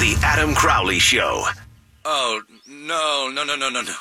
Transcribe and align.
the 0.00 0.16
Adam 0.22 0.54
Crowley 0.54 0.98
Show 0.98 1.44
Oh, 2.04 2.40
no, 2.66 3.30
no, 3.32 3.44
no, 3.44 3.56
no, 3.56 3.68
no, 3.68 3.82
no. 3.82 3.94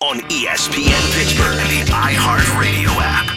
on 0.00 0.18
ESPN 0.28 1.12
Pittsburgh 1.14 1.56
and 1.60 1.70
the 1.88 1.92
iHeartRadio 1.92 2.88
app. 3.00 3.30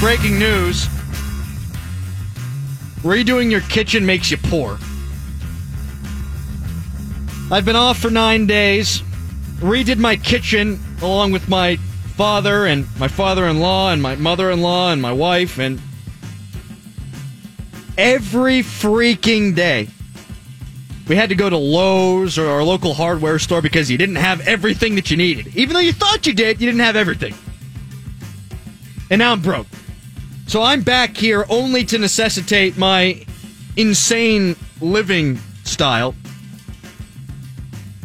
Breaking 0.00 0.38
news. 0.38 0.86
Redoing 3.02 3.50
your 3.50 3.62
kitchen 3.62 4.04
makes 4.04 4.30
you 4.30 4.36
poor. 4.36 4.78
I've 7.50 7.64
been 7.64 7.76
off 7.76 7.98
for 7.98 8.10
nine 8.10 8.46
days. 8.46 9.00
Redid 9.58 9.96
my 9.98 10.16
kitchen 10.16 10.78
along 11.00 11.32
with 11.32 11.48
my 11.48 11.78
father 12.16 12.64
and 12.64 12.86
my 12.98 13.08
father 13.08 13.46
in 13.46 13.60
law 13.60 13.90
and 13.92 14.00
my 14.00 14.16
mother 14.16 14.50
in 14.50 14.62
law 14.62 14.90
and 14.90 15.02
my 15.02 15.12
wife. 15.12 15.58
And 15.58 15.78
every 17.98 18.60
freaking 18.60 19.54
day, 19.54 19.88
we 21.08 21.14
had 21.14 21.28
to 21.28 21.34
go 21.34 21.50
to 21.50 21.58
Lowe's 21.58 22.38
or 22.38 22.48
our 22.48 22.62
local 22.62 22.94
hardware 22.94 23.38
store 23.38 23.60
because 23.60 23.90
you 23.90 23.98
didn't 23.98 24.16
have 24.16 24.40
everything 24.48 24.94
that 24.94 25.10
you 25.10 25.18
needed. 25.18 25.54
Even 25.56 25.74
though 25.74 25.80
you 25.80 25.92
thought 25.92 26.26
you 26.26 26.32
did, 26.32 26.58
you 26.58 26.66
didn't 26.66 26.80
have 26.80 26.96
everything. 26.96 27.34
And 29.10 29.18
now 29.18 29.32
I'm 29.32 29.42
broke. 29.42 29.66
So 30.46 30.62
I'm 30.62 30.80
back 30.80 31.16
here 31.16 31.44
only 31.50 31.84
to 31.84 31.98
necessitate 31.98 32.78
my 32.78 33.24
insane 33.76 34.56
living 34.80 35.38
style. 35.64 36.14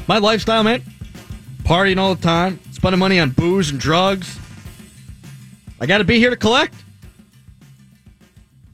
My 0.07 0.17
lifestyle, 0.17 0.63
man. 0.63 0.83
Partying 1.63 1.97
all 1.97 2.13
the 2.13 2.21
time, 2.21 2.59
spending 2.81 2.97
money 2.97 3.19
on 3.19 3.29
booze 3.29 3.69
and 3.69 3.79
drugs. 3.79 4.39
I 5.79 5.85
got 5.85 5.99
to 5.99 6.03
be 6.03 6.17
here 6.17 6.31
to 6.31 6.35
collect. 6.35 6.73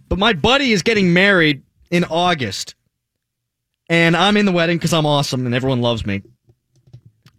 But 0.07 0.17
my 0.17 0.31
buddy 0.31 0.71
is 0.71 0.81
getting 0.81 1.11
married 1.11 1.63
in 1.91 2.05
August. 2.05 2.75
And 3.89 4.15
I'm 4.15 4.37
in 4.37 4.45
the 4.45 4.53
wedding 4.53 4.77
because 4.77 4.93
I'm 4.93 5.05
awesome 5.05 5.45
and 5.45 5.53
everyone 5.53 5.81
loves 5.81 6.05
me. 6.05 6.21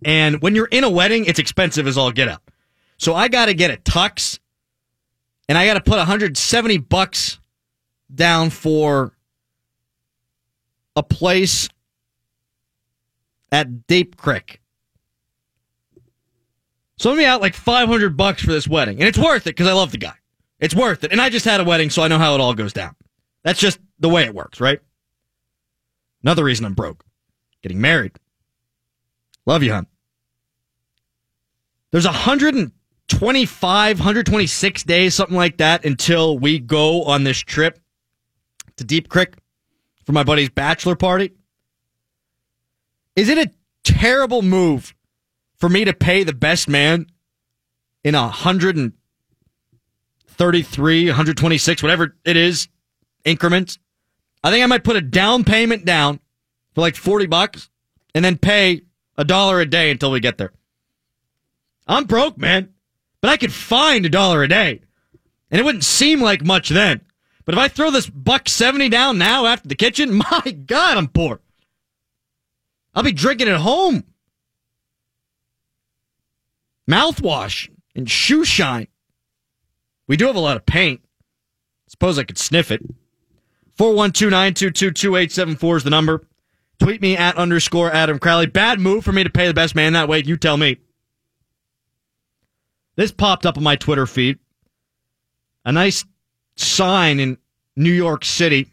And 0.04 0.42
when 0.42 0.54
you're 0.54 0.66
in 0.66 0.84
a 0.84 0.90
wedding, 0.90 1.24
it's 1.24 1.38
expensive 1.38 1.86
as 1.86 1.96
all 1.96 2.12
get 2.12 2.28
up. 2.28 2.50
So 2.98 3.14
I 3.14 3.28
got 3.28 3.46
to 3.46 3.54
get 3.54 3.70
a 3.70 3.78
tux 3.78 4.38
and 5.48 5.56
I 5.56 5.64
got 5.64 5.74
to 5.74 5.80
put 5.80 5.96
170 5.96 6.76
bucks 6.76 7.40
down 8.14 8.50
for 8.50 9.14
a 10.94 11.02
place 11.02 11.70
at 13.50 13.86
Deep 13.86 14.18
Creek. 14.18 14.60
So 16.98 17.12
I'm 17.12 17.20
out 17.20 17.40
like 17.40 17.54
500 17.54 18.16
bucks 18.16 18.42
for 18.42 18.50
this 18.50 18.66
wedding, 18.66 18.98
and 18.98 19.08
it's 19.08 19.18
worth 19.18 19.46
it 19.46 19.50
because 19.50 19.68
I 19.68 19.72
love 19.72 19.92
the 19.92 19.98
guy. 19.98 20.14
It's 20.58 20.74
worth 20.74 21.04
it, 21.04 21.12
and 21.12 21.20
I 21.20 21.30
just 21.30 21.44
had 21.44 21.60
a 21.60 21.64
wedding, 21.64 21.90
so 21.90 22.02
I 22.02 22.08
know 22.08 22.18
how 22.18 22.34
it 22.34 22.40
all 22.40 22.54
goes 22.54 22.72
down. 22.72 22.96
That's 23.44 23.60
just 23.60 23.78
the 24.00 24.08
way 24.08 24.24
it 24.24 24.34
works, 24.34 24.60
right? 24.60 24.80
Another 26.22 26.42
reason 26.42 26.66
I'm 26.66 26.74
broke: 26.74 27.04
getting 27.62 27.80
married. 27.80 28.18
Love 29.46 29.62
you, 29.62 29.72
hon. 29.72 29.86
There's 31.92 32.04
125, 32.04 33.98
126 33.98 34.82
days, 34.82 35.14
something 35.14 35.36
like 35.36 35.58
that, 35.58 35.84
until 35.84 36.36
we 36.36 36.58
go 36.58 37.04
on 37.04 37.22
this 37.22 37.38
trip 37.38 37.78
to 38.76 38.84
Deep 38.84 39.08
Creek 39.08 39.34
for 40.04 40.12
my 40.12 40.24
buddy's 40.24 40.50
bachelor 40.50 40.96
party. 40.96 41.32
Is 43.14 43.28
it 43.28 43.38
a 43.38 43.50
terrible 43.84 44.42
move 44.42 44.94
for 45.58 45.68
me 45.68 45.84
to 45.84 45.92
pay 45.92 46.24
the 46.24 46.32
best 46.32 46.68
man 46.68 47.06
in 48.02 48.14
a 48.14 48.22
133, 48.22 51.06
126, 51.06 51.82
whatever 51.82 52.16
it 52.24 52.36
is, 52.36 52.68
increments? 53.24 53.78
I 54.42 54.50
think 54.50 54.62
I 54.62 54.66
might 54.66 54.84
put 54.84 54.96
a 54.96 55.00
down 55.00 55.44
payment 55.44 55.84
down 55.84 56.20
for 56.74 56.80
like 56.80 56.96
40 56.96 57.26
bucks 57.26 57.68
and 58.14 58.24
then 58.24 58.38
pay 58.38 58.82
a 59.16 59.24
dollar 59.24 59.60
a 59.60 59.66
day 59.66 59.90
until 59.90 60.10
we 60.10 60.20
get 60.20 60.38
there. 60.38 60.52
I'm 61.86 62.04
broke, 62.04 62.38
man, 62.38 62.70
but 63.20 63.30
I 63.30 63.36
could 63.36 63.52
find 63.52 64.06
a 64.06 64.10
dollar 64.10 64.42
a 64.42 64.48
day. 64.48 64.80
And 65.50 65.60
it 65.60 65.64
wouldn't 65.64 65.84
seem 65.84 66.20
like 66.20 66.44
much 66.44 66.68
then. 66.68 67.00
But 67.44 67.54
if 67.54 67.58
I 67.58 67.68
throw 67.68 67.90
this 67.90 68.08
buck 68.08 68.48
70 68.48 68.90
down 68.90 69.16
now 69.16 69.46
after 69.46 69.68
the 69.68 69.74
kitchen, 69.74 70.14
my 70.30 70.50
God, 70.66 70.98
I'm 70.98 71.08
poor. 71.08 71.40
I'll 72.94 73.02
be 73.02 73.12
drinking 73.12 73.48
at 73.48 73.60
home. 73.60 74.04
Mouthwash 76.88 77.68
and 77.94 78.10
shoe 78.10 78.44
shine. 78.44 78.88
We 80.06 80.16
do 80.16 80.26
have 80.26 80.36
a 80.36 80.40
lot 80.40 80.56
of 80.56 80.64
paint. 80.64 81.02
Suppose 81.88 82.18
I 82.18 82.24
could 82.24 82.38
sniff 82.38 82.70
it. 82.70 82.82
412-922-2874 83.78 85.76
is 85.76 85.84
the 85.84 85.90
number. 85.90 86.26
Tweet 86.78 87.02
me 87.02 87.16
at 87.16 87.36
underscore 87.36 87.92
Adam 87.92 88.18
Crowley. 88.18 88.46
Bad 88.46 88.80
move 88.80 89.04
for 89.04 89.12
me 89.12 89.24
to 89.24 89.30
pay 89.30 89.46
the 89.46 89.54
best 89.54 89.74
man 89.74 89.92
that 89.92 90.08
way. 90.08 90.22
You 90.24 90.36
tell 90.36 90.56
me. 90.56 90.78
This 92.96 93.12
popped 93.12 93.46
up 93.46 93.56
on 93.56 93.62
my 93.62 93.76
Twitter 93.76 94.06
feed. 94.06 94.38
A 95.64 95.72
nice 95.72 96.04
sign 96.56 97.20
in 97.20 97.38
New 97.76 97.92
York 97.92 98.24
City 98.24 98.68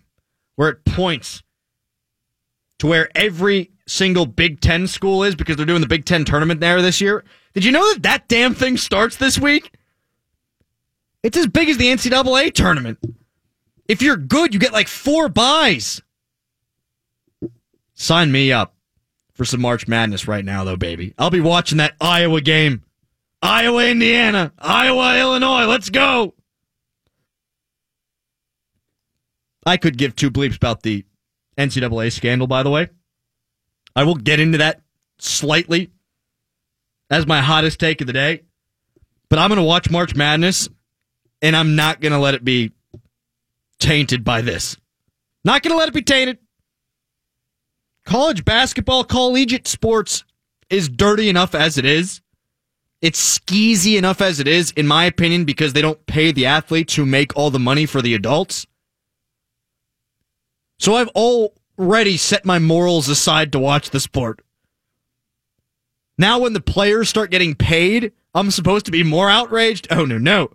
where 0.55 0.69
it 0.69 0.85
points 0.85 1.43
to 2.79 2.87
where 2.87 3.09
every 3.15 3.71
single 3.87 4.25
Big 4.25 4.61
Ten 4.61 4.87
school 4.87 5.23
is 5.23 5.35
because 5.35 5.57
they're 5.57 5.65
doing 5.65 5.81
the 5.81 5.87
Big 5.87 6.05
Ten 6.05 6.25
tournament 6.25 6.59
there 6.59 6.81
this 6.81 7.01
year. 7.01 7.23
Did 7.55 7.63
you 7.63 7.71
know 7.71 7.93
that 7.93 8.03
that 8.03 8.27
damn 8.27 8.53
thing 8.53 8.75
starts 8.75 9.15
this 9.15 9.39
week? 9.39 9.71
It's 11.23 11.37
as 11.37 11.47
big 11.47 11.69
as 11.69 11.77
the 11.77 11.87
NCAA 11.87 12.53
tournament. 12.53 12.99
If 13.87 14.01
you're 14.01 14.17
good, 14.17 14.53
you 14.53 14.59
get 14.59 14.73
like 14.73 14.89
four 14.89 15.29
buys. 15.29 16.01
Sign 17.93 18.31
me 18.31 18.51
up 18.51 18.75
for 19.33 19.45
some 19.45 19.61
March 19.61 19.87
Madness 19.87 20.27
right 20.27 20.43
now, 20.43 20.65
though, 20.65 20.75
baby. 20.75 21.13
I'll 21.17 21.29
be 21.29 21.39
watching 21.39 21.77
that 21.77 21.95
Iowa 22.01 22.41
game. 22.41 22.83
Iowa, 23.41 23.85
Indiana, 23.85 24.51
Iowa, 24.59 25.17
Illinois. 25.17 25.65
Let's 25.65 25.89
go. 25.89 26.33
I 29.65 29.77
could 29.77 29.97
give 29.97 30.15
two 30.15 30.29
bleeps 30.29 30.57
about 30.57 30.83
the 30.83 31.05
NCAA 31.57 32.11
scandal, 32.11 32.47
by 32.47 32.63
the 32.63 32.69
way. 32.69 32.89
I 33.95 34.03
will 34.03 34.15
get 34.15 34.41
into 34.41 34.57
that 34.57 34.81
slightly 35.19 35.89
as 37.09 37.27
my 37.27 37.41
hottest 37.41 37.79
take 37.79 38.01
of 38.01 38.07
the 38.07 38.13
day. 38.13 38.41
But 39.29 39.39
I'm 39.39 39.49
going 39.49 39.59
to 39.59 39.63
watch 39.63 39.89
March 39.89 40.15
Madness, 40.15 40.69
and 41.41 41.55
I'm 41.55 41.75
not 41.75 42.01
going 42.01 42.11
to 42.11 42.19
let 42.19 42.35
it 42.35 42.43
be 42.43 42.71
tainted 43.79 44.23
by 44.23 44.41
this. 44.41 44.77
Not 45.43 45.63
going 45.63 45.73
to 45.73 45.77
let 45.77 45.87
it 45.87 45.93
be 45.93 46.01
tainted. 46.01 46.39
College 48.05 48.45
basketball, 48.45 49.03
collegiate 49.03 49.67
sports 49.67 50.23
is 50.69 50.89
dirty 50.89 51.29
enough 51.29 51.55
as 51.55 51.77
it 51.77 51.85
is. 51.85 52.21
It's 53.01 53.39
skeezy 53.39 53.97
enough 53.97 54.21
as 54.21 54.39
it 54.39 54.47
is, 54.47 54.71
in 54.71 54.87
my 54.87 55.05
opinion, 55.05 55.45
because 55.45 55.73
they 55.73 55.81
don't 55.81 56.05
pay 56.05 56.31
the 56.31 56.45
athletes 56.45 56.95
who 56.95 57.05
make 57.05 57.35
all 57.35 57.49
the 57.49 57.59
money 57.59 57.85
for 57.85 58.01
the 58.01 58.15
adults. 58.15 58.65
So 60.79 60.95
I've 60.95 61.09
already 61.09 62.17
set 62.17 62.45
my 62.45 62.59
morals 62.59 63.09
aside 63.09 63.51
to 63.51 63.59
watch 63.59 63.89
the 63.89 63.99
sport. 63.99 64.41
Now, 66.17 66.39
when 66.39 66.53
the 66.53 66.61
players 66.61 67.09
start 67.09 67.31
getting 67.31 67.55
paid, 67.55 68.13
I'm 68.33 68.51
supposed 68.51 68.85
to 68.85 68.91
be 68.91 69.03
more 69.03 69.29
outraged? 69.29 69.87
Oh, 69.91 70.05
no, 70.05 70.17
no. 70.17 70.49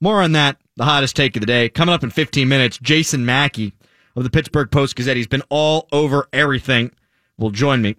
More 0.00 0.22
on 0.22 0.32
that, 0.32 0.60
the 0.76 0.84
hottest 0.84 1.16
take 1.16 1.36
of 1.36 1.40
the 1.40 1.46
day. 1.46 1.68
Coming 1.68 1.94
up 1.94 2.02
in 2.02 2.10
15 2.10 2.48
minutes, 2.48 2.78
Jason 2.78 3.24
Mackey 3.24 3.72
of 4.16 4.24
the 4.24 4.30
Pittsburgh 4.30 4.70
Post 4.70 4.96
Gazette. 4.96 5.16
He's 5.16 5.26
been 5.26 5.42
all 5.48 5.88
over 5.92 6.28
everything. 6.32 6.90
Will 7.36 7.50
join 7.50 7.82
me. 7.82 7.96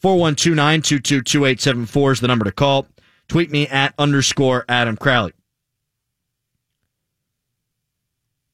412 0.00 0.54
922 0.54 1.22
2874 1.22 2.12
is 2.12 2.20
the 2.20 2.28
number 2.28 2.44
to 2.44 2.52
call. 2.52 2.86
Tweet 3.28 3.50
me 3.50 3.66
at 3.66 3.94
underscore 3.98 4.64
Adam 4.68 4.96
Crowley. 4.96 5.32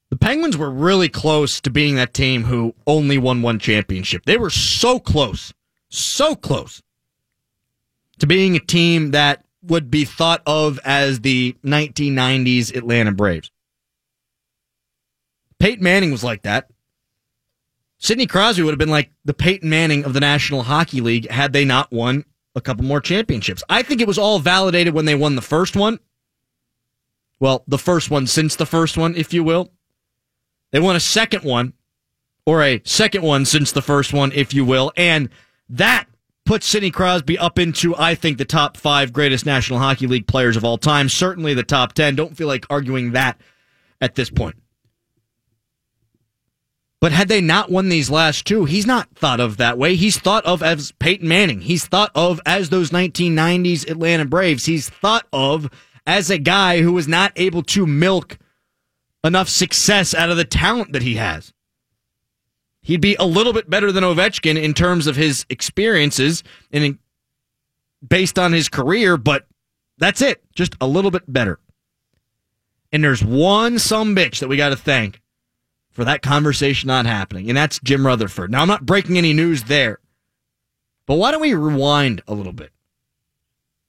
The 0.09 0.17
Penguins 0.17 0.57
were 0.57 0.69
really 0.69 1.09
close 1.09 1.59
to 1.61 1.69
being 1.69 1.95
that 1.95 2.13
team 2.13 2.43
who 2.43 2.75
only 2.87 3.17
won 3.17 3.41
one 3.41 3.59
championship. 3.59 4.25
They 4.25 4.37
were 4.37 4.51
so 4.51 4.99
close, 4.99 5.53
so 5.89 6.35
close 6.35 6.81
to 8.19 8.27
being 8.27 8.55
a 8.55 8.59
team 8.59 9.11
that 9.11 9.43
would 9.63 9.89
be 9.89 10.05
thought 10.05 10.41
of 10.45 10.79
as 10.83 11.21
the 11.21 11.55
1990s 11.63 12.75
Atlanta 12.75 13.11
Braves. 13.11 13.51
Peyton 15.59 15.83
Manning 15.83 16.11
was 16.11 16.23
like 16.23 16.41
that. 16.43 16.69
Sidney 17.97 18.27
Crosby 18.27 18.63
would 18.63 18.71
have 18.71 18.79
been 18.79 18.89
like 18.89 19.11
the 19.23 19.33
Peyton 19.33 19.69
Manning 19.69 20.03
of 20.03 20.13
the 20.13 20.19
National 20.19 20.63
Hockey 20.63 20.99
League 20.99 21.29
had 21.29 21.53
they 21.53 21.63
not 21.63 21.89
won 21.91 22.25
a 22.53 22.61
couple 22.61 22.83
more 22.83 22.99
championships. 22.99 23.63
I 23.69 23.81
think 23.81 24.01
it 24.01 24.07
was 24.07 24.17
all 24.17 24.39
validated 24.39 24.93
when 24.93 25.05
they 25.05 25.15
won 25.15 25.35
the 25.35 25.41
first 25.41 25.75
one. 25.75 25.99
Well, 27.39 27.63
the 27.67 27.77
first 27.77 28.11
one 28.11 28.27
since 28.27 28.57
the 28.57 28.65
first 28.65 28.97
one, 28.97 29.15
if 29.15 29.33
you 29.33 29.43
will. 29.43 29.71
They 30.71 30.79
won 30.79 30.95
a 30.95 30.99
second 30.99 31.43
one, 31.43 31.73
or 32.45 32.61
a 32.61 32.81
second 32.83 33.23
one 33.23 33.45
since 33.45 33.71
the 33.71 33.81
first 33.81 34.13
one, 34.13 34.31
if 34.33 34.53
you 34.53 34.65
will. 34.65 34.91
And 34.97 35.29
that 35.69 36.07
puts 36.45 36.67
Sidney 36.67 36.91
Crosby 36.91 37.37
up 37.37 37.57
into, 37.57 37.95
I 37.95 38.15
think, 38.15 38.37
the 38.37 38.45
top 38.45 38.77
five 38.77 39.13
greatest 39.13 39.45
National 39.45 39.79
Hockey 39.79 40.07
League 40.07 40.27
players 40.27 40.57
of 40.57 40.65
all 40.65 40.77
time. 40.77 41.09
Certainly 41.09 41.53
the 41.53 41.63
top 41.63 41.93
10. 41.93 42.15
Don't 42.15 42.35
feel 42.35 42.47
like 42.47 42.65
arguing 42.69 43.11
that 43.11 43.39
at 44.01 44.15
this 44.15 44.29
point. 44.29 44.55
But 46.99 47.11
had 47.11 47.27
they 47.27 47.41
not 47.41 47.69
won 47.69 47.89
these 47.89 48.09
last 48.09 48.45
two, 48.45 48.63
he's 48.63 48.85
not 48.85 49.09
thought 49.13 49.41
of 49.41 49.57
that 49.57 49.77
way. 49.77 49.95
He's 49.95 50.17
thought 50.17 50.45
of 50.45 50.63
as 50.63 50.93
Peyton 50.99 51.27
Manning. 51.27 51.59
He's 51.59 51.85
thought 51.85 52.11
of 52.15 52.39
as 52.45 52.69
those 52.69 52.91
1990s 52.91 53.89
Atlanta 53.89 54.23
Braves. 54.23 54.65
He's 54.65 54.89
thought 54.89 55.27
of 55.33 55.69
as 56.07 56.29
a 56.29 56.37
guy 56.37 56.81
who 56.81 56.93
was 56.93 57.07
not 57.07 57.33
able 57.35 57.63
to 57.63 57.85
milk 57.85 58.37
enough 59.21 59.49
success 59.49 60.13
out 60.13 60.29
of 60.29 60.37
the 60.37 60.45
talent 60.45 60.93
that 60.93 61.01
he 61.01 61.15
has. 61.15 61.53
He'd 62.83 63.01
be 63.01 63.15
a 63.15 63.25
little 63.25 63.53
bit 63.53 63.69
better 63.69 63.91
than 63.91 64.03
Ovechkin 64.03 64.61
in 64.61 64.73
terms 64.73 65.07
of 65.07 65.15
his 65.15 65.45
experiences 65.49 66.43
and 66.71 66.99
based 68.07 68.37
on 68.37 68.51
his 68.51 68.67
career, 68.67 69.15
but 69.15 69.47
that's 69.97 70.21
it. 70.21 70.43
Just 70.53 70.75
a 70.81 70.87
little 70.87 71.09
bit 71.09 71.23
better. 71.27 71.59
And 72.91 73.03
there's 73.03 73.23
one 73.23 73.79
some 73.79 74.15
bitch 74.15 74.39
that 74.39 74.49
we 74.49 74.57
got 74.57 74.69
to 74.69 74.75
thank 74.75 75.21
for 75.91 76.03
that 76.03 76.21
conversation 76.21 76.87
not 76.87 77.05
happening, 77.05 77.49
and 77.49 77.57
that's 77.57 77.79
Jim 77.79 78.05
Rutherford. 78.05 78.51
Now, 78.51 78.61
I'm 78.61 78.67
not 78.67 78.85
breaking 78.85 79.17
any 79.17 79.31
news 79.31 79.63
there, 79.63 79.99
but 81.05 81.15
why 81.15 81.31
don't 81.31 81.41
we 81.41 81.53
rewind 81.53 82.21
a 82.27 82.33
little 82.33 82.53
bit? 82.53 82.71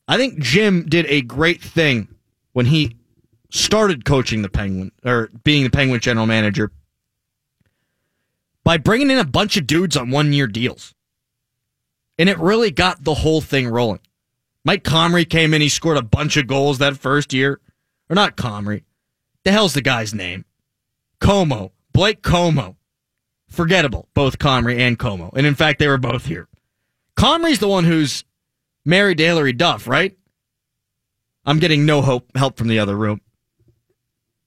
I 0.07 0.17
think 0.17 0.39
Jim 0.39 0.87
did 0.87 1.07
a 1.07 1.23
great 1.23 1.61
thing 1.61 2.09
when 2.53 2.67
he 2.67 2.97
started 3.51 4.05
coaching 4.05 4.43
the 4.43 4.49
Penguin 4.49 4.93
or 5.05 5.31
being 5.43 5.65
the 5.65 5.71
Penguin 5.71 6.01
general 6.01 6.27
manager 6.27 6.71
by 8.65 8.79
bringing 8.79 9.11
in 9.11 9.19
a 9.19 9.25
bunch 9.25 9.57
of 9.57 9.67
dudes 9.67 9.97
on 9.97 10.11
one 10.11 10.33
year 10.33 10.47
deals. 10.47 10.95
And 12.19 12.29
it 12.29 12.39
really 12.39 12.71
got 12.71 13.05
the 13.05 13.15
whole 13.15 13.41
thing 13.41 13.69
rolling. 13.69 14.01
Mike 14.65 14.83
Comrie 14.83 15.29
came 15.29 15.53
in, 15.53 15.61
he 15.61 15.69
scored 15.69 15.99
a 15.99 16.03
bunch 16.03 16.37
of 16.37 16.47
goals 16.47 16.79
that 16.79 16.97
first 16.97 17.33
year. 17.33 17.61
Or 18.09 18.15
not 18.15 18.37
Comrie. 18.37 18.85
The 19.45 19.53
hell's 19.53 19.75
the 19.75 19.83
guy's 19.83 20.15
name? 20.15 20.45
Comeau. 21.21 21.73
Blake 21.93 22.23
Comeau. 22.23 22.77
Forgettable, 23.49 24.09
both 24.15 24.39
Comrie 24.39 24.79
and 24.79 24.99
Comeau. 24.99 25.33
And 25.37 25.47
in 25.47 25.55
fact, 25.55 25.79
they 25.79 25.87
were 25.87 25.99
both 25.99 26.27
here. 26.27 26.49
Comrie's 27.17 27.61
the 27.61 27.69
one 27.69 27.85
who's 27.85 28.25
married 28.85 29.19
to 29.19 29.25
Hilary 29.25 29.53
Duff, 29.53 29.87
right? 29.87 30.17
I'm 31.45 31.59
getting 31.59 31.85
no 31.85 32.03
hope, 32.03 32.37
help 32.37 32.57
from 32.57 32.69
the 32.69 32.79
other 32.79 32.97
room. 32.97 33.21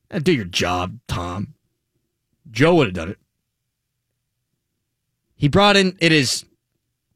Eh, 0.09 0.19
do 0.19 0.33
your 0.33 0.45
job, 0.45 0.99
Tom. 1.07 1.53
Joe 2.49 2.75
would 2.75 2.87
have 2.87 2.95
done 2.95 3.09
it. 3.09 3.19
He 5.37 5.47
brought 5.47 5.77
in, 5.77 5.95
it 5.99 6.11
is, 6.11 6.45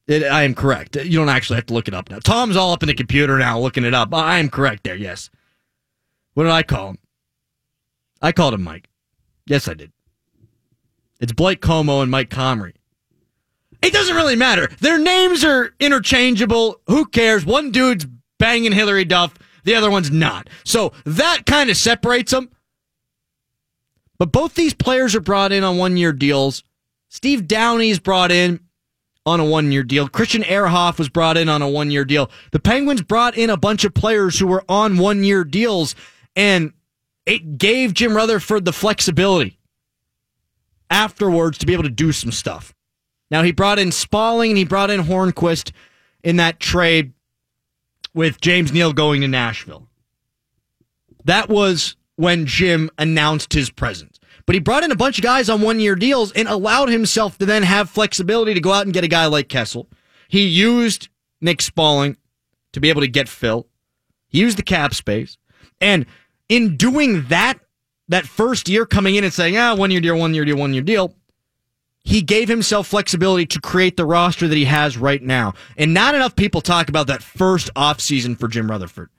it, 0.07 0.23
I 0.23 0.44
am 0.44 0.53
correct. 0.53 0.95
You 0.95 1.18
don't 1.18 1.29
actually 1.29 1.56
have 1.57 1.65
to 1.68 1.73
look 1.73 1.88
it 1.88 1.94
up 1.94 2.09
now. 2.09 2.19
Tom's 2.19 2.56
all 2.56 2.71
up 2.71 2.83
in 2.83 2.88
the 2.88 2.94
computer 2.94 3.38
now 3.38 3.59
looking 3.59 3.83
it 3.83 3.94
up. 3.94 4.13
I 4.13 4.39
am 4.39 4.50
correct 4.50 4.83
there, 4.83 4.95
yes. 4.95 5.29
What 6.33 6.44
did 6.44 6.51
I 6.51 6.63
call 6.63 6.91
him? 6.91 6.97
I 8.21 8.31
called 8.31 8.53
him 8.53 8.63
Mike. 8.63 8.88
Yes, 9.47 9.68
I 9.68 9.73
did. 9.73 9.91
It's 11.19 11.33
Blake 11.33 11.62
Comeau 11.62 12.01
and 12.01 12.12
Mike 12.12 12.29
Comrie. 12.29 12.73
It 13.81 13.94
doesn't 13.94 14.15
really 14.15 14.35
matter. 14.35 14.69
Their 14.79 15.00
names 15.00 15.44
are 15.44 15.74
interchangeable. 15.79 16.81
Who 16.88 17.06
cares? 17.06 17.45
One 17.45 17.71
dude's 17.71 18.06
banging 18.38 18.71
Hilary 18.71 19.06
Duff, 19.06 19.33
the 19.63 19.75
other 19.75 19.89
one's 19.89 20.12
not. 20.12 20.50
So 20.63 20.94
that 21.06 21.45
kind 21.45 21.69
of 21.69 21.77
separates 21.77 22.31
them. 22.31 22.50
But 24.17 24.31
both 24.31 24.53
these 24.53 24.74
players 24.74 25.15
are 25.15 25.21
brought 25.21 25.51
in 25.51 25.63
on 25.63 25.77
one 25.77 25.97
year 25.97 26.13
deals. 26.13 26.63
Steve 27.12 27.46
Downie's 27.46 28.00
brought 28.00 28.31
in 28.31 28.62
on 29.25 29.42
a 29.42 29.46
one 29.46 29.69
year 29.69 29.84
deal. 29.84 30.08
Christian 30.08 30.44
Ehrhoff 30.44 30.98
was 30.98 31.10
brought 31.10 31.36
in 31.36 31.50
on 31.50 31.62
a 31.62 31.68
one 31.68 31.92
year 31.92 32.06
deal. 32.06 32.31
The 32.54 32.60
Penguins 32.60 33.02
brought 33.02 33.38
in 33.38 33.50
a 33.50 33.58
bunch 33.58 33.84
of 33.84 33.94
players 33.94 34.40
who 34.40 34.48
were 34.48 34.63
on 34.69 34.98
one 34.98 35.22
year 35.25 35.44
deals, 35.44 35.94
and 36.38 36.72
it 37.25 37.58
gave 37.58 37.94
Jim 37.94 38.16
Rutherford 38.16 38.63
the 38.63 38.72
flexibility 38.72 39.60
afterwards 40.90 41.58
to 41.58 41.66
be 41.66 41.74
able 41.74 41.84
to 41.84 41.90
do 41.90 42.13
some 42.13 42.31
stuff. 42.31 42.74
Now 43.30 43.44
he 43.44 43.52
brought 43.52 43.78
in 43.78 43.90
Spaling 43.90 44.50
and 44.50 44.58
he 44.58 44.63
brought 44.63 44.90
in 44.90 45.02
Hornqvist 45.02 45.74
in 46.24 46.38
that 46.38 46.62
trade 46.62 47.12
with 48.13 48.40
James 48.40 48.72
Neal 48.72 48.94
going 48.94 49.19
to 49.19 49.28
Nashville. 49.28 49.86
That 51.25 51.50
was 51.50 51.98
when 52.16 52.46
Jim 52.46 52.90
announced 52.98 53.52
his 53.52 53.69
presence. 53.69 54.18
But 54.51 54.56
he 54.56 54.59
brought 54.59 54.83
in 54.83 54.92
a 54.92 54.98
bunch 54.98 55.18
of 55.18 55.24
guys 55.24 55.50
on 55.50 55.62
one 55.62 55.80
year 55.80 55.95
deals 55.95 56.33
and 56.33 56.45
allowed 56.45 56.89
himself 56.89 57.38
to 57.38 57.45
then 57.45 57.63
have 57.63 57.89
flexibility 57.89 58.53
to 58.53 58.59
go 58.59 58.74
out 58.74 58.83
and 58.83 58.94
get 58.94 59.06
a 59.06 59.07
guy 59.07 59.27
like 59.27 59.48
Kessel. 59.48 59.88
He 60.27 60.45
used 60.45 61.07
Nick 61.39 61.59
Spaling 61.59 62.18
to 62.74 62.81
be 62.81 62.89
able 62.89 63.00
to 63.00 63.07
get 63.07 63.30
Phil. 63.30 63.65
He 64.27 64.39
used 64.42 64.57
the 64.57 64.63
cap 64.63 64.94
space. 64.94 65.38
And 65.80 66.06
in 66.50 66.75
doing 66.75 67.27
that, 67.30 67.62
that 68.09 68.25
first 68.25 68.68
year 68.68 68.86
coming 68.86 69.15
in 69.15 69.24
and 69.24 69.31
saying, 69.31 69.56
ah, 69.56 69.74
one 69.74 69.89
year 69.89 70.01
deal, 70.01 70.18
one 70.18 70.33
year 70.33 70.44
deal, 70.44 70.57
one 70.57 70.74
year 70.74 70.83
deal, 70.83 71.15
he 72.03 72.21
gave 72.21 72.50
himself 72.50 72.88
flexibility 72.88 73.45
to 73.45 73.62
create 73.62 73.95
the 73.95 74.06
roster 74.06 74.50
that 74.50 74.57
he 74.57 74.65
has 74.65 74.98
right 74.98 75.24
now. 75.24 75.53
And 75.77 75.94
not 75.94 76.13
enough 76.13 76.36
people 76.36 76.59
talk 76.59 76.89
about 76.89 77.07
that 77.07 77.24
first 77.24 77.74
offseason 77.74 78.38
for 78.38 78.50
Jim 78.50 78.69
Rutherford. 78.69 79.12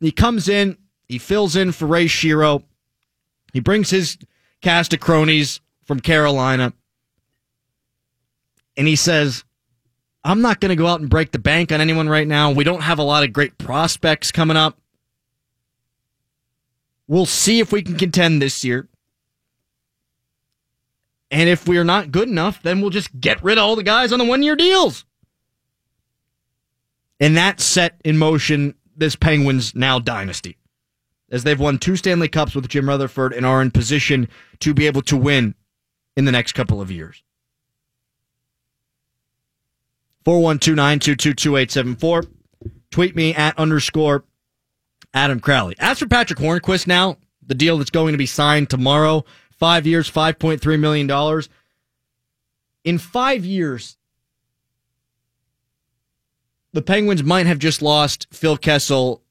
He 0.00 0.12
comes 0.12 0.50
in, 0.50 0.76
he 1.08 1.16
fills 1.16 1.56
in 1.56 1.72
for 1.72 1.86
Ray 1.86 2.08
Shero. 2.08 2.64
He 3.52 3.60
brings 3.60 3.90
his 3.90 4.18
cast 4.60 4.92
of 4.92 5.00
cronies 5.00 5.60
from 5.84 6.00
Carolina. 6.00 6.72
And 8.76 8.86
he 8.86 8.96
says, 8.96 9.44
I'm 10.24 10.42
not 10.42 10.60
going 10.60 10.70
to 10.70 10.76
go 10.76 10.86
out 10.86 11.00
and 11.00 11.08
break 11.08 11.32
the 11.32 11.38
bank 11.38 11.72
on 11.72 11.80
anyone 11.80 12.08
right 12.08 12.26
now. 12.26 12.50
We 12.50 12.64
don't 12.64 12.82
have 12.82 12.98
a 12.98 13.04
lot 13.04 13.24
of 13.24 13.32
great 13.32 13.56
prospects 13.56 14.30
coming 14.30 14.56
up. 14.56 14.78
We'll 17.06 17.26
see 17.26 17.60
if 17.60 17.72
we 17.72 17.82
can 17.82 17.96
contend 17.96 18.42
this 18.42 18.64
year. 18.64 18.86
And 21.30 21.48
if 21.48 21.66
we 21.66 21.78
are 21.78 21.84
not 21.84 22.12
good 22.12 22.28
enough, 22.28 22.62
then 22.62 22.80
we'll 22.80 22.90
just 22.90 23.18
get 23.18 23.42
rid 23.42 23.56
of 23.58 23.64
all 23.64 23.76
the 23.76 23.82
guys 23.82 24.12
on 24.12 24.18
the 24.18 24.24
one 24.24 24.42
year 24.42 24.56
deals. 24.56 25.04
And 27.18 27.36
that 27.36 27.60
set 27.60 28.00
in 28.04 28.18
motion 28.18 28.74
this 28.96 29.16
Penguins 29.16 29.74
now 29.74 29.98
dynasty. 29.98 30.57
As 31.30 31.44
they've 31.44 31.60
won 31.60 31.78
two 31.78 31.96
Stanley 31.96 32.28
Cups 32.28 32.54
with 32.54 32.68
Jim 32.68 32.88
Rutherford 32.88 33.34
and 33.34 33.44
are 33.44 33.60
in 33.60 33.70
position 33.70 34.28
to 34.60 34.72
be 34.72 34.86
able 34.86 35.02
to 35.02 35.16
win 35.16 35.54
in 36.16 36.24
the 36.24 36.32
next 36.32 36.52
couple 36.52 36.80
of 36.80 36.90
years. 36.90 37.22
412 40.24 42.28
Tweet 42.90 43.16
me 43.16 43.34
at 43.34 43.58
underscore 43.58 44.24
Adam 45.14 45.40
Crowley. 45.40 45.74
As 45.78 45.98
for 45.98 46.06
Patric 46.06 46.38
Hornqvist 46.38 46.86
now, 46.86 47.16
the 47.46 47.54
deal 47.54 47.78
that's 47.78 47.90
going 47.90 48.12
to 48.12 48.18
be 48.18 48.26
signed 48.26 48.70
tomorrow, 48.70 49.24
five 49.50 49.86
years, 49.86 50.10
$5.3 50.10 50.78
million. 50.78 51.42
In 52.84 52.98
five 52.98 53.44
years, 53.44 53.96
the 56.72 56.82
Penguins 56.82 57.22
might 57.22 57.46
have 57.46 57.58
just 57.58 57.82
lost 57.82 58.26
Phil 58.30 58.56
Kessel 58.56 59.22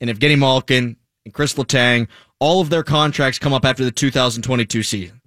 and 0.00 0.10
Evgeny 0.10 0.38
Malkin 0.38 0.96
and 1.26 1.34
Chris 1.34 1.54
Letang. 1.54 2.08
All 2.38 2.62
of 2.62 2.70
their 2.70 2.82
contracts 2.82 3.38
come 3.38 3.52
up 3.52 3.66
after 3.66 3.84
the 3.84 3.90
2022 3.90 4.82
season. 4.82 5.20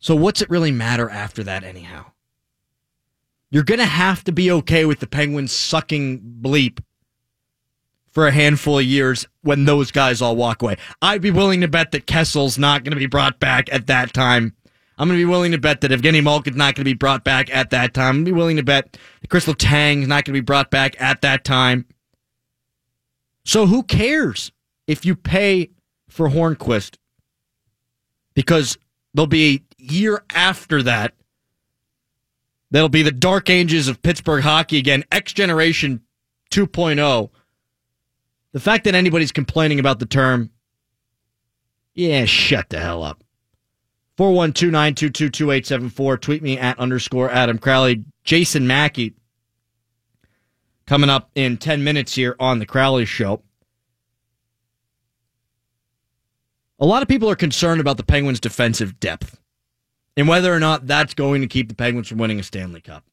So 0.00 0.16
what's 0.16 0.42
it 0.42 0.50
really 0.50 0.72
matter 0.72 1.08
after 1.08 1.44
that 1.44 1.62
anyhow? 1.62 2.06
You're 3.50 3.62
going 3.62 3.78
to 3.78 3.86
have 3.86 4.24
to 4.24 4.32
be 4.32 4.50
okay 4.50 4.84
with 4.84 4.98
the 4.98 5.06
Penguins 5.06 5.52
sucking 5.52 6.38
bleep 6.40 6.80
for 8.10 8.26
a 8.26 8.32
handful 8.32 8.78
of 8.78 8.84
years 8.84 9.26
when 9.42 9.64
those 9.64 9.90
guys 9.90 10.20
all 10.20 10.36
walk 10.36 10.62
away. 10.62 10.76
I'd 11.00 11.22
be 11.22 11.30
willing 11.30 11.60
to 11.60 11.68
bet 11.68 11.92
that 11.92 12.06
Kessel's 12.06 12.58
not 12.58 12.82
going 12.82 12.92
to 12.92 12.98
be 12.98 13.06
brought 13.06 13.38
back 13.38 13.72
at 13.72 13.86
that 13.86 14.12
time. 14.12 14.54
I'm 14.96 15.08
going 15.08 15.18
to 15.18 15.26
be 15.26 15.30
willing 15.30 15.52
to 15.52 15.58
bet 15.58 15.80
that 15.80 15.90
Evgeny 15.90 16.22
Malkin's 16.22 16.56
not 16.56 16.74
going 16.74 16.82
to 16.82 16.90
be 16.90 16.94
brought 16.94 17.24
back 17.24 17.52
at 17.54 17.70
that 17.70 17.94
time. 17.94 18.18
I'm 18.18 18.24
be 18.24 18.32
willing 18.32 18.56
to 18.56 18.62
bet 18.62 18.96
that 19.20 19.28
Chris 19.28 19.46
Letang's 19.46 20.06
not 20.06 20.24
going 20.24 20.32
to 20.34 20.40
be 20.40 20.40
brought 20.40 20.70
back 20.70 21.00
at 21.00 21.22
that 21.22 21.44
time. 21.44 21.86
So 23.44 23.66
who 23.66 23.82
cares 23.82 24.52
if 24.86 25.04
you 25.04 25.16
pay 25.16 25.70
for 26.08 26.28
Hornqvist? 26.28 26.96
Because 28.34 28.78
there'll 29.12 29.26
be 29.26 29.62
a 29.78 29.82
year 29.82 30.24
after 30.34 30.82
that. 30.82 31.14
That'll 32.70 32.88
be 32.88 33.02
the 33.02 33.12
dark 33.12 33.50
ages 33.50 33.86
of 33.86 34.02
Pittsburgh 34.02 34.42
hockey 34.42 34.78
again, 34.78 35.04
X 35.12 35.32
Generation 35.32 36.00
2.0 36.50 37.30
the 38.54 38.60
fact 38.60 38.84
that 38.84 38.94
anybody's 38.94 39.32
complaining 39.32 39.80
about 39.80 39.98
the 39.98 40.06
term, 40.06 40.48
yeah, 41.92 42.24
shut 42.24 42.70
the 42.70 42.78
hell 42.78 43.02
up. 43.02 43.22
412 44.16 46.20
Tweet 46.20 46.42
me 46.42 46.56
at 46.56 46.78
underscore 46.78 47.30
Adam 47.30 47.58
Crowley. 47.58 48.04
Jason 48.22 48.68
Mackey 48.68 49.14
coming 50.86 51.10
up 51.10 51.30
in 51.34 51.56
10 51.56 51.82
minutes 51.82 52.14
here 52.14 52.36
on 52.38 52.58
The 52.58 52.66
Crowley 52.66 53.04
Show. 53.04 53.42
A 56.78 56.86
lot 56.86 57.02
of 57.02 57.08
people 57.08 57.30
are 57.30 57.36
concerned 57.36 57.80
about 57.80 57.96
the 57.96 58.02
Penguins' 58.02 58.40
defensive 58.40 58.98
depth. 59.00 59.40
and 60.16 60.28
whether 60.28 60.54
or 60.54 60.60
not 60.60 60.86
that's 60.86 61.12
going 61.14 61.40
to 61.40 61.48
keep 61.48 61.68
the 61.68 61.74
Penguins 61.74 62.06
from 62.06 62.18
winning 62.18 62.38
a 62.38 62.42
Stanley 62.44 62.80
Cup. 62.80 63.04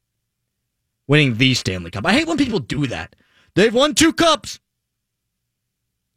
Winning 1.07 1.35
the 1.37 1.55
Stanley 1.55 1.89
Cup. 1.89 2.05
I 2.05 2.13
hate 2.13 2.27
when 2.27 2.37
people 2.37 2.59
do 2.59 2.85
that. 2.87 3.15
They've 3.55 3.73
won 3.73 3.95
two 3.95 4.13
cups. 4.13 4.59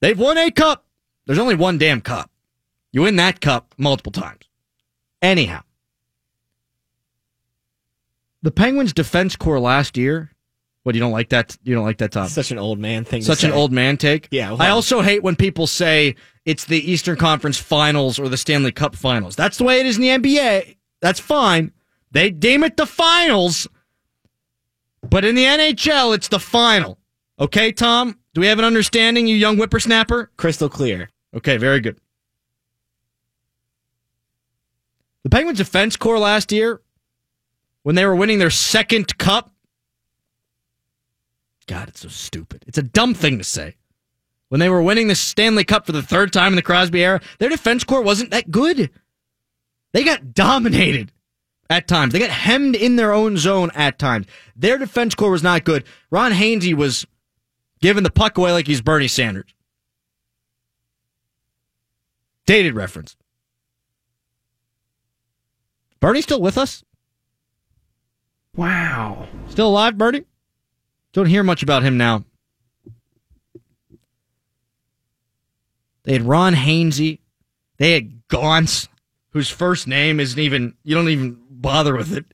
They've 0.01 0.19
won 0.19 0.37
a 0.37 0.51
cup. 0.51 0.85
There's 1.25 1.39
only 1.39 1.55
one 1.55 1.79
damn 1.79 2.03
cup. 2.03 2.31
You 2.93 3.03
win 3.03 3.17
that 3.17 3.41
cup 3.41 3.75
multiple 3.79 4.13
times. 4.13 4.43
Anyhow, 5.23 5.63
the 8.43 8.51
Penguins 8.51 8.93
defense 8.93 9.37
core 9.37 9.59
last 9.59 9.97
year. 9.97 10.33
What 10.85 10.95
you 10.95 11.01
don't 11.01 11.13
like 11.13 11.31
that? 11.31 11.57
You 11.65 11.75
don't 11.75 11.85
like 11.85 11.99
that 11.99 12.13
top? 12.13 12.29
Such 12.29 12.51
an 12.51 12.59
old 12.59 12.79
man 12.79 13.05
thing. 13.05 13.23
Such 13.23 13.43
an 13.43 13.53
old 13.53 13.73
man 13.73 13.97
take. 13.97 14.29
Yeah, 14.31 14.51
well- 14.51 14.63
I 14.63 14.69
also 14.69 15.01
hate 15.01 15.23
when 15.23 15.35
people 15.35 15.67
say 15.67 16.15
it's 16.45 16.67
the 16.67 16.79
Eastern 16.91 17.17
Conference 17.17 17.59
Finals 17.59 18.19
or 18.19 18.29
the 18.29 18.37
Stanley 18.37 18.71
Cup 18.71 18.95
Finals. 18.95 19.35
That's 19.35 19.57
the 19.59 19.65
way 19.65 19.81
it 19.81 19.87
is 19.87 19.97
in 19.97 20.03
the 20.03 20.11
NBA. 20.11 20.77
That's 21.01 21.19
fine. 21.19 21.73
They 22.13 22.31
deem 22.31 22.63
it 22.65 22.77
the 22.77 22.85
finals, 22.87 23.67
but 25.09 25.25
in 25.25 25.35
the 25.35 25.45
NHL, 25.45 26.15
it's 26.15 26.29
the 26.29 26.39
final. 26.39 26.99
Okay, 27.41 27.73
Tom? 27.73 28.19
Do 28.35 28.43
we 28.43 28.47
have 28.49 28.59
an 28.59 28.65
understanding, 28.67 29.27
you 29.27 29.37
young 29.37 29.57
whippersnapper? 29.57 30.31
crystal 30.37 30.69
clear. 30.69 31.09
Okay, 31.35 31.57
very 31.57 31.81
good. 31.81 31.99
The 35.23 35.31
Penguins 35.31 35.59
defense 35.59 35.97
core 35.97 36.19
last 36.19 36.53
year, 36.53 36.83
when 37.85 37.95
they 37.95 38.05
were 38.05 38.15
winning 38.15 38.39
their 38.39 38.51
second 38.51 39.17
cup, 39.19 39.51
God, 41.67 41.89
it's 41.89 42.01
so 42.01 42.09
stupid. 42.09 42.65
It's 42.67 42.79
a 42.79 42.83
dumb 42.83 43.15
thing 43.15 43.39
to 43.39 43.45
say. 43.45 43.77
When 44.49 44.61
they 44.61 44.69
were 44.69 44.83
winning 44.83 45.09
the 45.09 45.15
Stanley 45.15 45.65
Cup 45.65 45.87
for 45.87 45.93
the 45.93 46.03
third 46.03 46.33
time 46.33 46.53
in 46.53 46.57
the 46.57 46.63
Crosby 46.63 47.03
era, 47.03 47.21
their 47.39 47.49
defense 47.49 47.83
core 47.85 48.03
wasn't 48.03 48.31
that 48.31 48.51
good. 48.51 48.91
They 49.93 50.05
got 50.05 50.35
dominated 50.35 51.13
at 51.71 51.89
times. 51.89 52.13
They 52.13 52.19
got 52.19 52.31
hemmed 52.31 52.77
in 52.77 52.97
their 52.97 53.13
own 53.13 53.37
zone 53.37 53.71
at 53.75 53.99
times. 53.99 54.27
Their 54.55 54.79
defense 54.79 55.15
core 55.15 55.31
was 55.31 55.43
not 55.43 55.65
good. 55.65 55.85
Ron 56.11 56.33
Hainsey 56.33 56.75
was 56.75 57.07
giving 57.81 58.03
the 58.03 58.11
puck 58.11 58.39
away 58.39 58.53
like 58.53 58.67
he's 58.67 58.81
Bernie 58.81 59.09
Sanders. 59.09 59.55
Dated 62.47 62.75
reference. 62.75 63.17
Bernie 66.01 66.21
still 66.21 66.41
with 66.41 66.59
us? 66.59 66.85
Wow. 68.55 69.27
Still 69.49 69.69
alive, 69.69 69.97
Bernie? 69.97 70.25
Don't 71.15 71.27
hear 71.27 71.45
much 71.45 71.63
about 71.63 71.85
him 71.85 71.97
now. 71.97 72.25
They 76.03 76.13
had 76.13 76.23
Ron 76.23 76.55
Hainsey. 76.55 77.21
They 77.79 77.93
had 77.93 78.27
Gaunce, 78.29 78.89
whose 79.31 79.49
first 79.49 79.87
name 79.87 80.21
isn't 80.21 80.39
even, 80.39 80.75
you 80.83 80.95
don't 80.95 81.09
even 81.09 81.41
bother 81.49 81.97
with 81.97 82.13
it. 82.13 82.27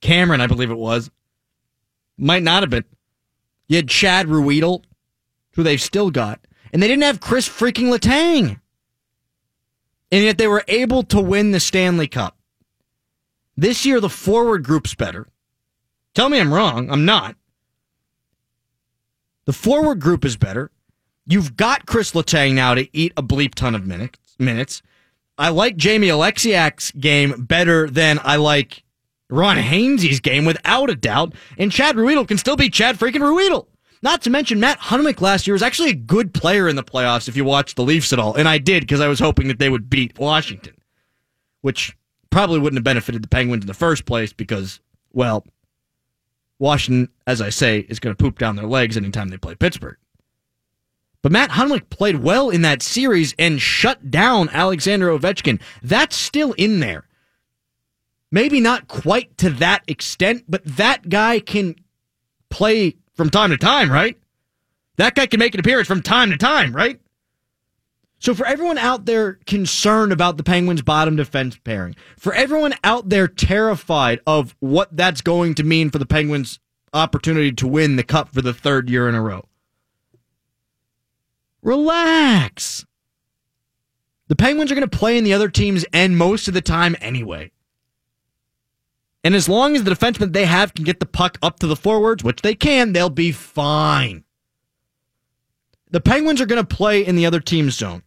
Cameron, 0.00 0.40
I 0.40 0.46
believe 0.46 0.70
it 0.70 0.78
was. 0.78 1.10
Might 2.16 2.44
not 2.44 2.62
have 2.62 2.70
been. 2.70 2.84
You 3.66 3.76
had 3.76 3.88
Chad 3.88 4.28
Ruhwedel, 4.28 4.84
who 5.54 5.62
they've 5.64 5.80
still 5.80 6.10
got. 6.10 6.40
And 6.72 6.80
they 6.80 6.88
didn't 6.88 7.02
have 7.02 7.20
Chris 7.20 7.48
freaking 7.48 7.92
Letang. 7.92 8.60
And 10.12 10.24
yet 10.24 10.38
they 10.38 10.46
were 10.46 10.64
able 10.68 11.02
to 11.04 11.20
win 11.20 11.50
the 11.50 11.60
Stanley 11.60 12.06
Cup. 12.06 12.36
This 13.56 13.84
year, 13.84 14.00
the 14.00 14.08
forward 14.08 14.64
group's 14.64 14.94
better. 14.94 15.26
Tell 16.14 16.28
me 16.28 16.40
I'm 16.40 16.54
wrong. 16.54 16.90
I'm 16.90 17.04
not. 17.04 17.36
The 19.50 19.54
forward 19.54 19.98
group 19.98 20.24
is 20.24 20.36
better. 20.36 20.70
You've 21.26 21.56
got 21.56 21.84
Chris 21.84 22.12
Letang 22.12 22.54
now 22.54 22.74
to 22.74 22.88
eat 22.96 23.12
a 23.16 23.22
bleep 23.24 23.56
ton 23.56 23.74
of 23.74 23.84
minutes. 23.84 24.36
Minutes. 24.38 24.80
I 25.36 25.48
like 25.48 25.76
Jamie 25.76 26.06
Oleksiak's 26.06 26.92
game 26.92 27.46
better 27.46 27.90
than 27.90 28.20
I 28.22 28.36
like 28.36 28.84
Ron 29.28 29.56
Hainsey's 29.56 30.20
game, 30.20 30.44
without 30.44 30.88
a 30.88 30.94
doubt. 30.94 31.34
And 31.58 31.72
Chad 31.72 31.96
Ruhwedel 31.96 32.28
can 32.28 32.38
still 32.38 32.54
be 32.54 32.70
Chad 32.70 32.96
freaking 32.96 33.22
Ruhwedel. 33.22 33.66
Not 34.02 34.22
to 34.22 34.30
mention 34.30 34.60
Matt 34.60 34.78
Hunwick 34.78 35.20
last 35.20 35.48
year 35.48 35.54
was 35.54 35.64
actually 35.64 35.90
a 35.90 35.94
good 35.94 36.32
player 36.32 36.68
in 36.68 36.76
the 36.76 36.84
playoffs 36.84 37.26
if 37.26 37.36
you 37.36 37.44
watched 37.44 37.74
the 37.74 37.82
Leafs 37.82 38.12
at 38.12 38.20
all, 38.20 38.36
and 38.36 38.48
I 38.48 38.58
did 38.58 38.84
because 38.84 39.00
I 39.00 39.08
was 39.08 39.18
hoping 39.18 39.48
that 39.48 39.58
they 39.58 39.68
would 39.68 39.90
beat 39.90 40.16
Washington, 40.16 40.74
which 41.62 41.96
probably 42.30 42.60
wouldn't 42.60 42.78
have 42.78 42.84
benefited 42.84 43.20
the 43.20 43.28
Penguins 43.28 43.64
in 43.64 43.66
the 43.66 43.74
first 43.74 44.06
place 44.06 44.32
because, 44.32 44.78
well, 45.12 45.44
Washington, 46.60 47.12
as 47.26 47.40
I 47.40 47.48
say, 47.48 47.80
is 47.80 47.98
going 47.98 48.14
to 48.14 48.22
poop 48.22 48.38
down 48.38 48.54
their 48.54 48.66
legs 48.66 48.96
anytime 48.96 49.28
they 49.28 49.38
play 49.38 49.54
Pittsburgh. 49.56 49.96
But 51.22 51.32
Matt 51.32 51.50
Hunwick 51.50 51.90
played 51.90 52.22
well 52.22 52.50
in 52.50 52.62
that 52.62 52.82
series 52.82 53.34
and 53.38 53.60
shut 53.60 54.10
down 54.10 54.48
Alexander 54.50 55.08
Ovechkin. 55.08 55.60
That's 55.82 56.16
still 56.16 56.52
in 56.52 56.80
there. 56.80 57.06
Maybe 58.30 58.60
not 58.60 58.88
quite 58.88 59.36
to 59.38 59.50
that 59.50 59.82
extent, 59.88 60.44
but 60.48 60.64
that 60.64 61.08
guy 61.08 61.40
can 61.40 61.74
play 62.48 62.96
from 63.14 63.28
time 63.30 63.50
to 63.50 63.56
time, 63.56 63.90
right? 63.90 64.16
That 64.96 65.14
guy 65.14 65.26
can 65.26 65.40
make 65.40 65.54
an 65.54 65.60
appearance 65.60 65.88
from 65.88 66.02
time 66.02 66.30
to 66.30 66.36
time, 66.36 66.74
right? 66.74 67.00
So 68.20 68.34
for 68.34 68.46
everyone 68.46 68.76
out 68.76 69.06
there 69.06 69.38
concerned 69.46 70.12
about 70.12 70.36
the 70.36 70.42
Penguins' 70.42 70.82
bottom 70.82 71.16
defense 71.16 71.56
pairing, 71.56 71.96
for 72.18 72.34
everyone 72.34 72.74
out 72.84 73.08
there 73.08 73.26
terrified 73.26 74.20
of 74.26 74.54
what 74.60 74.94
that's 74.94 75.22
going 75.22 75.54
to 75.54 75.64
mean 75.64 75.90
for 75.90 75.98
the 75.98 76.04
Penguins' 76.04 76.60
opportunity 76.92 77.50
to 77.52 77.66
win 77.66 77.96
the 77.96 78.02
cup 78.02 78.28
for 78.28 78.42
the 78.42 78.52
third 78.52 78.90
year 78.90 79.08
in 79.08 79.14
a 79.14 79.22
row, 79.22 79.46
relax. 81.62 82.84
The 84.28 84.36
Penguins 84.36 84.70
are 84.70 84.74
going 84.76 84.88
to 84.88 84.98
play 84.98 85.16
in 85.16 85.24
the 85.24 85.32
other 85.32 85.48
team's 85.48 85.86
end 85.92 86.18
most 86.18 86.46
of 86.46 86.52
the 86.52 86.60
time 86.60 86.96
anyway. 87.00 87.50
And 89.24 89.34
as 89.34 89.48
long 89.48 89.74
as 89.74 89.84
the 89.84 89.90
defensemen 89.90 90.34
they 90.34 90.44
have 90.44 90.74
can 90.74 90.84
get 90.84 91.00
the 91.00 91.06
puck 91.06 91.38
up 91.42 91.58
to 91.60 91.66
the 91.66 91.74
forwards, 91.74 92.22
which 92.22 92.42
they 92.42 92.54
can, 92.54 92.92
they'll 92.92 93.08
be 93.08 93.32
fine. 93.32 94.24
The 95.90 96.00
Penguins 96.00 96.40
are 96.40 96.46
going 96.46 96.64
to 96.64 96.76
play 96.76 97.04
in 97.04 97.16
the 97.16 97.26
other 97.26 97.40
team's 97.40 97.74
zone. 97.74 98.02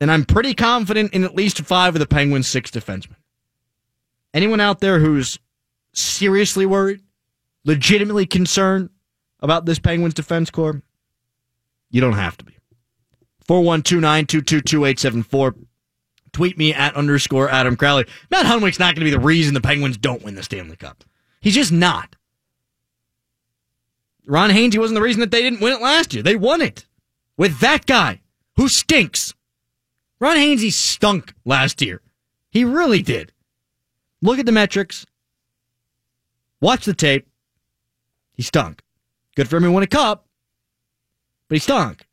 And 0.00 0.10
I'm 0.10 0.24
pretty 0.24 0.54
confident 0.54 1.12
in 1.12 1.24
at 1.24 1.34
least 1.34 1.60
five 1.60 1.94
of 1.94 2.00
the 2.00 2.06
Penguins' 2.06 2.48
six 2.48 2.70
defensemen. 2.70 3.16
Anyone 4.32 4.60
out 4.60 4.80
there 4.80 4.98
who's 4.98 5.38
seriously 5.92 6.64
worried, 6.64 7.02
legitimately 7.64 8.26
concerned 8.26 8.90
about 9.40 9.66
this 9.66 9.78
Penguins 9.78 10.14
defense 10.14 10.50
core, 10.50 10.82
you 11.90 12.00
don't 12.00 12.14
have 12.14 12.36
to 12.38 12.44
be. 12.44 12.56
412 13.46 15.54
Tweet 16.32 16.56
me 16.56 16.72
at 16.72 16.94
underscore 16.94 17.50
Adam 17.50 17.76
Crowley. 17.76 18.06
Matt 18.30 18.46
Hunwick's 18.46 18.78
not 18.78 18.94
going 18.94 19.04
to 19.04 19.04
be 19.04 19.10
the 19.10 19.18
reason 19.18 19.52
the 19.52 19.60
Penguins 19.60 19.96
don't 19.96 20.22
win 20.22 20.36
the 20.36 20.44
Stanley 20.44 20.76
Cup. 20.76 21.02
He's 21.40 21.54
just 21.54 21.72
not. 21.72 22.14
Ron 24.26 24.50
Hainsey 24.50 24.78
wasn't 24.78 24.94
the 24.94 25.02
reason 25.02 25.20
that 25.20 25.32
they 25.32 25.42
didn't 25.42 25.60
win 25.60 25.72
it 25.72 25.82
last 25.82 26.14
year. 26.14 26.22
They 26.22 26.36
won 26.36 26.62
it 26.62 26.86
with 27.36 27.58
that 27.60 27.86
guy 27.86 28.20
who 28.56 28.68
stinks. 28.68 29.34
Ron 30.20 30.36
Hainsey 30.36 30.72
stunk 30.72 31.34
last 31.44 31.80
year. 31.80 32.02
He 32.50 32.64
really 32.64 33.02
did. 33.02 33.32
Look 34.20 34.38
at 34.38 34.46
the 34.46 34.52
metrics. 34.52 35.06
Watch 36.60 36.84
the 36.84 36.92
tape. 36.92 37.26
He 38.34 38.42
stunk. 38.42 38.82
Good 39.34 39.48
for 39.48 39.56
him 39.56 39.62
to 39.62 39.72
win 39.72 39.82
a 39.82 39.86
cup, 39.86 40.26
but 41.48 41.56
he 41.56 41.58
stunk. 41.60 42.06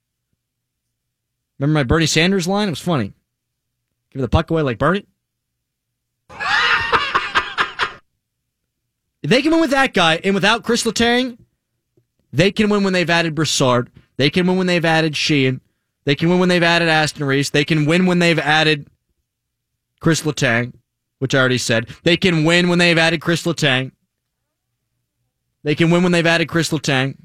Remember 1.60 1.80
my 1.80 1.84
Bernie 1.84 2.06
Sanders 2.06 2.48
line? 2.48 2.68
It 2.68 2.72
was 2.72 2.80
funny. 2.80 3.14
Give 4.12 4.22
the 4.22 4.30
puck 4.30 4.50
away 4.52 4.62
like 4.62 4.78
Bernie. 4.78 5.06
they 9.24 9.42
can 9.42 9.52
win 9.52 9.60
with 9.62 9.72
that 9.72 9.94
guy 9.94 10.22
and 10.24 10.36
without 10.36 10.64
Chris 10.64 10.84
Letang, 10.84 11.38
they 12.32 12.52
can 12.52 12.70
win 12.70 12.84
when 12.84 12.94
they've 12.94 13.10
added 13.10 13.36
Brassard. 13.36 13.90
They 14.18 14.30
can 14.30 14.48
win 14.48 14.58
when 14.58 14.68
they've 14.68 14.86
added 14.86 15.14
Sheahan. 15.14 15.60
They 16.08 16.16
can 16.16 16.30
win 16.30 16.40
when 16.40 16.48
they've 16.48 16.64
added 16.64 16.88
Aston 16.88 17.26
Reese. 17.26 17.50
They 17.50 17.66
can 17.66 17.86
win 17.86 18.06
when 18.06 18.20
they've 18.20 18.40
added 18.40 18.88
Chris 20.00 20.22
Letang, 20.22 20.72
which 21.20 21.36
I 21.36 21.40
already 21.40 21.58
said. 21.58 21.90
They 22.04 22.16
can 22.16 22.46
win 22.46 22.70
when 22.70 22.80
they've 22.80 22.98
added 22.98 23.20
Chris 23.20 23.44
Letang. 23.44 23.92
They 25.64 25.76
can 25.76 25.92
win 25.92 26.04
when 26.04 26.14
they've 26.14 26.26
added 26.26 26.48
Chris 26.48 26.70
Letang. 26.72 27.18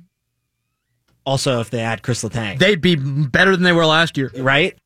Also, 1.24 1.60
if 1.60 1.70
they 1.70 1.78
add 1.78 2.02
Chris 2.02 2.24
Letang, 2.24 2.58
They'd 2.58 2.80
be 2.80 2.96
better 2.96 3.52
than 3.52 3.62
they 3.62 3.72
were 3.72 3.86
last 3.86 4.16
year. 4.18 4.32
right? 4.34 4.76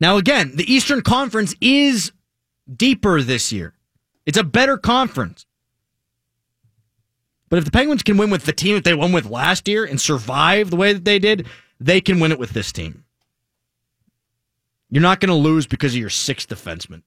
Now, 0.00 0.16
again, 0.16 0.56
the 0.56 0.64
Eastern 0.70 1.02
Conference 1.02 1.54
is 1.60 2.10
deeper 2.74 3.22
this 3.22 3.52
year. 3.52 3.74
It's 4.26 4.36
a 4.36 4.42
better 4.42 4.76
conference. 4.76 5.46
But 7.50 7.60
if 7.60 7.64
the 7.64 7.70
Penguins 7.70 8.02
can 8.02 8.16
win 8.16 8.30
with 8.30 8.46
the 8.46 8.52
team 8.52 8.74
that 8.74 8.82
they 8.82 8.94
won 8.94 9.12
with 9.12 9.26
last 9.26 9.68
year 9.68 9.84
and 9.84 10.00
survive 10.00 10.70
the 10.70 10.76
way 10.76 10.92
that 10.92 11.04
they 11.04 11.20
did, 11.20 11.46
they 11.80 12.00
can 12.00 12.20
win 12.20 12.32
it 12.32 12.38
with 12.38 12.50
this 12.50 12.72
team. 12.72 13.04
You're 14.90 15.02
not 15.02 15.20
going 15.20 15.28
to 15.28 15.34
lose 15.34 15.66
because 15.66 15.92
of 15.94 16.00
your 16.00 16.10
sixth 16.10 16.48
defenseman. 16.48 17.02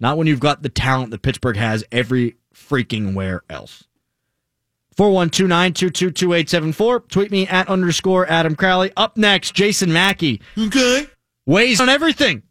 Not 0.00 0.18
when 0.18 0.26
you've 0.26 0.40
got 0.40 0.62
the 0.62 0.68
talent 0.68 1.10
that 1.12 1.22
Pittsburgh 1.22 1.56
has 1.56 1.84
every 1.92 2.36
freaking 2.54 3.14
where 3.14 3.42
else. 3.48 3.84
412-922-2874. 4.96 7.08
Tweet 7.08 7.30
me 7.30 7.46
at 7.46 7.68
underscore 7.68 8.28
Adam 8.30 8.54
Crowley. 8.56 8.90
Up 8.96 9.16
next, 9.16 9.54
Jason 9.54 9.92
Mackey 9.92 10.40
Okay. 10.58 11.06
weighs 11.46 11.80
on 11.80 11.88
everything. 11.88 12.42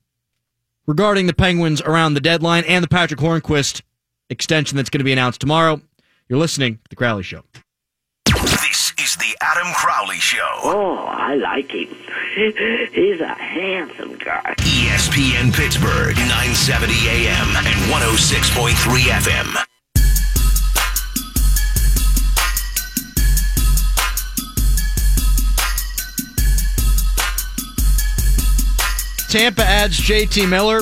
regarding 0.88 1.28
the 1.28 1.34
Penguins 1.34 1.80
around 1.82 2.16
the 2.16 2.20
deadline 2.20 2.64
and 2.68 2.84
the 2.84 2.88
Patric 2.88 3.20
Hornqvist 3.20 3.82
extension 4.30 4.76
that's 4.76 4.90
going 4.90 4.98
to 5.00 5.04
be 5.06 5.14
announced 5.14 5.40
tomorrow. 5.40 5.80
You're 6.28 6.40
listening 6.40 6.76
to 6.78 6.82
The 6.90 6.96
Crowley 6.96 7.24
Show. 7.24 7.44
This 9.32 9.38
is 9.38 9.40
the 9.40 9.46
Adam 9.46 9.74
Crowley 9.74 10.18
Show. 10.18 10.60
Oh, 10.64 11.06
I 11.08 11.36
like 11.36 11.72
him. 11.72 11.88
He's 12.94 13.22
a 13.22 13.28
handsome 13.28 14.16
guy. 14.18 14.56
ESPN 14.58 15.54
Pittsburgh, 15.54 16.16
970 16.18 16.94
AM 17.08 17.56
and 17.58 17.68
106.3 17.92 18.74
FM. 19.02 19.66
Tampa 29.30 29.64
adds 29.64 30.00
JT 30.00 30.50
Miller 30.50 30.82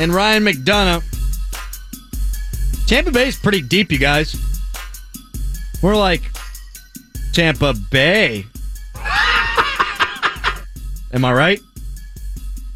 and 0.00 0.12
Ryan 0.14 0.44
McDonagh. 0.44 1.02
Tampa 2.86 3.10
Bay's 3.10 3.36
pretty 3.36 3.62
deep, 3.62 3.90
you 3.90 3.98
guys. 3.98 4.36
We're 5.82 5.96
like 5.96 6.33
Tampa 7.34 7.74
Bay. 7.90 8.46
Am 11.12 11.24
I 11.24 11.32
right? 11.32 11.60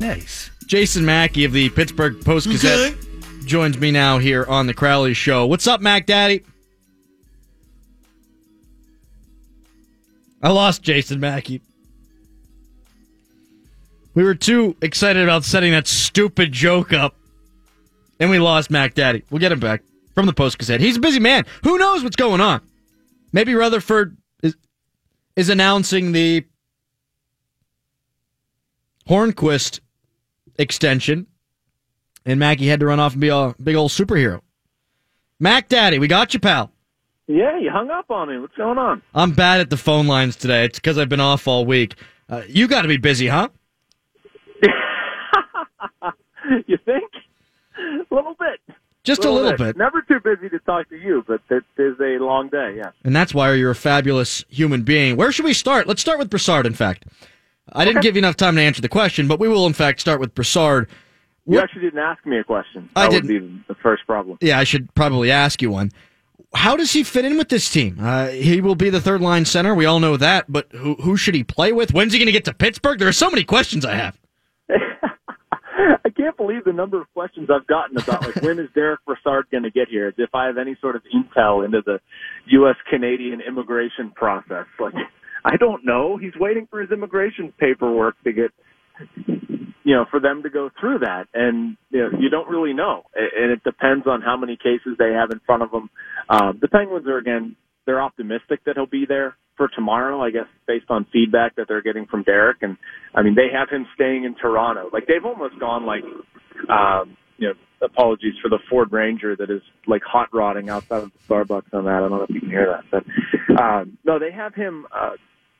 Nice. 0.00 0.50
Jason 0.66 1.04
Mackey 1.04 1.44
of 1.44 1.52
the 1.52 1.68
Pittsburgh 1.70 2.24
Post 2.24 2.48
Gazette 2.48 2.96
joins 3.44 3.78
me 3.78 3.92
now 3.92 4.18
here 4.18 4.44
on 4.46 4.66
the 4.66 4.74
Crowley 4.74 5.14
Show. 5.14 5.46
What's 5.46 5.68
up, 5.68 5.80
Mac 5.80 6.06
Daddy? 6.06 6.44
I 10.42 10.50
lost 10.50 10.82
Jason 10.82 11.20
Mackey. 11.20 11.60
We 14.14 14.24
were 14.24 14.34
too 14.34 14.76
excited 14.82 15.22
about 15.22 15.44
setting 15.44 15.70
that 15.70 15.86
stupid 15.86 16.50
joke 16.50 16.92
up, 16.92 17.14
and 18.18 18.28
we 18.28 18.40
lost 18.40 18.70
Mac 18.70 18.94
Daddy. 18.94 19.22
We'll 19.30 19.38
get 19.38 19.52
him 19.52 19.60
back 19.60 19.82
from 20.16 20.26
the 20.26 20.32
Post 20.32 20.58
Gazette. 20.58 20.80
He's 20.80 20.96
a 20.96 21.00
busy 21.00 21.20
man. 21.20 21.46
Who 21.62 21.78
knows 21.78 22.02
what's 22.02 22.16
going 22.16 22.40
on? 22.40 22.60
Maybe 23.32 23.54
Rutherford 23.54 24.16
is 25.38 25.48
announcing 25.48 26.10
the 26.10 26.44
Hornqvist 29.08 29.78
extension, 30.58 31.28
and 32.26 32.40
Mackey 32.40 32.66
had 32.66 32.80
to 32.80 32.86
run 32.86 32.98
off 32.98 33.12
and 33.12 33.20
be 33.20 33.28
a 33.28 33.54
big 33.62 33.76
old 33.76 33.92
superhero. 33.92 34.40
Mac 35.38 35.68
Daddy, 35.68 36.00
we 36.00 36.08
got 36.08 36.34
you, 36.34 36.40
pal. 36.40 36.72
Yeah, 37.28 37.56
you 37.56 37.70
hung 37.72 37.88
up 37.88 38.10
on 38.10 38.28
me. 38.28 38.38
What's 38.38 38.56
going 38.56 38.78
on? 38.78 39.00
I'm 39.14 39.30
bad 39.30 39.60
at 39.60 39.70
the 39.70 39.76
phone 39.76 40.08
lines 40.08 40.34
today. 40.34 40.64
It's 40.64 40.80
because 40.80 40.98
I've 40.98 41.08
been 41.08 41.20
off 41.20 41.46
all 41.46 41.64
week. 41.64 41.94
Uh, 42.28 42.42
you 42.48 42.66
got 42.66 42.82
to 42.82 42.88
be 42.88 42.96
busy, 42.96 43.28
huh? 43.28 43.48
you 46.66 46.78
think? 46.84 47.12
A 47.78 48.12
little 48.12 48.34
bit. 48.40 48.76
Just 49.04 49.24
a 49.24 49.30
little 49.30 49.56
bit. 49.56 49.76
Never 49.76 50.02
too 50.02 50.20
busy 50.20 50.48
to 50.50 50.58
talk 50.60 50.88
to 50.90 50.96
you, 50.96 51.24
but 51.26 51.40
it 51.50 51.64
is 51.78 51.96
a 52.00 52.22
long 52.22 52.48
day, 52.48 52.74
yeah. 52.76 52.90
And 53.04 53.16
that's 53.16 53.32
why 53.32 53.52
you're 53.54 53.70
a 53.70 53.74
fabulous 53.74 54.44
human 54.48 54.82
being. 54.82 55.16
Where 55.16 55.32
should 55.32 55.44
we 55.46 55.54
start? 55.54 55.86
Let's 55.86 56.00
start 56.02 56.18
with 56.18 56.28
Brassard, 56.28 56.66
in 56.66 56.74
fact. 56.74 57.06
I 57.72 57.84
didn't 57.84 58.02
give 58.02 58.16
you 58.16 58.20
enough 58.20 58.36
time 58.36 58.56
to 58.56 58.62
answer 58.62 58.82
the 58.82 58.88
question, 58.88 59.28
but 59.28 59.38
we 59.40 59.48
will, 59.48 59.66
in 59.66 59.72
fact, 59.72 60.00
start 60.00 60.20
with 60.20 60.34
Brassard. 60.34 60.88
You 61.46 61.54
What- 61.54 61.64
actually 61.64 61.82
didn't 61.82 62.00
ask 62.00 62.24
me 62.26 62.38
a 62.38 62.44
question. 62.44 62.90
I 62.96 63.02
that 63.08 63.12
would 63.12 63.26
didn't. 63.28 63.56
be 63.58 63.62
the 63.68 63.74
first 63.76 64.06
problem. 64.06 64.36
Yeah, 64.40 64.58
I 64.58 64.64
should 64.64 64.94
probably 64.94 65.30
ask 65.30 65.62
you 65.62 65.70
one. 65.70 65.90
How 66.54 66.76
does 66.76 66.92
he 66.92 67.02
fit 67.04 67.24
in 67.26 67.36
with 67.38 67.50
this 67.50 67.70
team? 67.70 67.98
Uh, 68.00 68.28
he 68.28 68.60
will 68.62 68.74
be 68.74 68.88
the 68.90 69.00
third 69.02 69.20
line 69.20 69.44
center. 69.44 69.74
We 69.74 69.84
all 69.84 70.00
know 70.00 70.16
that, 70.16 70.50
but 70.50 70.66
who, 70.72 70.94
who 70.96 71.16
should 71.16 71.34
he 71.34 71.44
play 71.44 71.72
with? 71.72 71.92
When's 71.92 72.12
he 72.14 72.18
going 72.18 72.26
to 72.26 72.32
get 72.32 72.46
to 72.46 72.54
Pittsburgh? 72.54 72.98
There 72.98 73.08
are 73.08 73.12
so 73.12 73.30
many 73.30 73.44
questions 73.44 73.84
I 73.84 73.94
have. 73.94 74.18
I 76.04 76.10
can't 76.10 76.36
believe 76.36 76.64
the 76.64 76.72
number 76.72 77.00
of 77.00 77.12
questions 77.12 77.48
I've 77.52 77.66
gotten 77.66 77.96
about 77.96 78.22
like 78.22 78.42
when 78.42 78.58
is 78.58 78.68
Derick 78.74 79.00
Brassard 79.06 79.46
going 79.50 79.62
to 79.62 79.70
get 79.70 79.88
here? 79.88 80.08
As 80.08 80.14
if 80.18 80.34
I 80.34 80.46
have 80.46 80.58
any 80.58 80.76
sort 80.80 80.96
of 80.96 81.02
intel 81.14 81.64
into 81.64 81.82
the 81.84 82.00
U.S. 82.46 82.76
Canadian 82.90 83.40
immigration 83.40 84.10
process. 84.14 84.66
Like, 84.80 84.94
I 85.44 85.56
don't 85.56 85.84
know. 85.84 86.16
He's 86.16 86.34
waiting 86.38 86.66
for 86.70 86.80
his 86.80 86.90
immigration 86.90 87.52
paperwork 87.58 88.16
to 88.24 88.32
get, 88.32 88.50
you 89.84 89.94
know, 89.94 90.04
for 90.10 90.20
them 90.20 90.42
to 90.42 90.50
go 90.50 90.70
through 90.80 91.00
that, 91.00 91.26
and 91.32 91.76
you 91.90 92.00
know, 92.00 92.18
you 92.18 92.28
don't 92.28 92.48
really 92.48 92.72
know, 92.72 93.04
and 93.14 93.52
it 93.52 93.62
depends 93.62 94.06
on 94.06 94.20
how 94.20 94.36
many 94.36 94.56
cases 94.56 94.96
they 94.98 95.12
have 95.12 95.30
in 95.30 95.40
front 95.46 95.62
of 95.62 95.70
them. 95.70 95.88
Um, 96.28 96.58
the 96.60 96.68
Penguins 96.68 97.06
are 97.06 97.18
again, 97.18 97.56
they're 97.86 98.02
optimistic 98.02 98.64
that 98.66 98.74
he'll 98.76 98.86
be 98.86 99.06
there 99.06 99.36
for 99.58 99.68
tomorrow. 99.68 100.22
I 100.22 100.30
guess 100.30 100.46
based 100.66 100.86
on 100.88 101.06
feedback 101.12 101.56
that 101.56 101.66
they're 101.68 101.82
getting 101.82 102.06
from 102.06 102.22
Derick, 102.22 102.58
and 102.62 102.78
I 103.14 103.22
mean 103.22 103.34
they 103.34 103.48
have 103.52 103.68
him 103.68 103.86
staying 103.94 104.24
in 104.24 104.34
Toronto. 104.34 104.88
Like 104.90 105.06
they've 105.06 105.24
almost 105.24 105.60
gone 105.60 105.84
like, 105.84 106.04
um, 106.70 107.18
you 107.36 107.48
know, 107.48 107.54
apologies 107.82 108.34
for 108.40 108.48
the 108.48 108.58
Ford 108.70 108.90
Ranger 108.90 109.36
that 109.36 109.50
is 109.50 109.60
like 109.86 110.02
hot 110.02 110.30
rodding 110.32 110.70
outside 110.70 111.02
of 111.02 111.10
the 111.12 111.34
Starbucks 111.34 111.74
on 111.74 111.84
that. 111.84 111.94
I 111.94 112.00
don't 112.00 112.10
know 112.10 112.22
if 112.22 112.30
you 112.30 112.40
can 112.40 112.48
hear 112.48 112.74
that, 112.74 112.84
but 112.90 113.60
um, 113.60 113.98
no, 114.04 114.18
they 114.18 114.32
have 114.32 114.54
him. 114.54 114.86
Uh, 114.94 115.10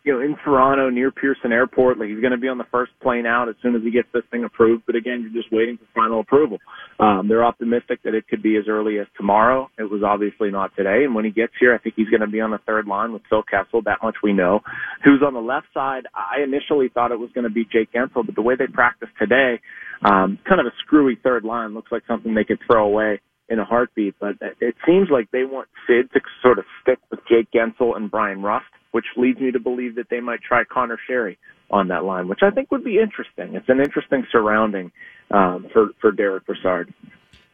you 0.04 0.12
know, 0.12 0.20
in 0.20 0.36
Toronto 0.44 0.90
near 0.90 1.10
Pearson 1.10 1.52
Airport. 1.52 1.98
Like 1.98 2.08
he's 2.08 2.20
going 2.20 2.32
to 2.32 2.38
be 2.38 2.48
on 2.48 2.58
the 2.58 2.66
first 2.70 2.92
plane 3.02 3.26
out 3.26 3.48
as 3.48 3.56
soon 3.62 3.74
as 3.74 3.82
he 3.82 3.90
gets 3.90 4.08
this 4.12 4.22
thing 4.30 4.44
approved. 4.44 4.84
But 4.86 4.96
again, 4.96 5.20
you're 5.22 5.42
just 5.42 5.52
waiting 5.52 5.76
for 5.76 5.84
final 5.94 6.20
approval. 6.20 6.58
Um, 6.98 7.26
they're 7.28 7.44
optimistic 7.44 8.02
that 8.04 8.14
it 8.14 8.26
could 8.28 8.42
be 8.42 8.56
as 8.56 8.64
early 8.68 8.98
as 8.98 9.06
tomorrow. 9.16 9.68
It 9.78 9.90
was 9.90 10.02
obviously 10.04 10.50
not 10.50 10.74
today. 10.76 11.04
And 11.04 11.14
when 11.14 11.24
he 11.24 11.30
gets 11.30 11.52
here, 11.58 11.74
I 11.74 11.78
think 11.78 11.94
he's 11.96 12.08
going 12.08 12.20
to 12.20 12.26
be 12.26 12.40
on 12.40 12.50
the 12.50 12.60
third 12.66 12.86
line 12.86 13.12
with 13.12 13.22
Phil 13.28 13.42
Kessel. 13.42 13.82
That 13.82 13.98
much 14.02 14.16
we 14.22 14.32
know. 14.32 14.60
Who's 15.04 15.22
on 15.26 15.34
the 15.34 15.40
left 15.40 15.66
side? 15.74 16.04
I 16.14 16.42
initially 16.42 16.88
thought 16.92 17.12
it 17.12 17.18
was 17.18 17.30
going 17.34 17.44
to 17.44 17.52
be 17.52 17.64
Jake 17.64 17.92
Guentzel, 17.92 18.24
but 18.24 18.34
the 18.34 18.42
way 18.42 18.54
they 18.58 18.66
practiced 18.66 19.12
today, 19.18 19.60
um, 20.04 20.38
kind 20.48 20.60
of 20.60 20.66
a 20.66 20.74
screwy 20.84 21.18
third 21.22 21.44
line 21.44 21.74
looks 21.74 21.92
like 21.92 22.02
something 22.06 22.34
they 22.34 22.44
could 22.44 22.60
throw 22.66 22.86
away 22.86 23.20
in 23.48 23.58
a 23.58 23.64
heartbeat. 23.64 24.14
But 24.20 24.36
it 24.60 24.74
seems 24.86 25.08
like 25.10 25.30
they 25.30 25.44
want 25.44 25.68
Sid 25.86 26.10
to 26.12 26.20
sort 26.42 26.58
of 26.58 26.64
stick 26.82 26.98
with 27.10 27.20
Jake 27.28 27.50
Guentzel 27.52 27.96
and 27.96 28.10
Bryan 28.10 28.42
Rust, 28.42 28.66
which 28.92 29.06
leads 29.16 29.40
me 29.40 29.50
to 29.50 29.60
believe 29.60 29.96
that 29.96 30.10
they 30.10 30.20
might 30.20 30.40
try 30.42 30.64
Conor 30.64 30.98
Sheary 31.08 31.36
on 31.70 31.88
that 31.88 32.04
line, 32.04 32.28
which 32.28 32.40
I 32.42 32.50
think 32.50 32.70
would 32.70 32.84
be 32.84 32.98
interesting. 32.98 33.54
It's 33.54 33.68
an 33.68 33.80
interesting 33.80 34.26
surrounding 34.32 34.90
um, 35.30 35.66
for 35.72 35.88
for 36.00 36.12
Derick 36.12 36.46
Brassard. 36.46 36.92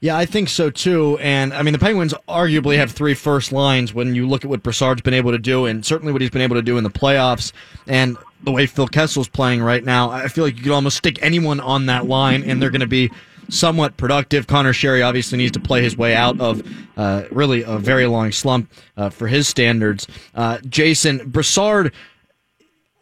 Yeah, 0.00 0.18
I 0.18 0.26
think 0.26 0.50
so 0.50 0.68
too. 0.68 1.18
And 1.18 1.54
I 1.54 1.62
mean, 1.62 1.72
the 1.72 1.78
Penguins 1.78 2.12
arguably 2.28 2.76
have 2.76 2.92
three 2.92 3.14
first 3.14 3.52
lines 3.52 3.94
when 3.94 4.14
you 4.14 4.28
look 4.28 4.44
at 4.44 4.50
what 4.50 4.62
Brassard's 4.62 5.00
been 5.00 5.14
able 5.14 5.32
to 5.32 5.38
do, 5.38 5.64
and 5.64 5.84
certainly 5.84 6.12
what 6.12 6.20
he's 6.20 6.30
been 6.30 6.42
able 6.42 6.56
to 6.56 6.62
do 6.62 6.76
in 6.76 6.84
the 6.84 6.90
playoffs, 6.90 7.52
and 7.86 8.18
the 8.42 8.52
way 8.52 8.66
Phil 8.66 8.86
Kessel's 8.86 9.28
playing 9.28 9.62
right 9.62 9.82
now. 9.82 10.10
I 10.10 10.28
feel 10.28 10.44
like 10.44 10.56
you 10.56 10.62
could 10.62 10.72
almost 10.72 10.98
stick 10.98 11.18
anyone 11.22 11.58
on 11.58 11.86
that 11.86 12.06
line, 12.06 12.42
and 12.42 12.60
they're 12.60 12.70
going 12.70 12.82
to 12.82 12.86
be 12.86 13.10
somewhat 13.48 13.96
productive. 13.96 14.46
Conor 14.46 14.72
Sheary 14.72 15.06
obviously 15.06 15.38
needs 15.38 15.52
to 15.52 15.60
play 15.60 15.82
his 15.82 15.96
way 15.96 16.14
out 16.14 16.40
of 16.40 16.62
uh, 16.96 17.24
really 17.30 17.62
a 17.62 17.78
very 17.78 18.06
long 18.06 18.32
slump 18.32 18.70
uh, 18.96 19.10
for 19.10 19.26
his 19.26 19.48
standards. 19.48 20.06
Uh, 20.34 20.58
Jason 20.68 21.30
Brassard 21.30 21.92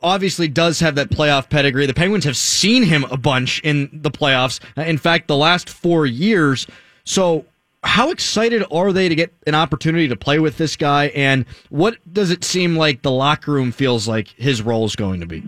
obviously 0.02 0.48
does 0.48 0.80
have 0.80 0.94
that 0.96 1.10
playoff 1.10 1.48
pedigree. 1.48 1.86
The 1.86 1.94
Penguins 1.94 2.24
have 2.24 2.36
seen 2.36 2.82
him 2.82 3.04
a 3.04 3.16
bunch 3.16 3.60
in 3.60 3.88
the 3.92 4.10
playoffs. 4.10 4.60
Uh, 4.76 4.82
In 4.82 4.98
fact, 4.98 5.28
the 5.28 5.36
last 5.36 5.68
four 5.68 6.06
years. 6.06 6.66
So, 7.04 7.46
how 7.84 8.10
excited 8.10 8.64
are 8.70 8.92
they 8.92 9.08
to 9.08 9.14
get 9.14 9.32
an 9.46 9.56
opportunity 9.56 10.06
to 10.06 10.14
play 10.14 10.38
with 10.38 10.56
this 10.56 10.76
guy? 10.76 11.06
And 11.08 11.44
what 11.68 11.96
does 12.12 12.30
it 12.30 12.44
seem 12.44 12.76
like 12.76 13.02
the 13.02 13.10
locker 13.10 13.50
room 13.50 13.72
feels 13.72 14.06
like 14.06 14.28
his 14.28 14.62
role 14.62 14.84
is 14.84 14.94
going 14.94 15.18
to 15.18 15.26
be? 15.26 15.42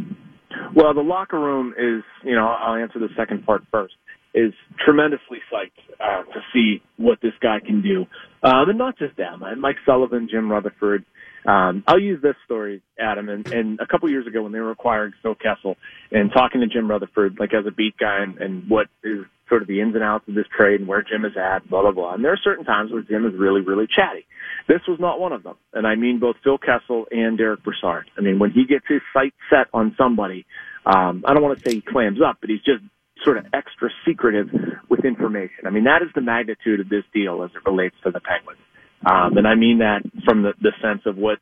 Well, 0.74 0.92
the 0.94 1.02
locker 1.02 1.38
room 1.38 1.72
is, 1.78 2.02
you 2.24 2.34
know, 2.34 2.48
I'll 2.48 2.74
answer 2.74 2.98
the 2.98 3.08
second 3.16 3.46
part 3.46 3.62
first, 3.70 3.94
is 4.34 4.52
tremendously 4.84 5.38
psyched 5.52 5.70
uh, 6.00 6.24
to 6.24 6.40
see 6.52 6.82
what 6.96 7.20
this 7.22 7.32
guy 7.40 7.60
can 7.64 7.82
do. 7.82 8.06
Um, 8.42 8.68
and 8.68 8.78
not 8.78 8.98
just 8.98 9.16
them, 9.16 9.42
Mike 9.58 9.76
Sullivan, 9.86 10.28
Jim 10.30 10.50
Rutherford. 10.50 11.04
Um, 11.46 11.84
I'll 11.86 12.00
use 12.00 12.22
this 12.22 12.36
story, 12.44 12.82
Adam, 12.98 13.28
and, 13.28 13.46
and 13.52 13.78
a 13.80 13.86
couple 13.86 14.08
years 14.08 14.26
ago 14.26 14.42
when 14.42 14.52
they 14.52 14.60
were 14.60 14.70
acquiring 14.70 15.12
Phil 15.22 15.34
Kessel 15.34 15.76
and 16.10 16.30
talking 16.32 16.62
to 16.62 16.66
Jim 16.66 16.90
Rutherford, 16.90 17.36
like 17.38 17.52
as 17.52 17.66
a 17.66 17.70
beat 17.70 17.96
guy 17.98 18.22
and, 18.22 18.38
and 18.38 18.68
what 18.68 18.86
is 19.02 19.24
sort 19.48 19.60
of 19.60 19.68
the 19.68 19.80
ins 19.80 19.94
and 19.94 20.02
outs 20.02 20.26
of 20.26 20.34
this 20.34 20.46
trade 20.56 20.80
and 20.80 20.88
where 20.88 21.02
Jim 21.02 21.24
is 21.24 21.36
at, 21.36 21.68
blah, 21.68 21.82
blah, 21.82 21.92
blah. 21.92 22.14
And 22.14 22.24
there 22.24 22.32
are 22.32 22.40
certain 22.42 22.64
times 22.64 22.92
where 22.92 23.02
Jim 23.02 23.26
is 23.26 23.34
really, 23.38 23.60
really 23.60 23.86
chatty. 23.86 24.26
This 24.68 24.80
was 24.88 24.98
not 24.98 25.20
one 25.20 25.32
of 25.32 25.42
them. 25.42 25.56
And 25.74 25.86
I 25.86 25.96
mean 25.96 26.18
both 26.18 26.36
Phil 26.42 26.58
Kessel 26.58 27.06
and 27.10 27.36
Derick 27.36 27.62
Brassard. 27.62 28.10
I 28.16 28.22
mean, 28.22 28.38
when 28.38 28.50
he 28.50 28.64
gets 28.64 28.86
his 28.88 29.02
sights 29.12 29.36
set 29.50 29.66
on 29.74 29.94
somebody, 29.98 30.46
um, 30.86 31.24
I 31.26 31.34
don't 31.34 31.42
want 31.42 31.58
to 31.58 31.64
say 31.64 31.74
he 31.74 31.82
clams 31.82 32.20
up, 32.26 32.38
but 32.40 32.48
he's 32.48 32.62
just 32.62 32.82
sort 33.24 33.38
of 33.38 33.46
extra 33.52 33.90
secretive 34.06 34.48
with 34.88 35.04
information. 35.04 35.66
I 35.66 35.70
mean, 35.70 35.84
that 35.84 36.02
is 36.02 36.08
the 36.14 36.20
magnitude 36.20 36.80
of 36.80 36.88
this 36.88 37.04
deal 37.12 37.42
as 37.42 37.50
it 37.54 37.68
relates 37.68 37.96
to 38.04 38.10
the 38.10 38.20
Penguins. 38.20 38.60
Um, 39.06 39.36
and 39.36 39.46
I 39.46 39.54
mean 39.54 39.78
that 39.78 40.02
from 40.24 40.42
the, 40.42 40.52
the 40.60 40.72
sense 40.82 41.02
of 41.06 41.16
what 41.16 41.38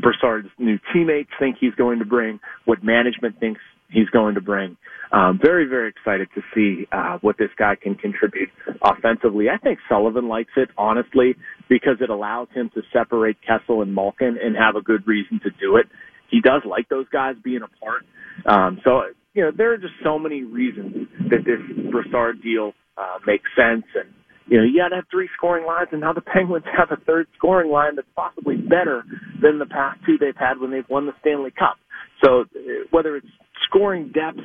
Brassard's 0.00 0.50
new 0.58 0.78
teammates 0.92 1.30
think 1.38 1.56
he's 1.60 1.74
going 1.74 1.98
to 2.00 2.04
bring, 2.04 2.40
what 2.64 2.82
management 2.82 3.40
thinks 3.40 3.60
he's 3.90 4.08
going 4.10 4.34
to 4.34 4.40
bring. 4.40 4.76
Um, 5.12 5.38
very, 5.40 5.66
very 5.66 5.88
excited 5.88 6.28
to 6.34 6.42
see 6.54 6.86
uh, 6.90 7.18
what 7.20 7.38
this 7.38 7.50
guy 7.56 7.76
can 7.80 7.94
contribute 7.94 8.48
offensively. 8.82 9.48
I 9.48 9.58
think 9.58 9.78
Sullivan 9.88 10.28
likes 10.28 10.52
it, 10.56 10.70
honestly, 10.76 11.36
because 11.68 11.96
it 12.00 12.10
allows 12.10 12.48
him 12.52 12.70
to 12.74 12.82
separate 12.92 13.36
Kessel 13.46 13.82
and 13.82 13.94
Malkin 13.94 14.36
and 14.42 14.56
have 14.56 14.76
a 14.76 14.82
good 14.82 15.06
reason 15.06 15.40
to 15.44 15.50
do 15.60 15.76
it. 15.76 15.86
He 16.30 16.40
does 16.40 16.62
like 16.64 16.88
those 16.88 17.08
guys 17.10 17.36
being 17.44 17.62
apart. 17.62 18.04
Um, 18.46 18.80
so 18.82 19.02
you 19.34 19.42
know, 19.42 19.50
there 19.56 19.72
are 19.72 19.78
just 19.78 19.94
so 20.02 20.18
many 20.18 20.42
reasons 20.42 21.08
that 21.28 21.44
this 21.44 21.60
Brassard 21.90 22.40
deal 22.42 22.72
uh, 22.96 23.18
makes 23.26 23.50
sense. 23.56 23.84
And, 23.94 24.08
you 24.46 24.58
know, 24.58 24.64
you 24.64 24.78
got 24.78 24.90
to 24.90 24.96
have 24.96 25.10
three 25.10 25.28
scoring 25.36 25.66
lines, 25.66 25.88
and 25.92 26.00
now 26.00 26.12
the 26.12 26.20
Penguins 26.34 26.64
have 26.76 26.96
a 26.96 27.02
third 27.04 27.26
scoring 27.36 27.70
line 27.70 27.96
that's 27.96 28.08
possibly 28.14 28.56
better 28.56 29.04
than 29.42 29.58
the 29.58 29.66
past 29.66 29.98
two 30.06 30.16
they've 30.18 30.38
had 30.38 30.60
when 30.60 30.70
they've 30.70 30.88
won 30.88 31.06
the 31.06 31.12
Stanley 31.20 31.50
Cup. 31.50 31.76
So 32.24 32.42
uh, 32.42 32.86
whether 32.90 33.16
it's 33.16 33.26
scoring 33.68 34.12
depth, 34.14 34.38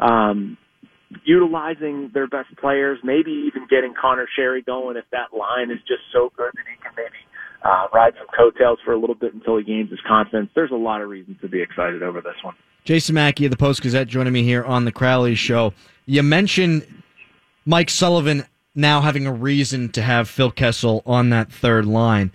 um, 0.00 0.58
utilizing 1.24 2.10
their 2.12 2.26
best 2.26 2.48
players, 2.60 2.98
maybe 3.02 3.48
even 3.48 3.66
getting 3.70 3.94
Conor 3.98 4.26
Sheary 4.38 4.64
going 4.64 4.96
if 4.96 5.04
that 5.12 5.36
line 5.36 5.70
is 5.70 5.78
just 5.88 6.02
so 6.12 6.30
good 6.36 6.52
that 6.52 6.66
he 6.68 6.76
can 6.82 6.92
maybe 6.96 7.22
uh, 7.64 7.86
ride 7.94 8.12
some 8.18 8.26
coattails 8.36 8.78
for 8.84 8.92
a 8.92 8.98
little 8.98 9.14
bit 9.14 9.32
until 9.32 9.56
he 9.56 9.64
gains 9.64 9.90
his 9.90 10.00
confidence. 10.06 10.50
There's 10.54 10.72
a 10.72 10.76
lot 10.76 11.00
of 11.00 11.08
reasons 11.08 11.38
to 11.40 11.48
be 11.48 11.62
excited 11.62 12.02
over 12.02 12.20
this 12.20 12.36
one. 12.42 12.54
Jason 12.84 13.14
Mackey 13.14 13.46
of 13.46 13.50
the 13.50 13.56
Post 13.56 13.80
Gazette 13.80 14.08
joining 14.08 14.34
me 14.34 14.42
here 14.42 14.62
on 14.62 14.84
the 14.84 14.92
Crowley 14.92 15.34
Show. 15.34 15.72
You 16.04 16.22
mentioned 16.22 16.86
Mike 17.64 17.88
Sullivan 17.88 18.44
now 18.74 19.00
having 19.00 19.26
a 19.26 19.32
reason 19.32 19.90
to 19.92 20.02
have 20.02 20.28
Phil 20.28 20.50
Kessel 20.50 21.02
on 21.06 21.30
that 21.30 21.50
third 21.50 21.86
line. 21.86 22.30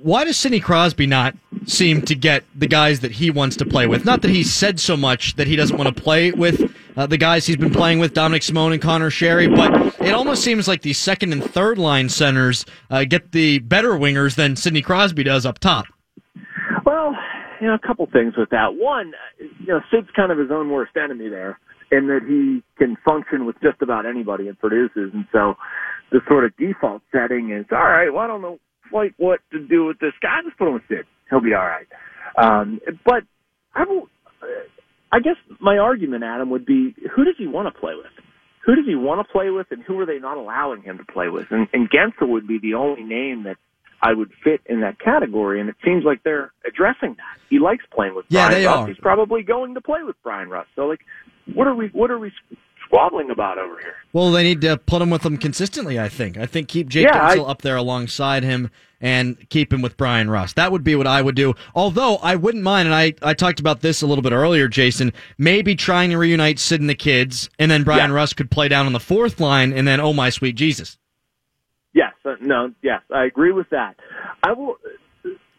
Why 0.00 0.24
does 0.24 0.36
Sidney 0.36 0.60
Crosby 0.60 1.06
not 1.06 1.34
seem 1.66 2.02
to 2.02 2.14
get 2.14 2.44
the 2.54 2.68
guys 2.68 3.00
that 3.00 3.10
he 3.10 3.30
wants 3.30 3.56
to 3.56 3.64
play 3.64 3.88
with? 3.88 4.04
Not 4.04 4.22
that 4.22 4.30
he's 4.30 4.52
said 4.52 4.78
so 4.78 4.96
much 4.96 5.34
that 5.34 5.48
he 5.48 5.56
doesn't 5.56 5.76
want 5.76 5.96
to 5.96 6.02
play 6.02 6.30
with 6.30 6.72
uh, 6.96 7.06
the 7.06 7.18
guys 7.18 7.44
he's 7.44 7.56
been 7.56 7.72
playing 7.72 7.98
with, 7.98 8.14
Dominik 8.14 8.44
Simon 8.44 8.72
and 8.72 8.82
Conor 8.82 9.10
Sheary, 9.10 9.54
but 9.54 10.00
it 10.00 10.12
almost 10.12 10.44
seems 10.44 10.68
like 10.68 10.82
the 10.82 10.92
second 10.92 11.32
and 11.32 11.42
third 11.42 11.76
line 11.76 12.08
centers 12.08 12.64
uh, 12.90 13.02
get 13.02 13.32
the 13.32 13.58
better 13.60 13.92
wingers 13.92 14.36
than 14.36 14.54
Sidney 14.54 14.82
Crosby 14.82 15.24
does 15.24 15.44
up 15.44 15.58
top. 15.58 15.86
You 17.62 17.68
know, 17.68 17.74
a 17.74 17.86
couple 17.86 18.06
things 18.12 18.34
with 18.36 18.50
that. 18.50 18.74
One, 18.74 19.12
you 19.38 19.68
know, 19.68 19.80
Sid's 19.88 20.10
kind 20.16 20.32
of 20.32 20.38
his 20.38 20.50
own 20.50 20.68
worst 20.68 20.96
enemy 20.96 21.28
there 21.28 21.60
in 21.92 22.08
that 22.08 22.22
he 22.26 22.64
can 22.76 22.96
function 23.04 23.46
with 23.46 23.54
just 23.62 23.80
about 23.82 24.04
anybody 24.04 24.48
and 24.48 24.58
produces. 24.58 25.14
And 25.14 25.26
so 25.30 25.54
the 26.10 26.18
sort 26.26 26.44
of 26.44 26.56
default 26.56 27.02
setting 27.12 27.52
is, 27.52 27.66
all 27.70 27.78
right, 27.78 28.10
well, 28.10 28.24
I 28.24 28.26
don't 28.26 28.42
know 28.42 28.58
quite 28.90 29.14
what 29.16 29.38
to 29.52 29.64
do 29.64 29.84
with 29.84 30.00
this 30.00 30.12
guy. 30.20 30.40
Just 30.44 30.58
put 30.58 30.66
him 30.66 30.74
with 30.74 30.82
Sid. 30.88 31.06
He'll 31.30 31.40
be 31.40 31.54
all 31.54 31.64
right. 31.64 31.86
Um, 32.36 32.80
but 33.04 33.22
I 33.76 33.84
will, 33.84 34.08
I 35.12 35.20
guess 35.20 35.36
my 35.60 35.78
argument, 35.78 36.24
Adam, 36.24 36.50
would 36.50 36.66
be 36.66 36.96
who 37.14 37.24
does 37.24 37.36
he 37.38 37.46
want 37.46 37.72
to 37.72 37.80
play 37.80 37.94
with? 37.94 38.10
Who 38.66 38.74
does 38.74 38.86
he 38.86 38.96
want 38.96 39.24
to 39.24 39.32
play 39.32 39.50
with 39.50 39.68
and 39.70 39.84
who 39.84 40.00
are 40.00 40.06
they 40.06 40.18
not 40.18 40.36
allowing 40.36 40.82
him 40.82 40.98
to 40.98 41.04
play 41.04 41.28
with? 41.28 41.46
And, 41.50 41.68
and 41.72 41.88
Guentzel 41.88 42.28
would 42.28 42.48
be 42.48 42.58
the 42.58 42.74
only 42.74 43.04
name 43.04 43.44
that 43.44 43.56
I 44.02 44.12
would 44.14 44.32
fit 44.42 44.60
in 44.66 44.80
that 44.80 44.98
category, 44.98 45.60
and 45.60 45.68
it 45.68 45.76
seems 45.84 46.04
like 46.04 46.22
they're 46.24 46.52
addressing 46.66 47.10
that. 47.10 47.38
He 47.48 47.58
likes 47.60 47.84
playing 47.94 48.14
with 48.16 48.24
yeah, 48.28 48.48
Bryan 48.48 48.60
they 48.62 48.66
Rust. 48.66 48.78
are. 48.78 48.86
He's 48.88 48.96
probably 48.98 49.42
going 49.42 49.74
to 49.74 49.80
play 49.80 50.02
with 50.02 50.16
Brian 50.24 50.48
Russ. 50.48 50.66
So, 50.74 50.86
like, 50.86 51.00
what 51.54 51.66
are 51.68 51.74
we 51.74 51.86
what 51.92 52.10
are 52.10 52.18
we 52.18 52.32
squabbling 52.84 53.30
about 53.30 53.58
over 53.58 53.78
here? 53.78 53.94
Well, 54.12 54.32
they 54.32 54.42
need 54.42 54.60
to 54.62 54.76
put 54.76 55.00
him 55.02 55.10
with 55.10 55.22
them 55.22 55.36
consistently. 55.38 56.00
I 56.00 56.08
think. 56.08 56.36
I 56.36 56.46
think 56.46 56.68
keep 56.68 56.88
Jake 56.88 57.06
Yeah, 57.06 57.16
I- 57.20 57.38
up 57.38 57.62
there 57.62 57.76
alongside 57.76 58.42
him 58.42 58.70
and 59.00 59.48
keep 59.50 59.72
him 59.72 59.82
with 59.82 59.96
Brian 59.96 60.30
Russ. 60.30 60.52
That 60.52 60.70
would 60.70 60.84
be 60.84 60.94
what 60.94 61.06
I 61.08 61.22
would 61.22 61.34
do. 61.34 61.54
Although 61.74 62.16
I 62.16 62.36
wouldn't 62.36 62.62
mind, 62.62 62.86
and 62.86 62.94
I, 62.94 63.14
I 63.22 63.34
talked 63.34 63.58
about 63.58 63.80
this 63.80 64.00
a 64.02 64.06
little 64.06 64.22
bit 64.22 64.32
earlier, 64.32 64.68
Jason. 64.68 65.12
Maybe 65.38 65.74
trying 65.74 66.10
to 66.10 66.18
reunite 66.18 66.60
Sid 66.60 66.80
and 66.80 66.88
the 66.88 66.94
kids, 66.94 67.50
and 67.58 67.68
then 67.70 67.82
Brian 67.82 68.10
Yeah. 68.10 68.16
Rust 68.16 68.36
could 68.36 68.50
play 68.50 68.68
down 68.68 68.86
on 68.86 68.92
the 68.92 69.00
fourth 69.00 69.40
line, 69.40 69.72
and 69.72 69.86
then 69.88 70.00
oh 70.00 70.12
my 70.12 70.30
sweet 70.30 70.54
Jesus. 70.54 70.98
Yes, 71.94 72.12
uh, 72.24 72.36
no, 72.40 72.72
yes, 72.82 73.02
I 73.14 73.24
agree 73.24 73.52
with 73.52 73.70
that. 73.70 73.96
I 74.42 74.52
will. 74.52 74.76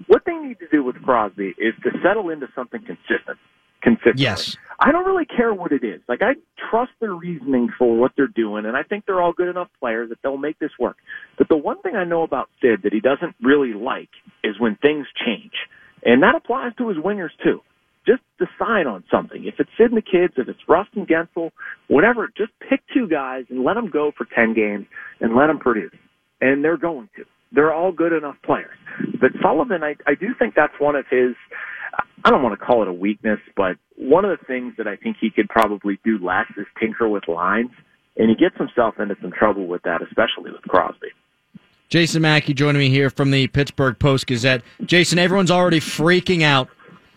What 0.08 0.24
they 0.26 0.34
need 0.34 0.60
to 0.60 0.67
do 0.67 0.84
with 0.84 1.02
Crosby 1.02 1.54
is 1.58 1.74
to 1.84 1.91
settle 2.04 2.30
into 2.30 2.48
something 2.56 2.82
consistent. 2.82 3.38
Consistent. 3.82 4.19
Yes. 4.19 4.58
I 4.80 4.91
don't 4.91 5.06
really 5.06 5.26
care 5.26 5.54
what 5.54 5.72
it 5.72 5.84
is. 5.84 6.02
Like 6.08 6.22
I 6.22 6.34
trust 6.69 6.91
their 7.00 7.13
reasoning 7.13 7.69
for 7.78 7.96
what 7.96 8.12
they're 8.17 8.28
doing, 8.28 8.65
and 8.65 8.76
I 8.76 8.84
think 8.84 9.06
they're 9.06 9.22
all 9.22 9.34
good 9.34 9.48
enough 9.48 9.69
players 9.80 10.10
that 10.10 10.19
they'll 10.24 10.38
make 10.38 10.60
this 10.60 10.72
work. 10.80 10.98
But 11.38 11.50
the 11.50 11.58
one 11.58 11.82
thing 11.82 11.96
I 11.96 12.04
know 12.04 12.24
about 12.24 12.50
Sid 12.62 12.82
that 12.84 12.93
he 12.93 13.00
doesn't 13.00 13.36
really 13.41 13.74
like 13.74 14.10
is 14.43 14.60
when 14.60 14.76
things 14.78 15.06
change, 15.26 15.54
and 16.04 16.24
that 16.24 16.36
applies 16.36 16.74
to 16.78 16.89
his 16.89 16.98
wingers 16.98 17.32
too. 17.43 17.62
Just 18.06 18.22
decide 18.38 18.88
on 18.88 19.04
something. 19.10 19.46
If 19.46 19.56
it's 19.60 19.69
Sid 19.78 19.91
and 19.91 19.98
the 19.98 20.02
kids, 20.02 20.34
if 20.38 20.50
it's 20.50 20.60
Rust 20.67 20.89
and 20.96 21.08
Guentzel, 21.08 21.52
whatever, 21.88 22.30
just 22.36 22.52
pick 22.67 22.82
two 22.93 23.08
guys 23.08 23.46
and 23.50 23.63
let 23.63 23.76
them 23.76 23.89
go 23.89 24.12
for 24.17 24.26
10 24.26 24.54
games 24.54 24.88
and 25.22 25.36
let 25.36 25.48
them 25.48 25.60
produce. 25.60 25.93
And 26.43 26.62
they're 26.63 26.77
going 26.77 27.08
to. 27.15 27.23
They're 27.53 27.73
all 27.73 27.93
good 27.93 28.12
enough 28.12 28.36
players. 28.43 28.77
But 29.21 29.32
Sullivan, 29.41 29.82
I, 29.82 29.95
I 30.06 30.15
do 30.15 30.34
think 30.38 30.56
that's 30.56 30.73
one 30.77 30.95
of 30.95 31.06
his, 31.10 31.36
I 32.25 32.29
don't 32.29 32.43
want 32.43 32.60
to 32.60 32.65
call 32.65 32.82
it 32.82 32.89
a 32.89 32.93
weakness, 32.93 33.39
but 33.56 33.77
one 33.95 34.25
of 34.25 34.38
the 34.38 34.45
things 34.45 34.73
that 34.77 34.88
I 34.88 34.97
think 34.97 35.17
he 35.21 35.29
could 35.29 35.47
probably 35.47 35.99
do 36.03 36.17
less 36.17 36.47
is 36.58 36.65
tinker 36.79 37.08
with 37.08 37.27
lines. 37.27 37.71
And 38.17 38.29
he 38.29 38.36
gets 38.36 38.58
himself 38.58 38.99
into 38.99 39.15
some 39.21 39.32
trouble 39.32 39.67
with 39.67 39.84
that, 39.84 40.01
especially 40.01 40.51
with 40.51 40.63
Crosby. 40.63 41.08
Jason 41.89 42.21
Mackey 42.23 42.53
joining 42.53 42.79
me 42.79 42.89
here 42.89 43.10
from 43.10 43.32
the 43.32 43.47
Pittsburgh 43.47 43.97
Post 43.97 44.27
Gazette. 44.27 44.63
Jason, 44.84 45.17
everyone's 45.17 45.51
already 45.51 45.79
freaking 45.79 46.41
out 46.41 46.67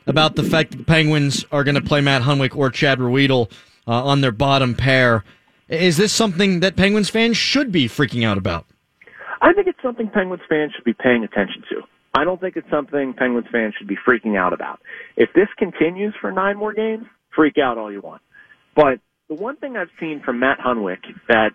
about 0.07 0.37
the 0.37 0.43
fact 0.43 0.71
that 0.71 0.77
the 0.77 0.85
Penguins 0.85 1.45
are 1.51 1.65
going 1.65 1.75
to 1.75 1.81
play 1.81 2.01
Matt 2.01 2.23
Hunwick 2.23 2.57
or 2.57 2.71
Chad 2.71 2.99
Ruhwedel 2.99 3.51
uh, 3.89 4.05
on 4.05 4.21
their 4.21 4.33
bottom 4.33 4.75
pair. 4.75 5.25
Is 5.69 5.97
this 5.97 6.12
something 6.12 6.61
that 6.61 6.77
Penguins 6.77 7.09
fans 7.09 7.37
should 7.37 7.73
be 7.73 7.89
freaking 7.89 8.25
out 8.25 8.39
about? 8.39 8.67
I 9.40 9.53
think 9.53 9.66
it's 9.66 9.83
something 9.83 10.09
Penguins 10.09 10.42
fans 10.49 10.72
should 10.75 10.85
be 10.85 10.94
paying 10.94 11.25
attention 11.25 11.62
to. 11.70 11.83
I 12.14 12.25
don't 12.25 12.40
think 12.40 12.57
it's 12.57 12.70
something 12.70 13.12
Penguins 13.12 13.46
fans 13.53 13.75
should 13.79 13.88
be 13.88 13.96
freaking 13.96 14.38
out 14.38 14.53
about. 14.53 14.81
If 15.16 15.31
this 15.35 15.49
continues 15.59 16.14
for 16.20 16.33
nine 16.33 16.57
more 16.57 16.72
games, 16.72 17.05
freak 17.35 17.59
out 17.59 17.77
all 17.77 17.92
you 17.92 18.01
want. 18.01 18.22
But 18.75 19.01
the 19.29 19.35
one 19.35 19.57
thing 19.57 19.77
I've 19.77 19.90
seen 20.01 20.22
from 20.25 20.40
Matt 20.40 20.59
Hunwick 20.59 21.01
that 21.29 21.51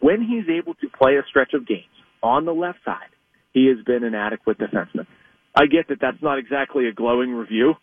when 0.00 0.22
he's 0.22 0.48
able 0.48 0.74
to 0.74 0.88
play 0.88 1.16
a 1.16 1.22
stretch 1.28 1.54
of 1.54 1.66
games 1.66 1.84
on 2.22 2.44
the 2.44 2.54
left 2.54 2.78
side, 2.84 3.10
he 3.52 3.66
has 3.66 3.84
been 3.84 4.02
an 4.02 4.14
adequate 4.14 4.58
defenseman. 4.58 5.06
I 5.54 5.66
get 5.66 5.88
that 5.88 5.98
that's 6.00 6.22
not 6.22 6.38
exactly 6.38 6.88
a 6.88 6.92
glowing 6.92 7.32
review, 7.32 7.74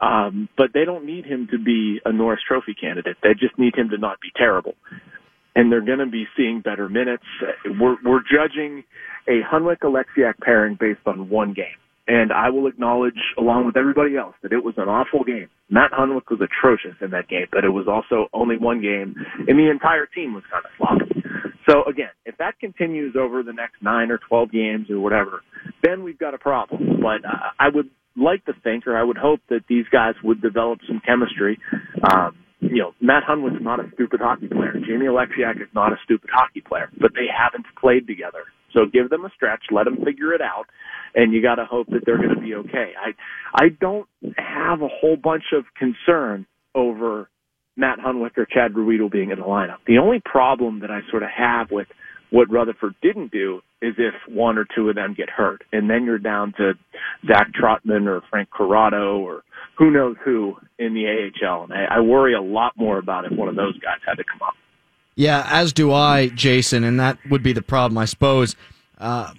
um, 0.00 0.48
but 0.56 0.68
they 0.72 0.84
don't 0.84 1.04
need 1.04 1.24
him 1.24 1.48
to 1.50 1.58
be 1.58 2.00
a 2.04 2.12
Norris 2.12 2.40
Trophy 2.46 2.74
candidate. 2.74 3.16
They 3.22 3.34
just 3.34 3.58
need 3.58 3.74
him 3.74 3.90
to 3.90 3.98
not 3.98 4.20
be 4.20 4.28
terrible 4.36 4.74
and 5.56 5.72
they're 5.72 5.84
going 5.84 5.98
to 5.98 6.06
be 6.06 6.26
seeing 6.36 6.60
better 6.60 6.88
minutes. 6.88 7.24
We're, 7.64 7.96
we're 8.04 8.20
judging 8.20 8.84
a 9.26 9.40
Hunwick 9.52 9.80
Oleksiak 9.82 10.38
pairing 10.40 10.76
based 10.78 11.00
on 11.06 11.28
one 11.28 11.52
game. 11.52 11.80
And 12.08 12.32
I 12.32 12.50
will 12.50 12.68
acknowledge, 12.68 13.18
along 13.36 13.66
with 13.66 13.76
everybody 13.76 14.16
else, 14.16 14.36
that 14.42 14.52
it 14.52 14.62
was 14.62 14.74
an 14.76 14.88
awful 14.88 15.24
game. 15.24 15.48
Matt 15.68 15.90
Hunwick 15.90 16.30
was 16.30 16.40
atrocious 16.40 16.94
in 17.00 17.10
that 17.10 17.26
game, 17.28 17.46
but 17.50 17.64
it 17.64 17.70
was 17.70 17.88
also 17.88 18.28
only 18.32 18.56
one 18.56 18.80
game, 18.80 19.16
and 19.48 19.58
the 19.58 19.68
entire 19.68 20.06
team 20.06 20.32
was 20.32 20.44
kind 20.48 20.64
of 20.64 20.70
sloppy. 20.78 21.24
So 21.68 21.82
again, 21.90 22.14
if 22.24 22.36
that 22.38 22.60
continues 22.60 23.16
over 23.18 23.42
the 23.42 23.52
next 23.52 23.82
nine 23.82 24.12
or 24.12 24.20
twelve 24.28 24.52
games 24.52 24.88
or 24.88 25.00
whatever, 25.00 25.42
then 25.82 26.04
we've 26.04 26.18
got 26.18 26.32
a 26.32 26.38
problem. 26.38 27.00
But 27.02 27.28
uh, 27.28 27.50
I 27.58 27.70
would 27.74 27.90
like 28.16 28.44
to 28.44 28.52
think, 28.62 28.86
or 28.86 28.96
I 28.96 29.02
would 29.02 29.18
hope 29.18 29.40
that 29.48 29.62
these 29.68 29.86
guys 29.90 30.14
would 30.22 30.40
develop 30.40 30.78
some 30.86 31.02
chemistry. 31.04 31.58
Um, 32.08 32.36
you 32.70 32.82
know, 32.82 32.92
Matt 33.00 33.22
Hunwick's 33.28 33.62
not 33.62 33.80
a 33.80 33.90
stupid 33.94 34.20
hockey 34.20 34.48
player. 34.48 34.74
Jamie 34.86 35.06
Oleksiak 35.06 35.56
is 35.60 35.68
not 35.74 35.92
a 35.92 35.96
stupid 36.04 36.30
hockey 36.32 36.60
player, 36.60 36.90
but 37.00 37.12
they 37.14 37.26
haven't 37.26 37.66
played 37.80 38.06
together. 38.06 38.44
So 38.72 38.80
give 38.92 39.08
them 39.10 39.24
a 39.24 39.30
stretch, 39.34 39.64
let 39.70 39.84
them 39.84 39.96
figure 40.04 40.34
it 40.34 40.42
out, 40.42 40.66
and 41.14 41.32
you 41.32 41.40
got 41.40 41.54
to 41.56 41.64
hope 41.64 41.86
that 41.88 42.00
they're 42.04 42.18
going 42.18 42.34
to 42.34 42.40
be 42.40 42.54
okay. 42.54 42.92
I 43.00 43.12
I 43.54 43.68
don't 43.80 44.06
have 44.36 44.82
a 44.82 44.88
whole 44.88 45.16
bunch 45.16 45.44
of 45.52 45.64
concern 45.78 46.46
over 46.74 47.28
Matt 47.76 47.98
Hunwick 47.98 48.36
or 48.36 48.46
Chad 48.46 48.72
Ruhwedel 48.72 49.10
being 49.10 49.30
in 49.30 49.38
the 49.38 49.44
lineup. 49.44 49.78
The 49.86 49.98
only 49.98 50.20
problem 50.24 50.80
that 50.80 50.90
I 50.90 51.00
sort 51.10 51.22
of 51.22 51.30
have 51.36 51.70
with 51.70 51.88
what 52.30 52.50
Rutherford 52.50 52.94
didn't 53.02 53.32
do 53.32 53.60
is 53.80 53.94
if 53.98 54.14
one 54.28 54.58
or 54.58 54.66
two 54.74 54.88
of 54.88 54.94
them 54.96 55.14
get 55.16 55.30
hurt, 55.30 55.62
and 55.72 55.88
then 55.88 56.04
you're 56.04 56.18
down 56.18 56.52
to 56.56 56.72
Zach 57.26 57.48
Trotman 57.54 58.08
or 58.08 58.22
Frank 58.30 58.50
Corrado 58.50 59.18
or 59.18 59.42
who 59.76 59.90
knows 59.90 60.16
who 60.24 60.56
in 60.78 60.94
the 60.94 61.06
AHL. 61.06 61.64
And 61.64 61.72
I, 61.72 61.96
I 61.96 62.00
worry 62.00 62.34
a 62.34 62.40
lot 62.40 62.72
more 62.76 62.98
about 62.98 63.24
if 63.24 63.32
one 63.32 63.48
of 63.48 63.56
those 63.56 63.78
guys 63.78 63.98
had 64.06 64.14
to 64.14 64.24
come 64.24 64.42
up. 64.46 64.54
Yeah, 65.14 65.46
as 65.50 65.72
do 65.72 65.92
I, 65.92 66.28
Jason, 66.28 66.84
and 66.84 67.00
that 67.00 67.18
would 67.30 67.42
be 67.42 67.54
the 67.54 67.62
problem, 67.62 67.96
I 67.96 68.04
suppose. 68.04 68.54
Uh, 68.98 69.32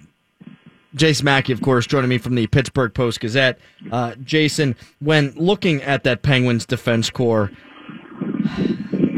Jason 0.94 1.24
Mackey, 1.24 1.52
of 1.52 1.60
course, 1.60 1.86
joining 1.86 2.08
me 2.08 2.18
from 2.18 2.34
the 2.34 2.46
Pittsburgh 2.48 2.92
Post 2.92 3.20
Gazette. 3.20 3.58
Uh, 3.92 4.14
Jason, 4.16 4.74
when 5.00 5.32
looking 5.36 5.82
at 5.82 6.02
that 6.04 6.22
Penguins 6.22 6.66
defense 6.66 7.10
core, 7.10 7.52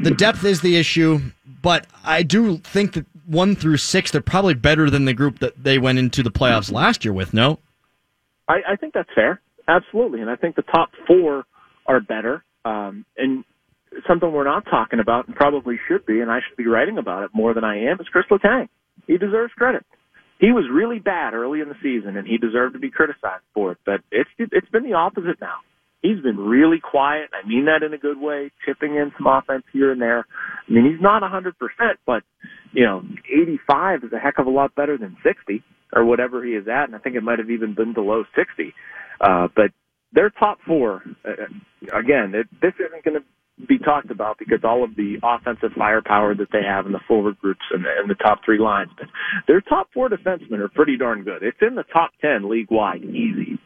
the 0.03 0.15
depth 0.17 0.45
is 0.45 0.61
the 0.61 0.77
issue, 0.77 1.21
but 1.63 1.87
I 2.05 2.23
do 2.23 2.59
think 2.59 2.93
that 2.95 3.07
one 3.27 3.55
through 3.55 3.79
six, 3.79 4.11
they're 4.11 4.21
probably 4.21 4.55
better 4.55 4.91
than 4.91 5.05
the 5.05 5.15
group 5.15 5.39
that 5.39 5.63
they 5.63 5.79
went 5.79 5.99
into 5.99 6.23
the 6.23 6.31
playoffs 6.31 6.73
last 6.73 7.05
year 7.05 7.13
with, 7.15 7.33
no? 7.33 7.59
I, 8.49 8.61
I 8.71 8.77
think 8.77 8.93
that's 8.93 9.09
fair. 9.15 9.41
Absolutely. 9.71 10.21
And 10.21 10.29
I 10.29 10.37
think 10.37 10.57
the 10.57 10.63
top 10.63 10.91
four 11.07 11.45
are 11.87 12.01
better. 12.01 12.43
Um, 12.65 13.05
and 13.17 13.45
something 14.09 14.33
we're 14.33 14.45
not 14.45 14.65
talking 14.65 14.99
about 14.99 15.29
and 15.29 15.37
probably 15.37 15.79
should 15.89 16.05
be, 16.07 16.21
and 16.21 16.31
I 16.31 16.41
should 16.47 16.57
be 16.57 16.67
writing 16.67 16.99
about 16.99 17.25
it 17.25 17.31
more 17.33 17.55
than 17.55 17.65
I 17.65 17.85
am, 17.91 18.01
is 18.01 18.09
Chris 18.09 18.27
Letang. 18.31 18.69
He 19.07 19.17
deserves 19.17 19.53
credit. 19.55 19.85
He 20.41 20.53
was 20.53 20.65
really 20.73 20.99
bad 20.99 21.35
early 21.35 21.61
in 21.61 21.69
the 21.69 21.77
season, 21.83 22.17
and 22.17 22.27
he 22.27 22.39
deserved 22.39 22.73
to 22.73 22.81
be 22.81 22.91
criticized 22.91 23.45
for 23.55 23.73
it. 23.73 23.79
But 23.85 24.01
it's 24.11 24.31
it's 24.39 24.69
been 24.71 24.85
the 24.85 24.95
opposite 24.95 25.41
now. 25.41 25.57
He's 26.03 26.21
been 26.21 26.39
really 26.39 26.81
quiet. 26.81 27.29
I 27.33 27.47
mean 27.47 27.67
that 27.67 27.85
in 27.85 27.93
a 27.93 27.99
good 27.99 28.19
way, 28.19 28.51
chipping 28.65 28.97
in 28.97 29.13
some 29.19 29.27
offense 29.27 29.65
here 29.73 29.93
and 29.93 30.01
there. 30.01 30.27
I 30.67 30.73
mean, 30.73 30.91
he's 30.91 31.01
not 31.01 31.23
100%, 31.23 31.53
but, 32.07 32.23
you 32.73 32.85
know, 32.87 33.03
85 33.31 34.05
is 34.05 34.13
a 34.15 34.19
heck 34.19 34.39
of 34.39 34.47
a 34.47 34.51
lot 34.51 34.75
better 34.75 34.97
than 34.97 35.19
60 35.23 35.63
or 35.93 36.07
whatever 36.07 36.43
he 36.43 36.53
is 36.53 36.67
at. 36.69 36.85
And 36.85 36.95
I 36.95 36.99
think 36.99 37.17
it 37.17 37.23
might 37.23 37.39
have 37.39 37.51
even 37.51 37.75
been 37.75 37.93
below 37.93 38.25
60. 38.35 38.73
Uh, 39.21 39.49
but 39.55 39.71
they're 40.13 40.31
top 40.31 40.59
four. 40.67 41.03
Uh, 41.25 41.33
again, 41.97 42.35
it, 42.35 42.49
this 42.61 42.73
isn't 42.79 43.05
going 43.05 43.21
to 43.21 43.67
be 43.67 43.79
talked 43.79 44.11
about 44.11 44.39
because 44.39 44.61
all 44.65 44.83
of 44.83 44.97
the 44.97 45.17
offensive 45.23 45.73
firepower 45.77 46.35
that 46.35 46.49
they 46.53 46.63
have 46.63 46.87
in 46.87 46.93
the 46.93 47.01
forward 47.07 47.39
groups 47.39 47.61
and 47.73 47.85
the, 47.85 47.91
and 48.01 48.09
the 48.09 48.15
top 48.15 48.41
three 48.45 48.59
lines. 48.59 48.91
But 48.99 49.09
their 49.47 49.61
top 49.61 49.89
four 49.93 50.09
defensemen 50.09 50.61
are 50.61 50.69
pretty 50.69 50.97
darn 50.97 51.25
good. 51.25 51.43
It's 51.43 51.59
in 51.61 51.75
the 51.75 51.85
top 51.93 52.13
10 52.23 52.49
league 52.49 52.71
wide, 52.71 53.05
easy. 53.05 53.59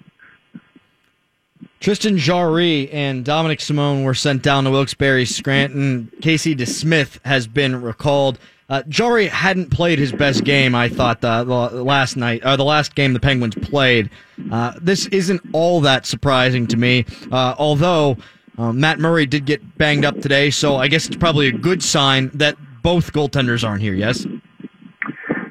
Tristan 1.80 2.16
Jarry 2.16 2.90
and 2.90 3.24
Dominik 3.24 3.60
Simon 3.60 4.04
were 4.04 4.14
sent 4.14 4.42
down 4.42 4.64
to 4.64 4.70
Wilkes-Barre 4.70 5.26
Scranton. 5.26 6.10
Casey 6.22 6.54
DeSmith 6.54 7.18
has 7.24 7.46
been 7.46 7.82
recalled. 7.82 8.38
Uh, 8.68 8.82
Jarry 8.88 9.26
hadn't 9.26 9.70
played 9.70 9.98
his 9.98 10.12
best 10.12 10.44
game, 10.44 10.74
I 10.74 10.88
thought, 10.88 11.20
the, 11.20 11.44
the 11.44 11.84
last 11.84 12.16
night, 12.16 12.44
or 12.46 12.56
the 12.56 12.64
last 12.64 12.94
game 12.94 13.12
the 13.12 13.20
Penguins 13.20 13.54
played. 13.54 14.10
Uh, 14.50 14.72
this 14.80 15.06
isn't 15.06 15.42
all 15.52 15.82
that 15.82 16.06
surprising 16.06 16.66
to 16.68 16.76
me, 16.76 17.04
uh, 17.30 17.54
although 17.58 18.16
uh, 18.56 18.72
Matt 18.72 18.98
Murray 18.98 19.26
did 19.26 19.44
get 19.44 19.76
banged 19.76 20.04
up 20.04 20.20
today, 20.20 20.50
so 20.50 20.76
I 20.76 20.88
guess 20.88 21.06
it's 21.06 21.16
probably 21.16 21.48
a 21.48 21.52
good 21.52 21.82
sign 21.82 22.30
that 22.34 22.56
both 22.82 23.12
goaltenders 23.12 23.66
aren't 23.66 23.82
here, 23.82 23.94
yes? 23.94 24.26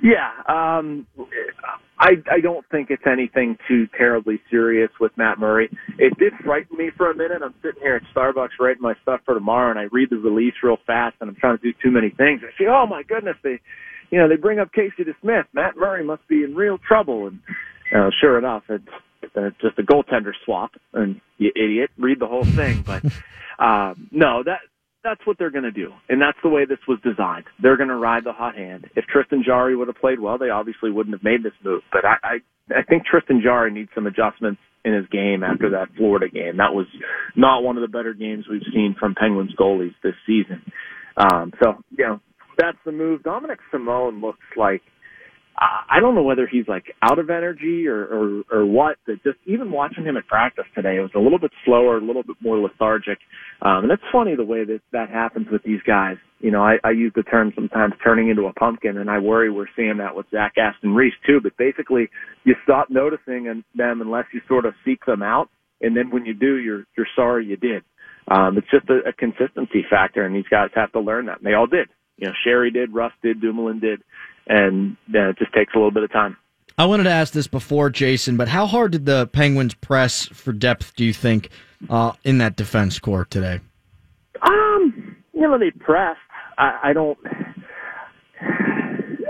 Yeah, 0.02 0.32
um, 0.48 1.08
I, 2.00 2.14
I 2.32 2.40
don't 2.42 2.66
think 2.70 2.90
it's 2.90 3.06
anything 3.06 3.58
too 3.68 3.88
terribly 3.98 4.42
serious 4.50 4.90
with 5.00 5.12
Matt 5.18 5.40
Murray. 5.40 5.70
It 6.00 6.18
did 6.18 6.34
frighten 6.44 6.78
me 6.78 6.90
for 6.98 7.12
a 7.12 7.16
minute. 7.16 7.42
I'm 7.44 7.54
sitting 7.62 7.82
here 7.82 7.96
at 7.96 8.04
Starbucks 8.16 8.60
writing 8.60 8.82
my 8.82 8.96
stuff 9.04 9.22
for 9.26 9.36
tomorrow, 9.36 9.70
and 9.70 9.80
I 9.80 9.84
read 9.92 10.10
the 10.10 10.18
release 10.18 10.56
real 10.64 10.78
fast, 10.88 11.16
and 11.22 11.30
I'm 11.30 11.36
trying 11.36 11.58
to 11.58 11.64
do 11.64 11.74
too 11.84 11.92
many 11.92 12.10
things. 12.10 12.42
I 12.44 12.58
see, 12.58 12.68
oh 12.68 12.88
my 12.88 13.04
goodness, 13.04 13.38
they, 13.44 13.60
you 14.10 14.20
know, 14.20 14.28
they 14.28 14.38
bring 14.38 14.60
up 14.60 14.72
Casey 14.74 15.04
DeSmith. 15.04 15.46
Matt 15.54 15.78
Murray 15.78 16.04
must 16.04 16.28
be 16.28 16.44
in 16.44 16.56
real 16.56 16.78
trouble, 16.80 17.28
and 17.28 17.40
uh, 17.96 18.10
sure 18.20 18.38
enough, 18.38 18.64
it's 18.70 18.84
uh, 19.36 19.50
just 19.62 19.78
a 19.78 19.84
goaltender 19.84 20.34
swap. 20.46 20.72
And 20.94 21.22
you 21.38 21.52
idiot, 21.56 21.92
read 21.98 22.20
the 22.20 22.28
whole 22.28 22.46
thing. 22.46 22.82
But 22.82 23.04
um, 23.64 24.10
no, 24.12 24.44
that 24.44 24.60
that's 25.04 25.22
what 25.26 25.38
they're 25.38 25.52
going 25.52 25.64
to 25.64 25.72
do, 25.72 25.92
and 26.10 26.22
that's 26.22 26.38
the 26.44 26.50
way 26.50 26.66
this 26.66 26.80
was 26.88 27.00
designed. 27.04 27.46
They're 27.62 27.78
going 27.78 27.90
to 27.90 27.96
ride 27.96 28.24
the 28.24 28.34
hot 28.34 28.56
hand. 28.56 28.86
If 28.96 29.06
Tristan 29.06 29.44
Jarry 29.46 29.76
would 29.76 29.88
have 29.88 29.98
played 29.98 30.20
well, 30.20 30.38
they 30.38 30.50
obviously 30.50 30.92
wouldn't 30.92 31.14
have 31.16 31.24
made 31.24 31.44
this 31.44 31.54
move. 31.64 31.82
But 31.92 32.06
I, 32.06 32.16
I, 32.24 32.36
I 32.80 32.84
think 32.84 33.04
Tristan 33.06 33.42
Jarry 33.44 33.72
needs 33.72 33.90
some 33.94 34.08
adjustments 34.08 34.62
in 34.86 34.94
his 34.94 35.06
game 35.08 35.44
after 35.44 35.70
that 35.72 35.90
Florida 35.98 36.28
game. 36.30 36.58
That 36.58 36.74
was 36.74 36.88
not 37.36 37.64
one 37.64 37.78
of 37.78 37.82
the 37.82 37.88
better 37.88 38.14
games 38.14 38.46
we've 38.50 38.62
seen 38.74 38.96
from 39.00 39.16
Penguins 39.16 39.56
goalies 39.60 39.94
this 40.04 40.16
season. 40.26 40.62
Um, 41.18 41.52
so 41.62 41.76
you 41.92 42.06
know 42.06 42.20
that's 42.58 42.78
the 42.86 42.92
move. 42.92 43.22
Dominik 43.22 43.60
Simon 43.72 44.22
looks 44.22 44.40
like 44.58 44.82
I 45.56 46.00
don't 46.00 46.16
know 46.16 46.24
whether 46.24 46.48
he's 46.48 46.68
like 46.68 46.86
out 47.02 47.20
of 47.20 47.30
energy 47.30 47.88
or, 47.88 48.06
or, 48.06 48.44
or 48.52 48.66
what, 48.66 48.98
but 49.06 49.22
just 49.24 49.38
even 49.46 49.72
watching 49.72 50.04
him 50.04 50.18
at 50.18 50.26
practice 50.26 50.66
today, 50.74 50.98
it 50.98 51.02
was 51.02 51.12
a 51.16 51.20
little 51.20 51.38
bit 51.38 51.52
slower, 51.64 51.98
a 51.98 52.02
little 52.02 52.24
bit 52.24 52.38
more 52.42 52.58
lethargic. 52.58 53.20
Um, 53.62 53.84
and 53.84 53.92
it's 53.92 54.04
funny 54.12 54.36
the 54.36 54.46
way 54.46 54.66
that 54.66 54.82
that 54.94 55.10
happens 55.10 55.48
with 55.52 55.62
these 55.64 55.82
guys. 55.86 56.18
You 56.40 56.50
know, 56.50 56.64
I, 56.64 56.78
I 56.84 56.92
use 56.92 57.14
the 57.16 57.24
term 57.24 57.52
sometimes 57.54 57.94
turning 58.04 58.30
into 58.30 58.48
a 58.48 58.54
pumpkin, 58.54 58.98
and 58.98 59.10
I 59.10 59.20
worry 59.20 59.52
we're 59.52 59.68
seeing 59.76 59.98
that 59.98 60.16
with 60.16 60.26
Zach 60.32 60.54
Aston 60.58 60.96
Reese 60.96 61.14
too. 61.26 61.40
But 61.42 61.56
basically, 61.58 62.10
you 62.46 62.56
stop 62.64 62.90
noticing 62.90 63.64
them 63.76 64.02
unless 64.02 64.26
you 64.34 64.42
sort 64.48 64.66
of 64.66 64.74
seek 64.84 65.06
them 65.06 65.22
out, 65.22 65.50
and 65.82 65.96
then 65.96 66.10
when 66.10 66.26
you 66.26 66.34
do, 66.34 66.58
you're 66.58 66.86
you're 66.98 67.08
sorry 67.16 67.46
you 67.46 67.58
did. 67.58 67.84
Um, 68.28 68.58
it's 68.58 68.70
just 68.72 68.90
a, 68.90 69.10
a 69.10 69.14
consistency 69.14 69.86
factor, 69.90 70.26
and 70.26 70.36
these 70.36 70.48
guys 70.50 70.70
have 70.74 70.92
to 70.94 71.00
learn 71.00 71.28
that. 71.28 71.38
And 71.38 71.46
they 71.46 71.54
all 71.54 71.68
did. 71.68 71.90
You 72.18 72.28
know, 72.28 72.34
Sheary 72.46 72.72
did, 72.72 72.94
Russ 72.94 73.12
did, 73.24 73.42
Dumoulin 73.42 73.80
did 73.80 74.04
and 74.48 74.98
uh, 75.14 75.30
it 75.30 75.38
just 75.38 75.54
takes 75.54 75.74
a 75.74 75.78
little 75.78 75.92
bit 75.92 76.04
of 76.04 76.12
time. 76.12 76.38
I 76.78 76.86
wanted 76.86 77.04
to 77.04 77.12
ask 77.12 77.34
this 77.34 77.48
before, 77.48 77.90
Jason, 77.90 78.36
but 78.36 78.48
how 78.48 78.66
hard 78.66 78.92
did 78.92 79.06
the 79.06 79.28
Penguins 79.28 79.76
press 79.76 80.26
for 80.28 80.52
depth? 80.52 80.96
Do 80.96 81.06
you 81.06 81.14
think 81.14 81.50
uh, 81.90 82.14
in 82.24 82.40
that 82.40 82.56
defense 82.56 82.98
core 82.98 83.26
today? 83.26 83.60
Um, 84.42 85.16
you 85.34 85.42
know, 85.42 85.60
they 85.60 85.72
pressed. 85.72 86.20
I, 86.58 86.80
I 86.84 86.94
don't. 86.94 87.18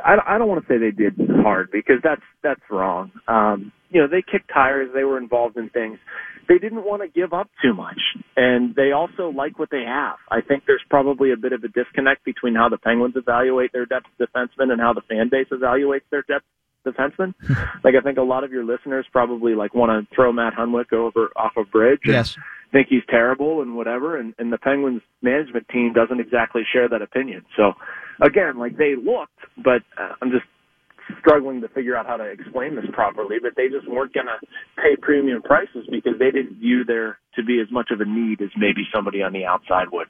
I, 0.05 0.17
I 0.25 0.37
don't 0.37 0.47
want 0.47 0.65
to 0.65 0.73
say 0.73 0.77
they 0.77 0.91
did 0.91 1.15
hard 1.41 1.69
because 1.71 1.97
that's 2.03 2.21
that's 2.43 2.61
wrong. 2.69 3.11
Um, 3.27 3.71
you 3.93 4.01
know, 4.01 4.07
they 4.07 4.21
kicked 4.21 4.51
tires. 4.53 4.89
They 4.93 5.03
were 5.03 5.17
involved 5.17 5.57
in 5.57 5.69
things 5.69 5.99
they 6.47 6.57
didn't 6.57 6.83
want 6.83 7.01
to 7.01 7.07
give 7.07 7.33
up 7.33 7.49
too 7.61 7.73
much. 7.73 7.99
And 8.35 8.75
they 8.75 8.91
also 8.91 9.29
like 9.29 9.59
what 9.59 9.69
they 9.71 9.83
have. 9.87 10.17
I 10.29 10.41
think 10.41 10.63
there's 10.65 10.83
probably 10.89 11.31
a 11.31 11.37
bit 11.37 11.53
of 11.53 11.63
a 11.63 11.67
disconnect 11.67 12.25
between 12.25 12.55
how 12.55 12.69
the 12.69 12.77
Penguins 12.77 13.15
evaluate 13.15 13.71
their 13.71 13.85
depth 13.85 14.07
defensemen 14.19 14.71
and 14.71 14.81
how 14.81 14.93
the 14.93 15.01
fan 15.01 15.29
base 15.29 15.47
evaluates 15.51 16.03
their 16.11 16.23
depth 16.23 16.45
defensemen. 16.85 17.33
like 17.83 17.95
I 17.95 18.01
think 18.01 18.17
a 18.17 18.23
lot 18.23 18.43
of 18.43 18.51
your 18.51 18.63
listeners 18.63 19.05
probably 19.11 19.55
like 19.55 19.73
want 19.73 19.91
to 20.09 20.15
throw 20.15 20.31
Matt 20.31 20.53
Hunwick 20.53 20.91
over 20.91 21.31
off 21.35 21.53
a 21.57 21.63
bridge. 21.63 22.01
Yes. 22.05 22.37
Think 22.71 22.87
he's 22.89 23.03
terrible 23.07 23.61
and 23.61 23.75
whatever, 23.75 24.17
and, 24.17 24.33
and 24.39 24.51
the 24.51 24.57
Penguins 24.57 25.03
management 25.21 25.67
team 25.69 25.93
doesn't 25.93 26.19
exactly 26.19 26.63
share 26.73 26.89
that 26.89 27.03
opinion. 27.03 27.45
So, 27.55 27.73
again, 28.19 28.57
like 28.57 28.77
they 28.77 28.95
looked, 28.95 29.37
but 29.63 29.83
uh, 29.95 30.13
I'm 30.23 30.31
just 30.31 30.45
struggling 31.19 31.61
to 31.61 31.67
figure 31.69 31.95
out 31.95 32.05
how 32.05 32.17
to 32.17 32.23
explain 32.23 32.75
this 32.75 32.85
properly, 32.93 33.37
but 33.41 33.53
they 33.55 33.67
just 33.67 33.87
weren't 33.87 34.13
going 34.13 34.27
to 34.27 34.39
pay 34.77 34.95
premium 35.01 35.41
prices 35.41 35.87
because 35.89 36.13
they 36.19 36.31
didn't 36.31 36.59
view 36.59 36.83
there 36.83 37.19
to 37.35 37.43
be 37.43 37.59
as 37.59 37.71
much 37.71 37.91
of 37.91 38.01
a 38.01 38.05
need 38.05 38.41
as 38.41 38.49
maybe 38.57 38.83
somebody 38.93 39.21
on 39.21 39.33
the 39.33 39.45
outside 39.45 39.87
would. 39.91 40.07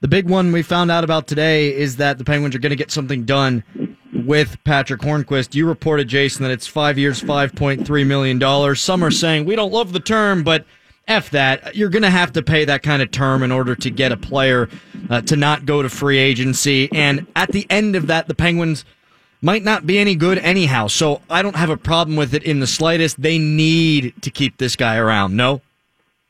The 0.00 0.08
big 0.08 0.28
one 0.28 0.52
we 0.52 0.62
found 0.62 0.90
out 0.90 1.02
about 1.02 1.26
today 1.26 1.74
is 1.74 1.96
that 1.96 2.18
the 2.18 2.24
Penguins 2.24 2.54
are 2.54 2.60
going 2.60 2.70
to 2.70 2.76
get 2.76 2.92
something 2.92 3.24
done 3.24 3.64
with 4.12 4.62
Patric 4.62 5.00
Hornqvist. 5.00 5.54
You 5.54 5.66
reported, 5.66 6.08
Jason, 6.08 6.44
that 6.44 6.52
it's 6.52 6.68
five 6.68 6.98
years, 6.98 7.20
$5.3 7.20 8.06
million. 8.06 8.76
Some 8.76 9.02
are 9.02 9.10
saying 9.10 9.44
we 9.44 9.56
don't 9.56 9.72
love 9.72 9.92
the 9.92 10.00
term, 10.00 10.44
but 10.44 10.64
F 11.08 11.30
that. 11.30 11.74
You're 11.74 11.88
going 11.88 12.02
to 12.02 12.10
have 12.10 12.32
to 12.34 12.42
pay 12.42 12.64
that 12.66 12.84
kind 12.84 13.02
of 13.02 13.10
term 13.10 13.42
in 13.42 13.50
order 13.50 13.74
to 13.74 13.90
get 13.90 14.12
a 14.12 14.16
player 14.16 14.68
uh, 15.10 15.20
to 15.22 15.34
not 15.34 15.66
go 15.66 15.82
to 15.82 15.88
free 15.88 16.18
agency. 16.18 16.88
And 16.92 17.26
at 17.34 17.50
the 17.50 17.66
end 17.68 17.96
of 17.96 18.06
that, 18.06 18.28
the 18.28 18.34
Penguins– 18.34 18.84
might 19.40 19.62
not 19.62 19.86
be 19.86 19.98
any 19.98 20.14
good 20.14 20.38
anyhow. 20.38 20.86
So 20.86 21.20
I 21.30 21.42
don't 21.42 21.56
have 21.56 21.70
a 21.70 21.76
problem 21.76 22.16
with 22.16 22.34
it 22.34 22.42
in 22.42 22.60
the 22.60 22.66
slightest. 22.66 23.20
They 23.20 23.38
need 23.38 24.14
to 24.22 24.30
keep 24.30 24.56
this 24.58 24.76
guy 24.76 24.96
around. 24.96 25.36
No. 25.36 25.60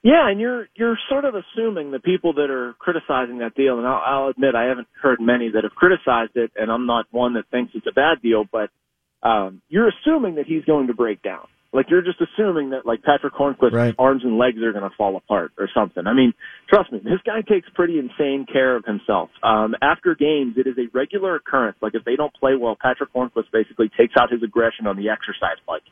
Yeah, 0.02 0.30
and 0.30 0.40
you're 0.40 0.68
you're 0.76 0.98
sort 1.08 1.24
of 1.24 1.34
assuming 1.34 1.90
the 1.90 1.98
people 1.98 2.34
that 2.34 2.50
are 2.50 2.74
criticizing 2.78 3.38
that 3.38 3.54
deal, 3.54 3.78
and 3.78 3.86
I'll, 3.86 4.02
I'll 4.04 4.28
admit 4.28 4.54
I 4.54 4.64
haven't 4.64 4.86
heard 5.02 5.20
many 5.20 5.50
that 5.50 5.64
have 5.64 5.74
criticized 5.74 6.36
it, 6.36 6.52
and 6.56 6.70
I'm 6.70 6.86
not 6.86 7.06
one 7.10 7.34
that 7.34 7.48
thinks 7.50 7.72
it's 7.74 7.86
a 7.86 7.92
bad 7.92 8.22
deal, 8.22 8.44
but 8.50 8.70
um, 9.22 9.60
you're 9.68 9.88
assuming 9.88 10.36
that 10.36 10.46
he's 10.46 10.64
going 10.64 10.86
to 10.86 10.94
break 10.94 11.20
down. 11.22 11.46
Like 11.72 11.90
you're 11.90 12.02
just 12.02 12.18
assuming 12.20 12.70
that 12.70 12.86
like 12.86 13.02
Patric 13.02 13.34
Hornqvist's 13.34 13.74
right. 13.74 13.94
arms 13.98 14.22
and 14.24 14.38
legs 14.38 14.56
are 14.62 14.72
going 14.72 14.88
to 14.88 14.96
fall 14.96 15.16
apart 15.16 15.52
or 15.58 15.68
something. 15.74 16.06
I 16.06 16.14
mean, 16.14 16.32
trust 16.68 16.90
me, 16.90 17.00
this 17.04 17.20
guy 17.26 17.42
takes 17.42 17.68
pretty 17.74 17.98
insane 17.98 18.46
care 18.50 18.74
of 18.74 18.86
himself. 18.86 19.28
Um, 19.42 19.74
after 19.82 20.14
games, 20.14 20.54
it 20.56 20.66
is 20.66 20.78
a 20.78 20.88
regular 20.96 21.36
occurrence. 21.36 21.76
Like 21.82 21.94
if 21.94 22.04
they 22.04 22.16
don't 22.16 22.32
play 22.34 22.54
well, 22.54 22.76
Patric 22.80 23.12
Hornqvist 23.12 23.50
basically 23.52 23.90
takes 23.98 24.14
out 24.18 24.32
his 24.32 24.42
aggression 24.42 24.86
on 24.86 24.96
the 24.96 25.10
exercise 25.10 25.58
bike. 25.66 25.82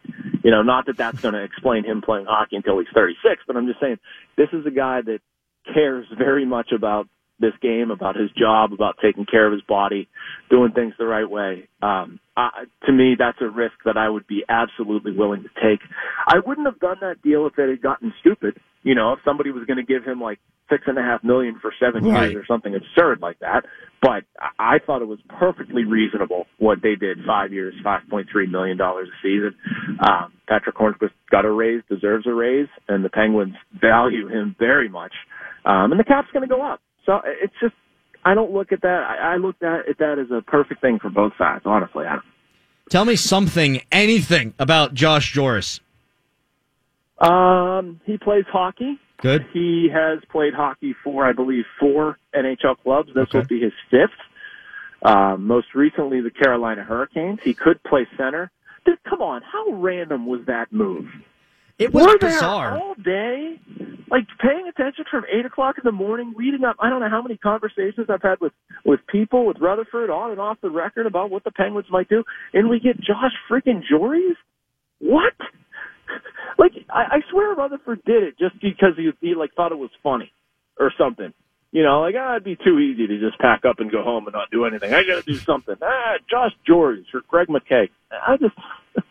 You 0.42 0.50
know, 0.50 0.62
not 0.62 0.86
that 0.86 0.96
that's 0.96 1.20
going 1.20 1.34
to 1.34 1.42
explain 1.42 1.84
him 1.84 2.00
playing 2.00 2.26
hockey 2.26 2.56
until 2.56 2.78
he's 2.78 2.88
36, 2.94 3.42
but 3.46 3.56
I'm 3.56 3.66
just 3.66 3.80
saying 3.80 3.98
this 4.36 4.48
is 4.54 4.64
a 4.64 4.70
guy 4.70 5.02
that 5.02 5.20
cares 5.74 6.06
very 6.16 6.46
much 6.46 6.72
about 6.72 7.06
this 7.38 7.52
game, 7.60 7.90
about 7.90 8.16
his 8.16 8.30
job, 8.32 8.72
about 8.72 8.96
taking 9.02 9.26
care 9.26 9.46
of 9.46 9.52
his 9.52 9.62
body, 9.62 10.08
doing 10.50 10.72
things 10.72 10.94
the 10.98 11.06
right 11.06 11.28
way. 11.28 11.68
Um, 11.82 12.20
uh, 12.36 12.50
to 12.86 12.92
me, 12.92 13.14
that's 13.18 13.38
a 13.40 13.48
risk 13.48 13.74
that 13.84 13.96
I 13.96 14.08
would 14.08 14.26
be 14.26 14.44
absolutely 14.48 15.12
willing 15.12 15.42
to 15.42 15.48
take. 15.48 15.80
I 16.26 16.36
wouldn't 16.44 16.66
have 16.66 16.80
done 16.80 16.98
that 17.00 17.22
deal 17.22 17.46
if 17.46 17.58
it 17.58 17.68
had 17.68 17.82
gotten 17.82 18.12
stupid. 18.20 18.58
You 18.82 18.94
know, 18.94 19.12
if 19.12 19.18
somebody 19.24 19.50
was 19.50 19.64
going 19.66 19.78
to 19.78 19.82
give 19.82 20.04
him 20.04 20.20
like 20.20 20.38
six 20.68 20.84
and 20.86 20.98
a 20.98 21.02
half 21.02 21.22
million 21.22 21.58
for 21.60 21.72
seven 21.80 22.04
right. 22.04 22.30
years 22.30 22.36
or 22.36 22.46
something 22.46 22.74
absurd 22.74 23.20
like 23.20 23.38
that. 23.40 23.64
But 24.02 24.24
I 24.58 24.78
thought 24.84 25.02
it 25.02 25.08
was 25.08 25.18
perfectly 25.28 25.84
reasonable 25.84 26.46
what 26.58 26.78
they 26.82 26.94
did. 26.94 27.18
Five 27.26 27.52
years, 27.52 27.74
five 27.82 28.02
point 28.10 28.28
three 28.30 28.46
million 28.46 28.76
dollars 28.76 29.08
a 29.08 29.16
season. 29.22 29.54
Um, 30.00 30.32
Patric 30.48 30.76
Hornqvist 30.76 31.12
got 31.30 31.44
a 31.44 31.50
raise, 31.50 31.82
deserves 31.88 32.26
a 32.26 32.34
raise, 32.34 32.68
and 32.88 33.04
the 33.04 33.08
Penguins 33.08 33.54
value 33.80 34.28
him 34.28 34.54
very 34.58 34.88
much. 34.88 35.12
Um, 35.64 35.90
and 35.90 35.98
the 35.98 36.04
cap's 36.04 36.28
going 36.32 36.48
to 36.48 36.54
go 36.54 36.62
up. 36.62 36.80
So 37.06 37.20
it's 37.24 37.54
just 37.60 37.74
I 38.24 38.34
don't 38.34 38.52
look 38.52 38.72
at 38.72 38.82
that. 38.82 39.02
I, 39.02 39.34
I 39.34 39.36
look 39.36 39.56
at, 39.62 39.88
at 39.88 39.98
that 39.98 40.18
as 40.18 40.30
a 40.30 40.42
perfect 40.42 40.80
thing 40.80 40.98
for 41.00 41.08
both 41.08 41.32
sides. 41.38 41.62
Honestly, 41.64 42.04
I 42.04 42.14
don't. 42.14 42.24
Tell 42.90 43.04
me 43.04 43.16
something, 43.16 43.80
anything 43.90 44.54
about 44.58 44.94
Josh 44.94 45.34
Jooris. 45.34 45.80
Um, 47.18 48.00
he 48.04 48.18
plays 48.18 48.44
hockey. 48.50 48.98
Good. 49.18 49.46
He 49.52 49.88
has 49.92 50.20
played 50.30 50.54
hockey 50.54 50.94
for, 51.02 51.24
I 51.24 51.32
believe, 51.32 51.64
four 51.80 52.18
NHL 52.34 52.76
clubs. 52.82 53.08
This 53.14 53.22
okay. 53.28 53.38
will 53.38 53.46
be 53.46 53.60
his 53.60 53.72
fifth. 53.90 54.10
Uh, 55.02 55.36
most 55.38 55.68
recently, 55.74 56.20
the 56.20 56.30
Carolina 56.30 56.82
Hurricanes. 56.84 57.38
He 57.42 57.54
could 57.54 57.82
play 57.84 58.06
center. 58.16 58.50
Dude, 58.84 58.98
come 59.08 59.20
on, 59.20 59.42
how 59.42 59.72
random 59.72 60.26
was 60.26 60.40
that 60.46 60.72
move? 60.72 61.06
It 61.78 61.92
was 61.92 62.06
We're 62.06 62.18
bizarre. 62.18 62.70
There 62.70 62.80
all 62.80 62.94
day 62.94 63.60
like 64.10 64.26
paying 64.40 64.68
attention 64.68 65.04
from 65.10 65.24
eight 65.32 65.44
o'clock 65.44 65.76
in 65.78 65.82
the 65.84 65.92
morning, 65.92 66.34
reading 66.36 66.64
up. 66.64 66.76
I 66.80 66.88
don't 66.88 67.00
know 67.00 67.10
how 67.10 67.22
many 67.22 67.36
conversations 67.36 68.06
I've 68.08 68.22
had 68.22 68.40
with 68.40 68.52
with 68.84 69.00
people 69.08 69.46
with 69.46 69.58
Rutherford 69.60 70.10
on 70.10 70.30
and 70.30 70.40
off 70.40 70.58
the 70.62 70.70
record 70.70 71.06
about 71.06 71.30
what 71.30 71.44
the 71.44 71.50
Penguins 71.50 71.88
might 71.90 72.08
do, 72.08 72.22
and 72.52 72.68
we 72.68 72.78
get 72.78 72.96
Josh 73.00 73.32
freaking 73.50 73.82
Jories. 73.90 74.36
What? 75.00 75.34
Like 76.58 76.72
I, 76.88 77.16
I 77.16 77.20
swear 77.30 77.52
Rutherford 77.54 78.02
did 78.06 78.22
it 78.22 78.38
just 78.38 78.54
because 78.62 78.92
he 78.96 79.10
he 79.20 79.34
like 79.34 79.52
thought 79.54 79.72
it 79.72 79.78
was 79.78 79.90
funny 80.02 80.32
or 80.80 80.90
something. 80.96 81.34
You 81.70 81.82
know, 81.82 82.00
like 82.00 82.14
ah, 82.16 82.36
it'd 82.36 82.44
be 82.44 82.56
too 82.56 82.78
easy 82.78 83.06
to 83.06 83.20
just 83.20 83.38
pack 83.38 83.66
up 83.66 83.80
and 83.80 83.90
go 83.90 84.02
home 84.02 84.26
and 84.26 84.32
not 84.32 84.50
do 84.50 84.64
anything. 84.64 84.94
I 84.94 85.02
got 85.02 85.22
to 85.22 85.22
do 85.22 85.34
something. 85.34 85.74
Ah, 85.82 86.14
Josh 86.30 86.52
Jooris 86.66 87.12
or 87.12 87.20
Greg 87.28 87.48
McKegg. 87.48 87.90
I 88.10 88.38
just 88.38 88.54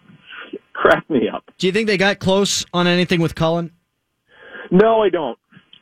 crack 0.73 1.09
me 1.09 1.29
up. 1.33 1.43
Do 1.57 1.67
you 1.67 1.73
think 1.73 1.87
they 1.87 1.97
got 1.97 2.19
close 2.19 2.65
on 2.73 2.87
anything 2.87 3.21
with 3.21 3.35
Cullen? 3.35 3.71
No, 4.71 5.01
I 5.01 5.09
don't. 5.09 5.37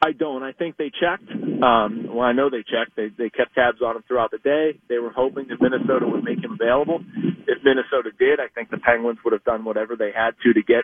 I 0.06 0.12
don't. 0.12 0.44
I 0.44 0.52
think 0.52 0.76
they 0.76 0.92
checked. 0.92 1.32
Um, 1.32 2.08
well, 2.10 2.26
I 2.26 2.34
know 2.34 2.50
they 2.50 2.64
checked. 2.64 2.98
They 2.98 3.08
they 3.18 3.30
kept 3.30 3.56
tabs 3.56 3.82
on 3.82 3.96
him 3.96 4.04
throughout 4.06 4.32
the 4.32 4.38
day. 4.38 4.78
They 4.90 4.98
were 4.98 5.12
hoping 5.12 5.48
that 5.48 5.62
Minnesota 5.62 6.06
would 6.06 6.26
make 6.26 6.44
him 6.44 6.58
available. 6.60 7.00
If 7.48 7.64
Minnesota 7.64 8.12
did, 8.20 8.42
I 8.42 8.48
think 8.54 8.70
the 8.70 8.80
Penguins 8.80 9.20
would 9.24 9.32
have 9.32 9.46
done 9.46 9.64
whatever 9.64 9.96
they 9.96 10.12
had 10.14 10.32
to 10.44 10.54
to 10.54 10.62
get 10.62 10.84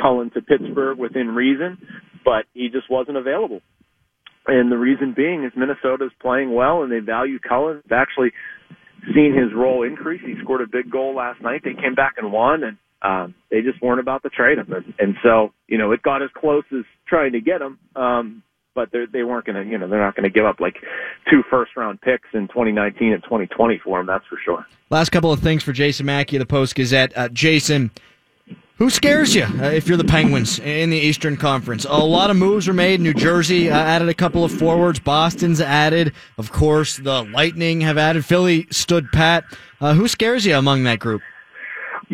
Cullen 0.00 0.30
to 0.30 0.40
Pittsburgh 0.40 0.98
within 0.98 1.34
reason, 1.34 1.78
but 2.24 2.46
he 2.54 2.68
just 2.70 2.90
wasn't 2.90 3.18
available. 3.18 3.60
And 4.46 4.70
the 4.70 4.78
reason 4.78 5.14
being 5.16 5.44
is 5.44 5.52
Minnesota's 5.56 6.12
playing 6.20 6.54
well 6.54 6.82
and 6.82 6.92
they 6.92 6.98
value 6.98 7.38
Cullen. 7.38 7.82
They've 7.88 7.98
actually 7.98 8.32
seen 9.14 9.34
his 9.34 9.54
role 9.54 9.82
increase. 9.82 10.20
He 10.24 10.34
scored 10.42 10.60
a 10.60 10.66
big 10.66 10.90
goal 10.90 11.14
last 11.14 11.42
night. 11.42 11.62
They 11.64 11.74
came 11.74 11.94
back 11.94 12.14
and 12.16 12.32
won 12.32 12.62
and 12.64 12.76
um, 13.04 13.34
they 13.50 13.60
just 13.60 13.80
weren't 13.82 14.00
about 14.00 14.22
to 14.22 14.30
trade 14.30 14.58
him. 14.58 14.72
And, 14.72 14.94
and 14.98 15.16
so, 15.22 15.52
you 15.68 15.78
know, 15.78 15.92
it 15.92 16.02
got 16.02 16.22
as 16.22 16.30
close 16.34 16.64
as 16.72 16.84
trying 17.06 17.32
to 17.32 17.40
get 17.40 17.60
him. 17.60 17.78
Um, 17.94 18.42
but 18.74 18.90
they 18.90 19.04
they 19.12 19.22
weren't 19.22 19.44
going 19.44 19.62
to, 19.62 19.70
you 19.70 19.78
know, 19.78 19.86
they're 19.86 20.00
not 20.00 20.16
going 20.16 20.24
to 20.24 20.30
give 20.30 20.44
up 20.44 20.58
like 20.58 20.76
two 21.30 21.44
first 21.48 21.76
round 21.76 22.00
picks 22.00 22.28
in 22.32 22.48
2019 22.48 23.12
and 23.12 23.22
2020 23.22 23.80
for 23.84 24.00
him. 24.00 24.06
That's 24.06 24.26
for 24.26 24.38
sure. 24.44 24.66
Last 24.90 25.10
couple 25.10 25.30
of 25.30 25.40
things 25.40 25.62
for 25.62 25.72
Jason 25.72 26.06
Mackey 26.06 26.36
of 26.36 26.40
the 26.40 26.46
Post 26.46 26.74
Gazette. 26.74 27.12
Uh, 27.16 27.28
Jason, 27.28 27.92
who 28.76 28.90
scares 28.90 29.34
you 29.34 29.44
uh, 29.44 29.70
if 29.70 29.86
you're 29.86 29.96
the 29.96 30.02
Penguins 30.02 30.58
in 30.58 30.90
the 30.90 30.96
Eastern 30.96 31.36
Conference? 31.36 31.86
A 31.88 32.04
lot 32.04 32.30
of 32.30 32.36
moves 32.36 32.66
were 32.66 32.74
made. 32.74 33.00
New 33.00 33.14
Jersey 33.14 33.70
uh, 33.70 33.76
added 33.76 34.08
a 34.08 34.14
couple 34.14 34.44
of 34.44 34.50
forwards. 34.50 34.98
Boston's 34.98 35.60
added. 35.60 36.12
Of 36.36 36.50
course, 36.50 36.96
the 36.96 37.22
Lightning 37.22 37.80
have 37.82 37.96
added. 37.96 38.24
Philly 38.24 38.66
stood 38.72 39.12
pat. 39.12 39.44
Uh, 39.80 39.94
who 39.94 40.08
scares 40.08 40.44
you 40.44 40.56
among 40.56 40.82
that 40.84 40.98
group? 40.98 41.22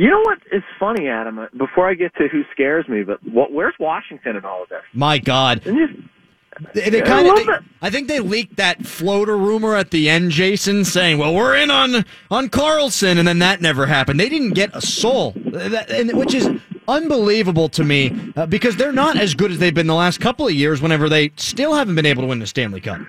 You 0.01 0.09
know 0.09 0.21
what 0.23 0.39
is 0.51 0.63
funny, 0.79 1.09
Adam? 1.09 1.47
Before 1.59 1.87
I 1.87 1.93
get 1.93 2.15
to 2.15 2.27
who 2.29 2.43
scares 2.55 2.89
me, 2.89 3.03
but 3.03 3.23
what, 3.23 3.53
where's 3.53 3.75
Washington 3.79 4.35
in 4.35 4.47
all 4.47 4.63
of 4.63 4.71
this? 4.71 4.81
My 4.95 5.19
God. 5.19 5.61
They, 5.61 6.89
they 6.89 7.03
kind 7.03 7.29
I 7.29 7.33
of. 7.33 7.49
it. 7.49 7.65
I 7.83 7.91
think 7.91 8.09
they 8.09 8.19
leaked 8.19 8.57
that 8.57 8.87
floater 8.87 9.37
rumor 9.37 9.77
at 9.77 9.91
the 9.91 10.09
end, 10.09 10.31
Jason, 10.31 10.87
saying, 10.87 11.19
"Well, 11.19 11.35
we're 11.35 11.55
in 11.55 11.71
on 11.71 12.07
on 12.31 12.49
Carlson," 12.49 13.19
and 13.19 13.29
then 13.29 13.41
that 13.41 13.61
never 13.61 13.85
happened. 13.85 14.19
They 14.19 14.31
didn't 14.31 14.55
get 14.55 14.75
a 14.75 14.81
soul, 14.81 15.35
That- 15.37 15.91
and, 15.91 16.17
which 16.17 16.33
is 16.33 16.49
unbelievable 16.89 17.69
to 17.69 17.85
me 17.85 18.33
uh, 18.37 18.47
because 18.47 18.77
they're 18.77 18.93
not 18.93 19.19
as 19.19 19.35
good 19.35 19.51
as 19.51 19.59
they've 19.59 19.75
been 19.75 19.87
the 19.87 19.95
last 19.95 20.19
couple 20.19 20.47
of 20.47 20.55
years. 20.55 20.81
Whenever 20.81 21.11
they 21.11 21.31
still 21.37 21.75
haven't 21.75 21.95
been 21.95 22.07
able 22.07 22.23
to 22.23 22.29
win 22.29 22.39
the 22.39 22.47
Stanley 22.47 22.81
Cup. 22.81 23.01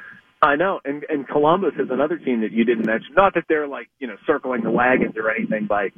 I 0.44 0.56
know, 0.56 0.80
and 0.84 1.04
and 1.08 1.28
Columbus 1.28 1.74
is 1.78 1.90
another 1.92 2.18
team 2.18 2.42
that 2.42 2.52
you 2.52 2.66
didn't 2.66 2.86
mention. 2.86 3.14
Not 3.16 3.36
that 3.36 3.44
they're 3.48 3.68
like 3.68 3.90
you 4.00 4.08
know 4.08 4.16
circling 4.26 4.64
the 4.64 4.72
wagons 4.72 5.16
or 5.16 5.30
anything 5.30 5.68
by 5.68 5.90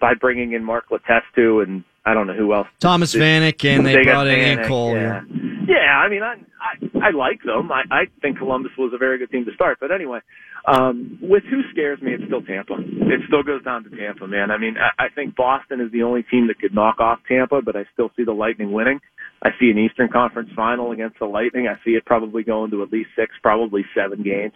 by 0.00 0.14
bringing 0.14 0.52
in 0.52 0.64
Mark 0.64 0.86
Letestu 0.88 1.62
and 1.62 1.84
I 2.04 2.14
don't 2.14 2.26
know 2.26 2.34
who 2.34 2.54
else. 2.54 2.66
Thomas 2.78 3.14
Vanek 3.14 3.62
and 3.64 3.84
they, 3.84 3.96
got 3.96 4.04
brought 4.04 4.26
in 4.28 4.58
Vanek, 4.58 4.66
Cole. 4.66 4.94
Yeah, 4.94 5.20
yeah. 5.68 5.98
I 5.98 6.08
mean, 6.08 6.22
I, 6.22 6.36
I 6.58 7.08
I 7.08 7.10
like 7.10 7.42
them. 7.44 7.70
I 7.70 7.82
I 7.90 8.04
think 8.22 8.38
Columbus 8.38 8.72
was 8.78 8.92
a 8.94 8.98
very 8.98 9.18
good 9.18 9.30
team 9.30 9.44
to 9.44 9.52
start. 9.52 9.76
But 9.80 9.92
anyway, 9.92 10.20
um, 10.66 11.18
with 11.20 11.44
who 11.50 11.60
scares 11.70 12.00
me, 12.00 12.12
it's 12.14 12.24
still 12.24 12.42
Tampa. 12.42 12.76
It 12.78 13.20
still 13.26 13.42
goes 13.42 13.62
down 13.64 13.84
to 13.84 13.90
Tampa, 13.90 14.26
man. 14.26 14.50
I 14.50 14.56
mean, 14.56 14.76
I, 14.78 15.04
I 15.04 15.08
think 15.14 15.36
Boston 15.36 15.82
is 15.82 15.92
the 15.92 16.04
only 16.04 16.22
team 16.22 16.46
that 16.48 16.58
could 16.58 16.74
knock 16.74 17.00
off 17.00 17.18
Tampa, 17.28 17.60
but 17.60 17.76
I 17.76 17.84
still 17.92 18.10
see 18.16 18.24
the 18.24 18.32
Lightning 18.32 18.72
winning. 18.72 19.00
I 19.42 19.50
see 19.58 19.70
an 19.70 19.78
Eastern 19.78 20.08
Conference 20.12 20.50
final 20.54 20.92
against 20.92 21.18
the 21.18 21.24
Lightning. 21.24 21.66
I 21.66 21.82
see 21.84 21.92
it 21.92 22.04
probably 22.04 22.42
going 22.42 22.70
to 22.72 22.82
at 22.82 22.92
least 22.92 23.10
six, 23.16 23.32
probably 23.42 23.84
seven 23.94 24.22
games. 24.22 24.52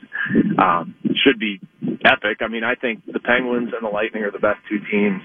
Um, 0.58 0.94
should 1.24 1.38
be 1.38 1.60
epic. 2.04 2.38
I 2.40 2.48
mean, 2.48 2.64
I 2.64 2.74
think 2.74 3.04
the 3.06 3.20
Penguins 3.20 3.70
and 3.72 3.82
the 3.82 3.92
Lightning 3.92 4.24
are 4.24 4.30
the 4.30 4.38
best 4.38 4.58
two 4.68 4.78
teams 4.90 5.22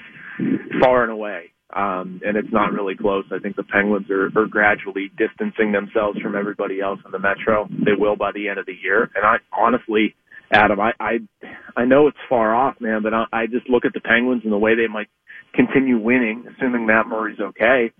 far 0.82 1.04
and 1.04 1.12
away. 1.12 1.52
Um, 1.76 2.22
and 2.26 2.36
it's 2.36 2.52
not 2.52 2.72
really 2.72 2.96
close. 2.96 3.26
I 3.32 3.38
think 3.40 3.56
the 3.56 3.64
Penguins 3.64 4.10
are, 4.10 4.32
are 4.36 4.48
gradually 4.48 5.12
distancing 5.18 5.72
themselves 5.72 6.20
from 6.20 6.36
everybody 6.36 6.82
else 6.82 7.00
in 7.06 7.12
the 7.12 7.20
Metro. 7.20 7.68
They 7.70 7.92
will 7.98 8.16
by 8.16 8.32
the 8.32 8.48
end 8.50 8.58
of 8.58 8.66
the 8.66 8.76
year. 8.82 9.04
And 9.14 9.24
I 9.24 9.36
honestly, 9.56 10.16
Adam, 10.52 10.80
I, 10.80 10.94
I, 11.00 11.20
I 11.78 11.86
know 11.86 12.08
it's 12.08 12.18
far 12.28 12.56
off, 12.56 12.76
man, 12.80 13.04
but 13.04 13.14
I, 13.14 13.26
I 13.32 13.46
just 13.46 13.70
look 13.70 13.86
at 13.86 13.94
the 13.94 14.00
Penguins 14.00 14.42
and 14.44 14.52
the 14.52 14.58
way 14.58 14.76
they 14.76 14.88
might 14.92 15.10
continue 15.54 16.00
winning, 16.00 16.46
assuming 16.48 16.86
Matt 16.86 17.08
Murray's 17.08 17.40
okay. 17.40 17.92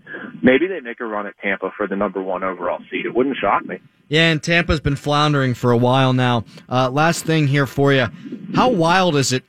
Maybe 0.42 0.66
they 0.66 0.80
make 0.80 1.00
a 1.00 1.04
run 1.04 1.26
at 1.26 1.34
Tampa 1.42 1.70
for 1.76 1.86
the 1.86 1.96
number 1.96 2.22
one 2.22 2.42
overall 2.42 2.78
seed. 2.90 3.06
It 3.06 3.14
wouldn't 3.14 3.36
shock 3.40 3.64
me. 3.64 3.76
Yeah, 4.08 4.30
and 4.30 4.42
Tampa's 4.42 4.80
been 4.80 4.96
floundering 4.96 5.54
for 5.54 5.70
a 5.70 5.76
while 5.76 6.12
now. 6.12 6.44
Uh, 6.68 6.90
last 6.90 7.24
thing 7.24 7.46
here 7.46 7.66
for 7.66 7.92
you. 7.92 8.06
How 8.54 8.70
wild 8.70 9.16
is 9.16 9.32
it 9.32 9.44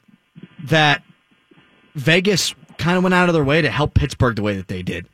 that 0.65 1.03
Vegas 1.95 2.53
kind 2.77 2.97
of 2.97 3.03
went 3.03 3.13
out 3.13 3.29
of 3.29 3.33
their 3.33 3.43
way 3.43 3.61
to 3.61 3.71
help 3.71 3.93
Pittsburgh 3.93 4.35
the 4.35 4.43
way 4.43 4.55
that 4.57 4.67
they 4.67 4.83
did? 4.83 5.07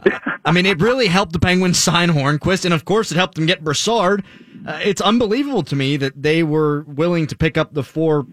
Uh, 0.00 0.18
I 0.44 0.52
mean, 0.52 0.66
it 0.66 0.80
really 0.80 1.06
helped 1.06 1.32
the 1.32 1.38
Penguins 1.38 1.78
sign 1.78 2.08
Hornqvist, 2.08 2.64
and 2.64 2.72
of 2.74 2.84
course, 2.84 3.12
it 3.12 3.16
helped 3.16 3.34
them 3.34 3.46
get 3.46 3.62
Brassard. 3.62 4.24
Uh, 4.66 4.80
it's 4.82 5.00
unbelievable 5.00 5.62
to 5.64 5.76
me 5.76 5.96
that 5.98 6.20
they 6.20 6.42
were 6.42 6.82
willing 6.82 7.26
to 7.28 7.36
pick 7.36 7.56
up 7.56 7.74
the 7.74 7.82
four 7.82 8.26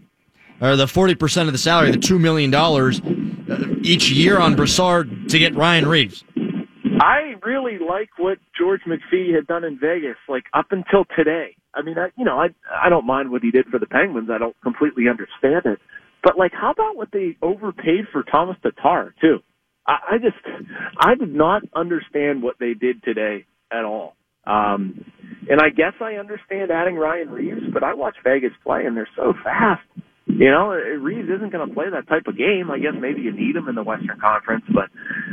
or 0.61 0.75
the 0.75 0.87
forty 0.87 1.13
percent 1.13 1.47
of 1.47 1.53
the 1.53 1.59
salary, 1.59 1.91
the 1.91 1.97
two 1.97 2.17
million 2.17 2.49
dollars 2.49 3.01
each 3.81 4.09
year 4.11 4.39
on 4.39 4.55
Brassard 4.55 5.29
to 5.29 5.39
get 5.39 5.55
Ryan 5.55 5.87
Reaves. 5.87 6.23
I 6.99 7.35
really 7.43 7.77
like 7.77 8.09
what 8.17 8.37
George 8.57 8.81
McPhee 8.87 9.33
had 9.35 9.47
done 9.47 9.63
in 9.63 9.77
Vegas, 9.77 10.17
like 10.29 10.45
up 10.53 10.67
until 10.71 11.05
today. 11.15 11.55
I 11.73 11.81
mean, 11.81 11.97
I, 11.97 12.07
you 12.17 12.23
know, 12.23 12.39
I 12.39 12.47
I 12.71 12.89
don't 12.89 13.05
mind 13.05 13.31
what 13.31 13.41
he 13.41 13.51
did 13.51 13.65
for 13.67 13.79
the 13.79 13.85
Penguins. 13.85 14.29
I 14.31 14.37
don't 14.37 14.55
completely 14.61 15.09
understand 15.09 15.65
it, 15.65 15.79
but 16.23 16.37
like, 16.37 16.53
how 16.53 16.71
about 16.71 16.95
what 16.95 17.09
they 17.11 17.37
overpaid 17.41 18.05
for 18.11 18.23
Tomas 18.23 18.57
Tatar 18.63 19.13
too? 19.19 19.39
I, 19.85 19.97
I 20.11 20.17
just 20.17 20.37
I 20.97 21.15
did 21.15 21.33
not 21.33 21.63
understand 21.75 22.41
what 22.41 22.55
they 22.59 22.73
did 22.73 23.03
today 23.03 23.45
at 23.71 23.83
all. 23.83 24.15
Um, 24.47 25.05
and 25.49 25.59
I 25.59 25.69
guess 25.69 25.93
I 25.99 26.13
understand 26.13 26.71
adding 26.71 26.95
Ryan 26.95 27.29
Reaves, 27.29 27.61
but 27.73 27.83
I 27.83 27.93
watch 27.93 28.15
Vegas 28.23 28.51
play 28.63 28.85
and 28.85 28.95
they're 28.95 29.09
so 29.15 29.33
fast. 29.43 29.81
You 30.37 30.51
know, 30.51 30.71
Reaves 30.71 31.29
isn't 31.29 31.51
going 31.51 31.67
to 31.67 31.73
play 31.73 31.85
that 31.89 32.09
type 32.09 32.27
of 32.27 32.37
game. 32.37 32.69
I 32.69 32.77
guess 32.77 32.91
maybe 32.99 33.21
you 33.21 33.31
need 33.31 33.55
him 33.55 33.69
in 33.69 33.75
the 33.75 33.83
Western 33.83 34.19
Conference, 34.19 34.65
but 34.67 34.89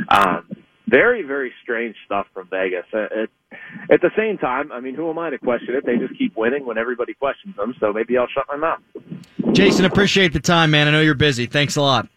um, 0.07 0.47
very, 0.87 1.23
very 1.23 1.51
strange 1.61 1.95
stuff 2.05 2.25
from 2.33 2.47
Vegas. 2.49 2.85
Uh, 2.93 3.07
it, 3.11 3.29
at 3.91 3.99
the 3.99 4.11
same 4.15 4.37
time, 4.37 4.71
I 4.71 4.79
mean, 4.79 4.95
who 4.95 5.09
am 5.09 5.19
I 5.19 5.29
to 5.29 5.37
question 5.37 5.75
it? 5.75 5.85
They 5.85 5.97
just 5.97 6.17
keep 6.17 6.37
winning 6.37 6.65
when 6.65 6.77
everybody 6.77 7.13
questions 7.15 7.53
them, 7.57 7.75
so 7.81 7.91
maybe 7.91 8.17
I'll 8.17 8.29
shut 8.33 8.45
my 8.47 8.55
mouth. 8.55 8.79
Jason, 9.53 9.83
appreciate 9.83 10.31
the 10.31 10.39
time, 10.39 10.71
man. 10.71 10.87
I 10.87 10.91
know 10.91 11.01
you're 11.01 11.15
busy. 11.15 11.47
Thanks 11.47 11.75
a 11.75 11.81
lot. 11.81 12.07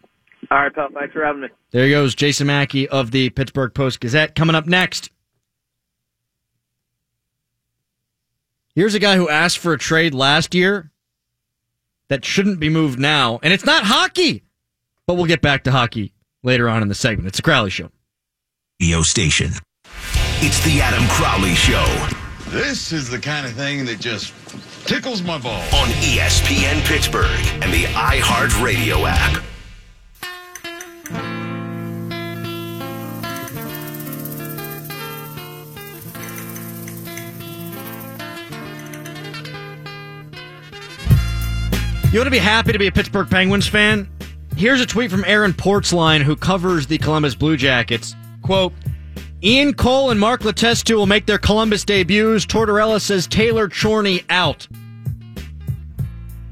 All 0.49 0.57
right, 0.57 0.73
pal. 0.73 0.87
Thanks 0.93 1.13
for 1.13 1.25
having 1.25 1.41
me. 1.41 1.49
There 1.71 1.83
he 1.83 1.91
goes, 1.91 2.15
Jason 2.15 2.47
Mackey 2.47 2.87
of 2.87 3.11
the 3.11 3.31
Pittsburgh 3.31 3.73
Post 3.73 3.99
Gazette. 3.99 4.33
Coming 4.33 4.55
up 4.55 4.65
next. 4.65 5.11
Here's 8.75 8.95
a 8.95 8.99
guy 8.99 9.17
who 9.17 9.27
asked 9.27 9.57
for 9.57 9.73
a 9.73 9.77
trade 9.77 10.13
last 10.13 10.55
year 10.55 10.91
that 12.09 12.25
shouldn't 12.25 12.59
be 12.59 12.69
moved 12.69 12.99
now, 12.99 13.39
and 13.43 13.53
it's 13.53 13.65
not 13.65 13.83
hockey. 13.83 14.43
But 15.05 15.15
we'll 15.15 15.25
get 15.25 15.41
back 15.41 15.63
to 15.63 15.71
hockey 15.71 16.13
later 16.43 16.67
on 16.69 16.81
in 16.81 16.87
the 16.87 16.95
segment. 16.95 17.27
It's 17.27 17.39
a 17.39 17.41
Crowley 17.41 17.69
Show. 17.69 17.89
Radio 18.81 19.01
station. 19.01 19.51
It's 20.39 20.63
the 20.63 20.81
Adam 20.81 21.07
Crowley 21.09 21.55
Show 21.55 21.83
This 22.51 22.91
is 22.91 23.09
the 23.09 23.17
kind 23.17 23.45
of 23.47 23.53
thing 23.53 23.85
that 23.85 23.99
just 23.99 24.33
tickles 24.85 25.21
my 25.23 25.37
balls. 25.39 25.73
on 25.73 25.87
ESPN 25.87 26.85
Pittsburgh 26.85 27.39
and 27.63 27.73
the 27.73 27.85
iHeartRadio 27.85 29.03
app. 29.07 29.43
You 42.17 42.21
want 42.21 42.29
to 42.29 42.31
be 42.31 42.39
happy 42.39 42.71
to 42.71 42.79
be 42.79 42.87
a 42.87 42.91
Pittsburgh 42.91 43.29
Penguins 43.29 43.67
fan? 43.67 44.09
Here's 44.55 44.81
a 44.81 44.87
tweet 44.87 45.11
from 45.11 45.23
Aaron 45.25 45.53
Portzline, 45.53 46.23
who 46.23 46.35
covers 46.35 46.87
the 46.87 46.97
Columbus 46.97 47.35
Blue 47.35 47.55
Jackets. 47.55 48.15
Quote, 48.41 48.73
Ian 49.43 49.75
Cole 49.75 50.09
and 50.09 50.19
Mark 50.19 50.41
Letestu 50.41 50.95
will 50.95 51.05
make 51.05 51.27
their 51.27 51.37
Columbus 51.37 51.85
debuts. 51.85 52.47
Tortorella 52.47 52.99
says 52.99 53.27
Taylor 53.27 53.69
Chorney 53.69 54.23
out. 54.29 54.67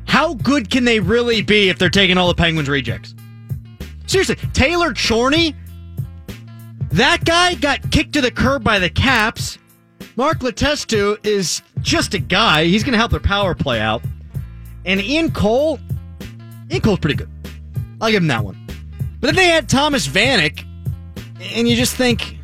How 0.05 0.35
good 0.35 0.69
can 0.69 0.85
they 0.85 0.99
really 0.99 1.41
be 1.41 1.69
if 1.69 1.79
they're 1.79 1.89
taking 1.89 2.19
all 2.19 2.27
the 2.27 2.35
Penguins 2.35 2.69
rejects? 2.69 3.15
Seriously, 4.05 4.35
Taylor 4.53 4.93
Chorney? 4.93 5.55
That 6.91 7.25
guy 7.25 7.55
got 7.55 7.89
kicked 7.89 8.13
to 8.13 8.21
the 8.21 8.29
curb 8.29 8.63
by 8.63 8.77
the 8.77 8.91
Caps. 8.91 9.57
Mark 10.15 10.41
Letestu 10.41 11.17
is 11.25 11.63
just 11.81 12.13
a 12.13 12.19
guy. 12.19 12.65
He's 12.65 12.83
going 12.83 12.91
to 12.91 12.99
help 12.99 13.09
their 13.09 13.19
power 13.19 13.55
play 13.55 13.81
out. 13.81 14.03
And 14.85 15.01
Ian 15.01 15.31
Cole, 15.31 15.79
Ian 16.71 16.81
Cole's 16.81 16.99
pretty 16.99 17.15
good. 17.15 17.29
I'll 17.99 18.11
give 18.11 18.21
him 18.21 18.27
that 18.27 18.43
one. 18.43 18.57
But 19.19 19.27
then 19.27 19.35
they 19.35 19.47
had 19.47 19.67
Thomas 19.67 20.07
Vanek, 20.07 20.63
and 21.55 21.67
you 21.67 21.75
just 21.75 21.95
think, 21.95 22.37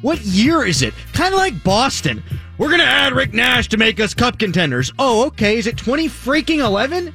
what 0.00 0.20
year 0.20 0.64
is 0.64 0.82
it? 0.82 0.94
Kind 1.12 1.34
of 1.34 1.40
like 1.40 1.64
Boston. 1.64 2.22
We're 2.58 2.68
going 2.68 2.80
to 2.80 2.86
add 2.86 3.14
Rick 3.14 3.32
Nash 3.32 3.68
to 3.70 3.76
make 3.76 3.98
us 3.98 4.14
cup 4.14 4.38
contenders. 4.38 4.92
Oh, 4.98 5.26
okay. 5.26 5.58
Is 5.58 5.66
it 5.66 5.76
20 5.76 6.08
freaking 6.08 6.58
11? 6.58 7.12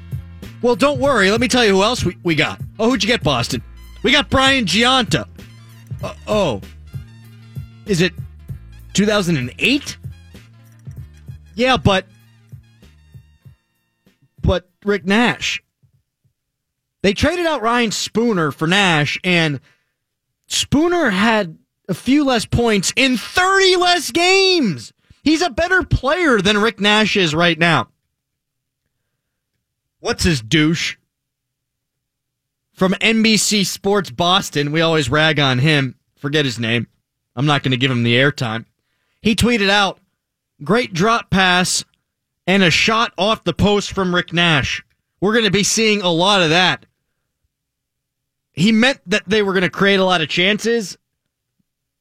Well, 0.61 0.75
don't 0.75 0.99
worry. 0.99 1.31
Let 1.31 1.39
me 1.39 1.47
tell 1.47 1.63
you 1.63 1.75
who 1.75 1.83
else 1.83 2.03
we, 2.03 2.17
we 2.23 2.35
got. 2.35 2.59
Oh, 2.77 2.89
who'd 2.89 3.03
you 3.03 3.07
get, 3.07 3.23
Boston? 3.23 3.61
We 4.03 4.11
got 4.11 4.29
Brian 4.29 4.65
Gionta. 4.65 5.27
Uh, 6.03 6.13
oh. 6.27 6.61
Is 7.85 8.01
it 8.01 8.13
2008? 8.93 9.97
Yeah, 11.55 11.77
but. 11.77 12.05
But 14.41 14.69
Rick 14.83 15.05
Nash. 15.05 15.61
They 17.01 17.13
traded 17.13 17.45
out 17.45 17.61
Ryan 17.61 17.91
Spooner 17.91 18.51
for 18.51 18.67
Nash, 18.67 19.17
and 19.23 19.61
Spooner 20.47 21.09
had 21.09 21.57
a 21.87 21.93
few 21.93 22.25
less 22.25 22.45
points 22.45 22.91
in 22.95 23.17
30 23.17 23.75
less 23.77 24.11
games. 24.11 24.93
He's 25.23 25.41
a 25.41 25.49
better 25.49 25.83
player 25.83 26.41
than 26.41 26.57
Rick 26.57 26.79
Nash 26.79 27.15
is 27.15 27.33
right 27.33 27.57
now. 27.57 27.89
What's 29.99 30.23
his 30.23 30.41
douche? 30.41 30.97
From 32.73 32.93
NBC 32.93 33.65
Sports 33.65 34.09
Boston, 34.09 34.71
we 34.71 34.81
always 34.81 35.09
rag 35.09 35.39
on 35.39 35.59
him. 35.59 35.95
Forget 36.15 36.45
his 36.45 36.59
name. 36.59 36.87
I'm 37.35 37.45
not 37.45 37.63
going 37.63 37.71
to 37.71 37.77
give 37.77 37.91
him 37.91 38.03
the 38.03 38.15
airtime. 38.15 38.65
He 39.21 39.35
tweeted 39.35 39.69
out, 39.69 39.99
great 40.63 40.93
drop 40.93 41.29
pass 41.29 41.83
and 42.49 42.63
a 42.63 42.71
shot 42.71 43.13
off 43.15 43.43
the 43.43 43.53
post 43.53 43.93
from 43.93 44.15
Rick 44.15 44.33
Nash. 44.33 44.83
We're 45.21 45.33
going 45.33 45.45
to 45.45 45.51
be 45.51 45.61
seeing 45.61 46.01
a 46.01 46.09
lot 46.09 46.41
of 46.41 46.49
that. 46.49 46.87
He 48.53 48.71
meant 48.71 49.01
that 49.05 49.21
they 49.27 49.43
were 49.43 49.53
going 49.53 49.61
to 49.61 49.69
create 49.69 49.99
a 49.99 50.03
lot 50.03 50.21
of 50.21 50.29
chances, 50.29 50.97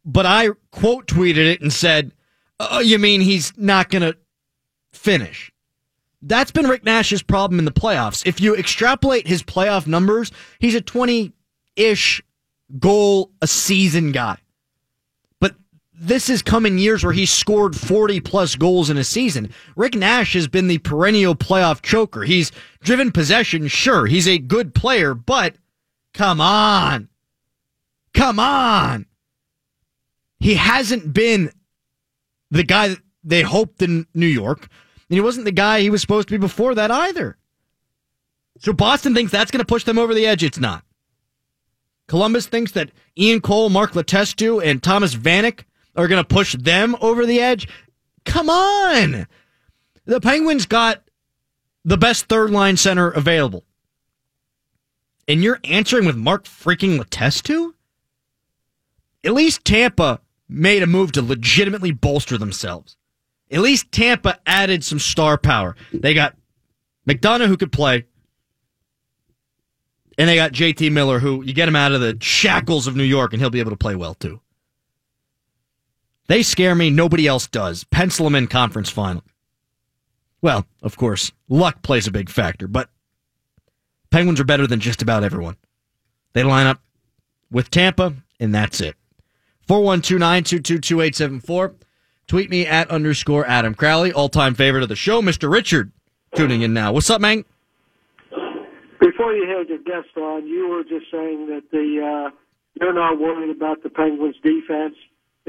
but 0.06 0.24
I 0.24 0.48
quote 0.70 1.06
tweeted 1.06 1.52
it 1.52 1.60
and 1.60 1.70
said, 1.70 2.12
Oh, 2.58 2.80
you 2.80 2.98
mean 2.98 3.20
he's 3.20 3.52
not 3.58 3.90
going 3.90 4.00
to 4.00 4.16
finish? 4.90 5.52
That's 6.22 6.50
been 6.50 6.66
Rick 6.66 6.82
Nash's 6.82 7.22
problem 7.22 7.58
in 7.58 7.66
the 7.66 7.70
playoffs. 7.70 8.26
If 8.26 8.40
you 8.40 8.56
extrapolate 8.56 9.26
his 9.26 9.42
playoff 9.42 9.86
numbers, 9.86 10.32
he's 10.60 10.74
a 10.74 10.80
20 10.80 11.30
ish 11.76 12.22
goal 12.78 13.32
a 13.42 13.46
season 13.46 14.12
guy. 14.12 14.38
This 16.00 16.28
has 16.28 16.42
come 16.42 16.64
in 16.64 16.78
years 16.78 17.02
where 17.02 17.12
he's 17.12 17.30
scored 17.30 17.74
40 17.74 18.20
plus 18.20 18.54
goals 18.54 18.88
in 18.88 18.96
a 18.96 19.04
season. 19.04 19.50
Rick 19.74 19.94
Nash 19.94 20.34
has 20.34 20.46
been 20.46 20.68
the 20.68 20.78
perennial 20.78 21.34
playoff 21.34 21.82
choker. 21.82 22.22
He's 22.22 22.52
driven 22.82 23.10
possession, 23.10 23.66
sure. 23.66 24.06
He's 24.06 24.28
a 24.28 24.38
good 24.38 24.74
player, 24.74 25.12
but 25.14 25.56
come 26.14 26.40
on. 26.40 27.08
Come 28.14 28.38
on. 28.38 29.06
He 30.38 30.54
hasn't 30.54 31.12
been 31.12 31.50
the 32.50 32.62
guy 32.62 32.88
that 32.88 33.00
they 33.24 33.42
hoped 33.42 33.82
in 33.82 34.06
New 34.14 34.26
York. 34.26 34.68
And 35.08 35.14
he 35.16 35.20
wasn't 35.20 35.46
the 35.46 35.52
guy 35.52 35.80
he 35.80 35.90
was 35.90 36.00
supposed 36.00 36.28
to 36.28 36.34
be 36.34 36.38
before 36.38 36.76
that 36.76 36.92
either. 36.92 37.36
So 38.60 38.72
Boston 38.72 39.14
thinks 39.14 39.32
that's 39.32 39.50
going 39.50 39.60
to 39.60 39.66
push 39.66 39.84
them 39.84 39.98
over 39.98 40.14
the 40.14 40.26
edge. 40.26 40.44
It's 40.44 40.58
not. 40.58 40.84
Columbus 42.06 42.46
thinks 42.46 42.72
that 42.72 42.90
Ian 43.18 43.40
Cole, 43.40 43.68
Mark 43.68 43.92
Letestu, 43.92 44.64
and 44.64 44.82
Thomas 44.82 45.14
Vanek 45.14 45.64
are 45.98 46.08
going 46.08 46.22
to 46.22 46.34
push 46.34 46.54
them 46.54 46.96
over 47.00 47.26
the 47.26 47.40
edge. 47.40 47.68
Come 48.24 48.48
on. 48.48 49.26
The 50.06 50.20
Penguins 50.20 50.64
got 50.64 51.02
the 51.84 51.98
best 51.98 52.26
third 52.26 52.50
line 52.50 52.76
center 52.76 53.10
available. 53.10 53.64
And 55.26 55.42
you're 55.42 55.60
answering 55.64 56.06
with 56.06 56.16
Mark 56.16 56.44
freaking 56.44 56.98
Letestu? 56.98 57.72
At 59.24 59.34
least 59.34 59.64
Tampa 59.64 60.20
made 60.48 60.82
a 60.82 60.86
move 60.86 61.12
to 61.12 61.22
legitimately 61.22 61.90
bolster 61.90 62.38
themselves. 62.38 62.96
At 63.50 63.60
least 63.60 63.90
Tampa 63.90 64.38
added 64.46 64.84
some 64.84 64.98
star 65.00 65.36
power. 65.36 65.74
They 65.92 66.14
got 66.14 66.36
McDonagh 67.06 67.48
who 67.48 67.56
could 67.56 67.72
play, 67.72 68.04
and 70.16 70.28
they 70.28 70.36
got 70.36 70.52
JT 70.52 70.92
Miller 70.92 71.18
who 71.18 71.42
you 71.42 71.52
get 71.52 71.68
him 71.68 71.76
out 71.76 71.92
of 71.92 72.00
the 72.00 72.16
shackles 72.20 72.86
of 72.86 72.94
New 72.94 73.02
York 73.02 73.32
and 73.32 73.42
he'll 73.42 73.50
be 73.50 73.60
able 73.60 73.72
to 73.72 73.76
play 73.76 73.96
well 73.96 74.14
too. 74.14 74.40
They 76.28 76.42
scare 76.42 76.74
me. 76.74 76.90
Nobody 76.90 77.26
else 77.26 77.46
does. 77.46 77.84
Pencil 77.84 78.24
them 78.24 78.34
in 78.34 78.46
conference 78.46 78.90
final. 78.90 79.24
Well, 80.40 80.66
of 80.82 80.96
course, 80.96 81.32
luck 81.48 81.82
plays 81.82 82.06
a 82.06 82.12
big 82.12 82.30
factor, 82.30 82.68
but 82.68 82.90
Penguins 84.10 84.38
are 84.38 84.44
better 84.44 84.66
than 84.66 84.80
just 84.80 85.02
about 85.02 85.24
everyone. 85.24 85.56
They 86.34 86.44
line 86.44 86.66
up 86.66 86.80
with 87.50 87.70
Tampa, 87.70 88.14
and 88.38 88.54
that's 88.54 88.80
it. 88.80 88.94
412 89.66 91.74
Tweet 92.26 92.50
me 92.50 92.66
at 92.66 92.90
underscore 92.90 93.46
Adam 93.46 93.74
Crowley, 93.74 94.12
all 94.12 94.28
time 94.28 94.54
favorite 94.54 94.82
of 94.82 94.90
the 94.90 94.96
show, 94.96 95.22
Mr. 95.22 95.50
Richard, 95.50 95.92
tuning 96.34 96.60
in 96.60 96.74
now. 96.74 96.92
What's 96.92 97.08
up, 97.08 97.22
man? 97.22 97.46
Before 99.00 99.32
you 99.32 99.48
had 99.48 99.68
your 99.68 99.78
guest 99.78 100.14
on, 100.16 100.46
you 100.46 100.68
were 100.68 100.84
just 100.84 101.10
saying 101.10 101.46
that 101.46 101.62
the 101.72 102.02
uh, 102.04 102.30
you're 102.74 102.92
not 102.92 103.18
worried 103.18 103.50
about 103.50 103.82
the 103.82 103.88
Penguins' 103.88 104.36
defense, 104.42 104.94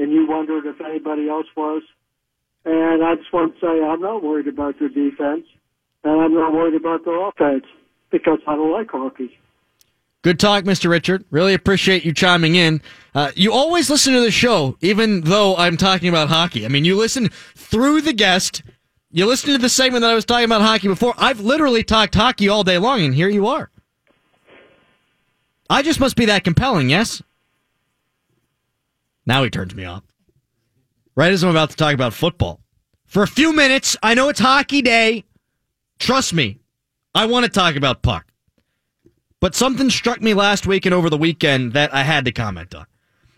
and 0.00 0.10
you 0.10 0.26
wondered 0.26 0.66
if 0.66 0.80
anybody 0.80 1.28
else 1.28 1.46
was. 1.56 1.82
And 2.64 3.04
I 3.04 3.14
just 3.16 3.32
want 3.32 3.54
to 3.54 3.60
say 3.60 3.82
I'm 3.84 4.00
not 4.00 4.22
worried 4.22 4.48
about 4.48 4.78
their 4.78 4.88
defense, 4.88 5.46
and 6.04 6.20
I'm 6.20 6.34
not 6.34 6.52
worried 6.52 6.74
about 6.74 7.04
their 7.04 7.28
offense 7.28 7.64
because 8.10 8.38
I 8.46 8.56
don't 8.56 8.72
like 8.72 8.90
hockey. 8.90 9.38
Good 10.22 10.38
talk, 10.38 10.64
Mr. 10.64 10.90
Richard. 10.90 11.24
Really 11.30 11.54
appreciate 11.54 12.04
you 12.04 12.12
chiming 12.12 12.54
in. 12.54 12.82
Uh, 13.14 13.30
you 13.34 13.52
always 13.52 13.88
listen 13.88 14.12
to 14.12 14.20
the 14.20 14.30
show, 14.30 14.76
even 14.82 15.22
though 15.22 15.56
I'm 15.56 15.78
talking 15.78 16.10
about 16.10 16.28
hockey. 16.28 16.66
I 16.66 16.68
mean, 16.68 16.84
you 16.84 16.96
listen 16.96 17.28
through 17.54 18.02
the 18.02 18.12
guest. 18.12 18.62
You 19.10 19.26
listen 19.26 19.52
to 19.52 19.58
the 19.58 19.70
segment 19.70 20.02
that 20.02 20.10
I 20.10 20.14
was 20.14 20.26
talking 20.26 20.44
about 20.44 20.60
hockey 20.60 20.88
before. 20.88 21.14
I've 21.16 21.40
literally 21.40 21.82
talked 21.82 22.14
hockey 22.14 22.48
all 22.48 22.64
day 22.64 22.76
long, 22.76 23.00
and 23.00 23.14
here 23.14 23.30
you 23.30 23.46
are. 23.46 23.70
I 25.70 25.82
just 25.82 26.00
must 26.00 26.16
be 26.16 26.26
that 26.26 26.44
compelling, 26.44 26.90
yes? 26.90 27.22
Now 29.30 29.44
he 29.44 29.50
turns 29.50 29.76
me 29.76 29.84
off. 29.84 30.02
Right 31.14 31.30
as 31.30 31.44
I'm 31.44 31.50
about 31.50 31.70
to 31.70 31.76
talk 31.76 31.94
about 31.94 32.14
football. 32.14 32.58
For 33.06 33.22
a 33.22 33.28
few 33.28 33.54
minutes, 33.54 33.96
I 34.02 34.14
know 34.14 34.28
it's 34.28 34.40
hockey 34.40 34.82
day. 34.82 35.24
Trust 36.00 36.34
me, 36.34 36.58
I 37.14 37.26
want 37.26 37.44
to 37.44 37.48
talk 37.48 37.76
about 37.76 38.02
puck. 38.02 38.26
But 39.38 39.54
something 39.54 39.88
struck 39.88 40.20
me 40.20 40.34
last 40.34 40.66
week 40.66 40.84
and 40.84 40.92
over 40.92 41.08
the 41.08 41.16
weekend 41.16 41.74
that 41.74 41.94
I 41.94 42.02
had 42.02 42.24
to 42.24 42.32
comment 42.32 42.74
on. 42.74 42.86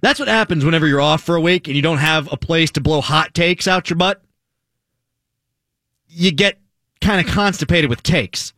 That's 0.01 0.18
what 0.18 0.28
happens 0.28 0.64
whenever 0.64 0.86
you're 0.86 0.99
off 0.99 1.24
for 1.24 1.36
a 1.36 1.43
week 1.43 1.68
and 1.68 1.76
you 1.76 1.82
don't 1.82 1.99
have 1.99 2.32
a 2.32 2.38
place 2.38 2.70
to 2.70 2.80
blow 2.80 3.03
hot 3.03 3.34
takes 3.34 3.68
out 3.68 3.90
your 3.90 3.99
butt. 3.99 4.22
You 6.09 6.32
get 6.32 6.59
kind 7.03 7.20
of 7.20 7.30
constipated 7.30 7.90
with 7.90 8.03
takes, 8.03 8.55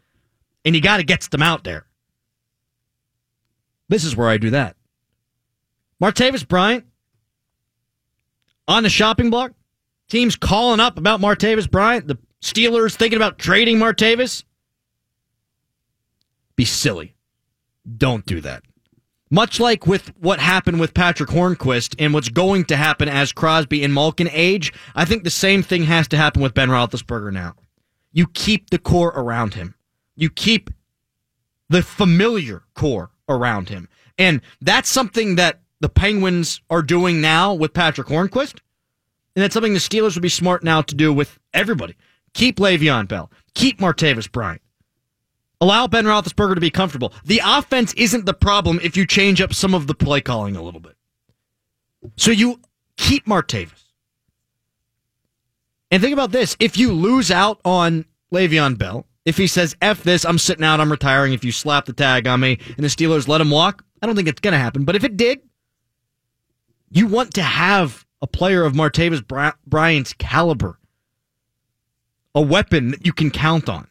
and 0.64 0.76
you 0.76 0.80
got 0.80 0.99
to 0.99 1.03
get 1.03 1.22
them 1.22 1.43
out 1.43 1.64
there. 1.64 1.85
This 3.89 4.05
is 4.05 4.14
where 4.14 4.28
I 4.28 4.39
do 4.39 4.51
that. 4.51 4.76
Martavis 6.01 6.47
Bryant 6.47 6.85
on 8.68 8.82
the 8.82 8.88
shopping 8.88 9.30
block. 9.30 9.52
Teams 10.08 10.36
calling 10.36 10.80
up 10.80 10.98
about 10.98 11.20
Martavis 11.20 11.70
Bryant. 11.70 12.08
The 12.08 12.18
Steelers 12.42 12.94
thinking 12.94 13.16
about 13.16 13.38
trading 13.38 13.78
Martavis. 13.78 14.44
Be 16.56 16.64
silly. 16.64 17.14
Don't 17.96 18.24
do 18.26 18.40
that. 18.42 18.62
Much 19.30 19.58
like 19.58 19.86
with 19.86 20.12
what 20.18 20.38
happened 20.38 20.78
with 20.78 20.94
Patric 20.94 21.30
Hornqvist 21.30 21.96
and 21.98 22.14
what's 22.14 22.28
going 22.28 22.66
to 22.66 22.76
happen 22.76 23.08
as 23.08 23.32
Crosby 23.32 23.82
and 23.82 23.92
Malkin 23.92 24.28
age, 24.30 24.72
I 24.94 25.04
think 25.04 25.24
the 25.24 25.30
same 25.30 25.62
thing 25.62 25.84
has 25.84 26.06
to 26.08 26.16
happen 26.16 26.42
with 26.42 26.54
Ben 26.54 26.68
Roethlisberger 26.68 27.32
now. 27.32 27.54
You 28.12 28.28
keep 28.28 28.70
the 28.70 28.78
core 28.78 29.08
around 29.08 29.54
him. 29.54 29.74
You 30.14 30.30
keep 30.30 30.70
the 31.68 31.82
familiar 31.82 32.62
core 32.74 33.10
around 33.28 33.70
him. 33.70 33.88
And 34.18 34.40
that's 34.60 34.88
something 34.88 35.34
that 35.36 35.60
the 35.85 35.91
Penguins 35.91 36.62
are 36.70 36.80
doing 36.80 37.20
now 37.20 37.53
with 37.53 37.74
Patric 37.74 38.07
Hornqvist. 38.07 38.61
And 39.37 39.43
that's 39.43 39.53
something 39.53 39.74
the 39.74 39.78
Steelers 39.78 40.14
would 40.14 40.22
be 40.22 40.30
smart 40.30 40.64
now 40.64 40.80
to 40.80 40.95
do 40.95 41.12
with 41.12 41.39
everybody. 41.53 41.95
Keep 42.32 42.57
Le'Veon 42.57 43.07
Bell. 43.07 43.30
Keep 43.55 43.80
Martavis 43.80 44.32
Bryant. 44.32 44.62
Allow 45.61 45.87
Ben 45.87 46.07
Roethlisberger 46.07 46.55
to 46.55 46.61
be 46.62 46.70
comfortable. 46.70 47.12
The 47.26 47.43
offense 47.45 47.93
isn't 47.99 48.24
the 48.24 48.32
problem 48.32 48.80
if 48.82 48.97
you 48.97 49.07
change 49.07 49.43
up 49.43 49.53
some 49.53 49.74
of 49.74 49.87
the 49.87 49.95
play 49.95 50.22
calling 50.22 50.57
a 50.57 50.62
little 50.62 50.80
bit. 50.80 50.97
So 52.16 52.30
you 52.30 52.62
keep 52.97 53.26
Martavis. 53.26 53.85
And 55.91 56.03
think 56.03 56.14
about 56.14 56.32
this. 56.32 56.57
If 56.61 56.78
you 56.78 56.95
lose 56.95 57.30
out 57.30 57.61
on 57.62 58.07
Le'Veon 58.32 58.78
Bell, 58.78 59.05
if 59.26 59.37
he 59.37 59.47
says, 59.47 59.76
F 59.82 60.03
this, 60.03 60.24
I'm 60.24 60.39
sitting 60.39 60.64
out, 60.64 60.80
I'm 60.80 60.91
retiring, 60.91 61.35
if 61.35 61.45
you 61.45 61.53
slap 61.53 61.85
the 61.85 61.93
tag 61.93 62.26
on 62.26 62.41
me 62.41 62.59
and 62.74 62.85
the 62.85 62.89
Steelers 62.89 63.28
let 63.28 63.43
him 63.43 63.51
walk, 63.51 63.85
I 64.01 64.07
don't 64.07 64.16
think 64.16 64.28
it's 64.28 64.41
going 64.41 64.53
to 64.53 64.59
happen. 64.59 64.87
But 64.87 64.97
if 64.97 65.05
it 65.05 65.18
did, 65.18 65.41
you 66.95 67.07
want 67.07 67.34
to 67.34 67.42
have 67.42 68.07
a 68.22 68.26
player 68.26 68.64
of 68.64 68.72
Martavis 68.72 69.55
Bryant's 69.66 70.12
caliber, 70.14 70.78
a 72.34 72.40
weapon 72.40 72.92
that 72.92 73.05
you 73.05 73.12
can 73.12 73.30
count 73.30 73.68
on. 73.68 73.88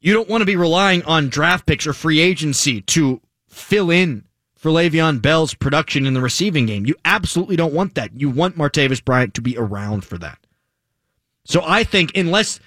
You 0.00 0.12
don't 0.12 0.28
want 0.28 0.42
to 0.42 0.46
be 0.46 0.56
relying 0.56 1.02
on 1.04 1.28
draft 1.28 1.66
picks 1.66 1.86
or 1.86 1.92
free 1.92 2.20
agency 2.20 2.80
to 2.82 3.20
fill 3.48 3.90
in 3.90 4.24
for 4.54 4.70
Le'Veon 4.70 5.20
Bell's 5.20 5.54
production 5.54 6.06
in 6.06 6.14
the 6.14 6.20
receiving 6.20 6.66
game. 6.66 6.86
You 6.86 6.94
absolutely 7.04 7.56
don't 7.56 7.74
want 7.74 7.94
that. 7.96 8.18
You 8.18 8.30
want 8.30 8.56
Martavis 8.56 9.04
Bryant 9.04 9.34
to 9.34 9.42
be 9.42 9.58
around 9.58 10.04
for 10.04 10.16
that. 10.18 10.38
So 11.44 11.62
I 11.64 11.84
think 11.84 12.16
unless 12.16 12.60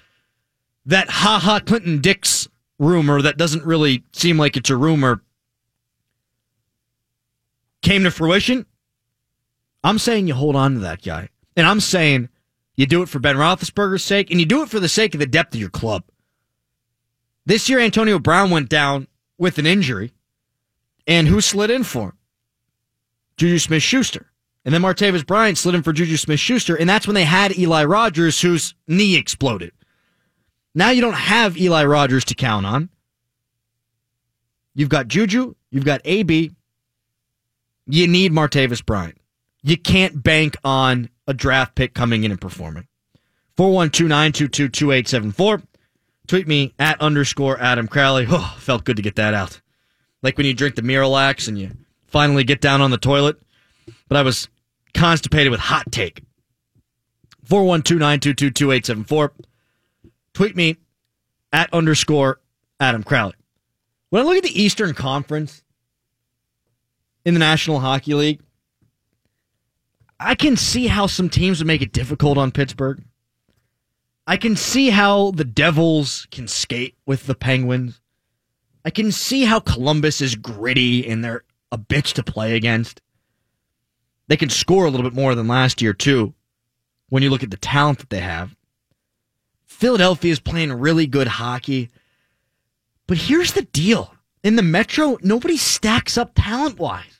that 0.86 1.10
Ha 1.10 1.40
Ha 1.40 1.60
Clinton-Dix 1.60 2.48
rumor 2.78 3.22
that 3.22 3.36
doesn't 3.36 3.64
really 3.64 4.04
seem 4.12 4.38
like 4.38 4.56
it's 4.56 4.70
a 4.70 4.76
rumor 4.76 5.22
came 7.82 8.04
to 8.04 8.10
fruition, 8.10 8.66
I'm 9.84 9.98
saying 9.98 10.26
you 10.26 10.34
hold 10.34 10.56
on 10.56 10.74
to 10.74 10.80
that 10.80 11.02
guy. 11.02 11.28
And 11.56 11.66
I'm 11.66 11.80
saying 11.80 12.28
you 12.76 12.86
do 12.86 13.02
it 13.02 13.08
for 13.08 13.18
Ben 13.18 13.36
Roethlisberger's 13.36 14.04
sake, 14.04 14.30
and 14.30 14.38
you 14.38 14.46
do 14.46 14.62
it 14.62 14.68
for 14.68 14.80
the 14.80 14.88
sake 14.88 15.14
of 15.14 15.20
the 15.20 15.26
depth 15.26 15.54
of 15.54 15.60
your 15.60 15.70
club. 15.70 16.04
This 17.46 17.68
year, 17.68 17.80
Antonio 17.80 18.18
Brown 18.18 18.50
went 18.50 18.68
down 18.68 19.08
with 19.38 19.58
an 19.58 19.66
injury, 19.66 20.12
and 21.06 21.26
who 21.26 21.40
slid 21.40 21.70
in 21.70 21.82
for 21.84 22.08
him? 22.08 22.18
JuJu 23.38 23.60
Smith-Schuster. 23.60 24.30
And 24.64 24.74
then 24.74 24.82
Martavis 24.82 25.26
Bryant 25.26 25.56
slid 25.56 25.74
in 25.74 25.82
for 25.82 25.92
JuJu 25.92 26.18
Smith-Schuster, 26.18 26.76
and 26.76 26.88
that's 26.88 27.06
when 27.06 27.14
they 27.14 27.24
had 27.24 27.56
Eli 27.56 27.84
Rogers, 27.84 28.40
whose 28.40 28.74
knee 28.86 29.16
exploded. 29.16 29.72
Now 30.74 30.90
you 30.90 31.00
don't 31.00 31.14
have 31.14 31.56
Eli 31.56 31.84
Rogers 31.84 32.24
to 32.26 32.34
count 32.34 32.66
on. 32.66 32.90
You've 34.74 34.88
got 34.88 35.08
Juju, 35.08 35.54
you've 35.70 35.84
got 35.84 36.02
AB. 36.04 36.52
You 37.86 38.06
need 38.06 38.32
Martavis 38.32 38.84
Bryant. 38.84 39.17
You 39.62 39.76
can't 39.76 40.22
bank 40.22 40.56
on 40.64 41.10
a 41.26 41.34
draft 41.34 41.74
pick 41.74 41.94
coming 41.94 42.24
in 42.24 42.30
and 42.30 42.40
performing. 42.40 42.86
412 43.56 45.62
Tweet 46.28 46.46
me 46.46 46.74
at 46.78 47.00
underscore 47.00 47.60
Adam 47.60 47.88
Crowley. 47.88 48.26
Oh, 48.30 48.56
felt 48.58 48.84
good 48.84 48.96
to 48.96 49.02
get 49.02 49.16
that 49.16 49.34
out. 49.34 49.60
Like 50.22 50.36
when 50.36 50.46
you 50.46 50.54
drink 50.54 50.76
the 50.76 50.82
Miralax 50.82 51.48
and 51.48 51.58
you 51.58 51.72
finally 52.06 52.44
get 52.44 52.60
down 52.60 52.80
on 52.80 52.90
the 52.90 52.98
toilet. 52.98 53.36
But 54.08 54.16
I 54.16 54.22
was 54.22 54.48
constipated 54.94 55.50
with 55.50 55.60
hot 55.60 55.90
take. 55.90 56.22
412 57.44 59.30
Tweet 60.34 60.56
me 60.56 60.76
at 61.52 61.72
underscore 61.72 62.40
Adam 62.78 63.02
Crowley. 63.02 63.34
When 64.10 64.22
I 64.22 64.24
look 64.24 64.36
at 64.36 64.42
the 64.42 64.62
Eastern 64.62 64.94
Conference 64.94 65.62
in 67.24 67.34
the 67.34 67.40
National 67.40 67.80
Hockey 67.80 68.14
League, 68.14 68.40
I 70.20 70.34
can 70.34 70.56
see 70.56 70.88
how 70.88 71.06
some 71.06 71.28
teams 71.28 71.58
would 71.58 71.66
make 71.66 71.82
it 71.82 71.92
difficult 71.92 72.38
on 72.38 72.50
Pittsburgh. 72.50 73.02
I 74.26 74.36
can 74.36 74.56
see 74.56 74.90
how 74.90 75.30
the 75.30 75.44
Devils 75.44 76.26
can 76.30 76.48
skate 76.48 76.96
with 77.06 77.26
the 77.26 77.34
Penguins. 77.34 78.00
I 78.84 78.90
can 78.90 79.12
see 79.12 79.44
how 79.44 79.60
Columbus 79.60 80.20
is 80.20 80.34
gritty 80.34 81.08
and 81.08 81.24
they're 81.24 81.44
a 81.70 81.78
bitch 81.78 82.12
to 82.14 82.22
play 82.22 82.56
against. 82.56 83.00
They 84.26 84.36
can 84.36 84.50
score 84.50 84.84
a 84.84 84.90
little 84.90 85.08
bit 85.08 85.16
more 85.16 85.34
than 85.34 85.48
last 85.48 85.80
year, 85.80 85.94
too, 85.94 86.34
when 87.08 87.22
you 87.22 87.30
look 87.30 87.42
at 87.42 87.50
the 87.50 87.56
talent 87.56 88.00
that 88.00 88.10
they 88.10 88.20
have. 88.20 88.54
Philadelphia 89.64 90.32
is 90.32 90.40
playing 90.40 90.72
really 90.72 91.06
good 91.06 91.28
hockey. 91.28 91.88
But 93.06 93.18
here's 93.18 93.52
the 93.52 93.62
deal 93.62 94.14
in 94.42 94.56
the 94.56 94.62
Metro, 94.62 95.18
nobody 95.22 95.56
stacks 95.56 96.18
up 96.18 96.32
talent 96.34 96.78
wise. 96.78 97.17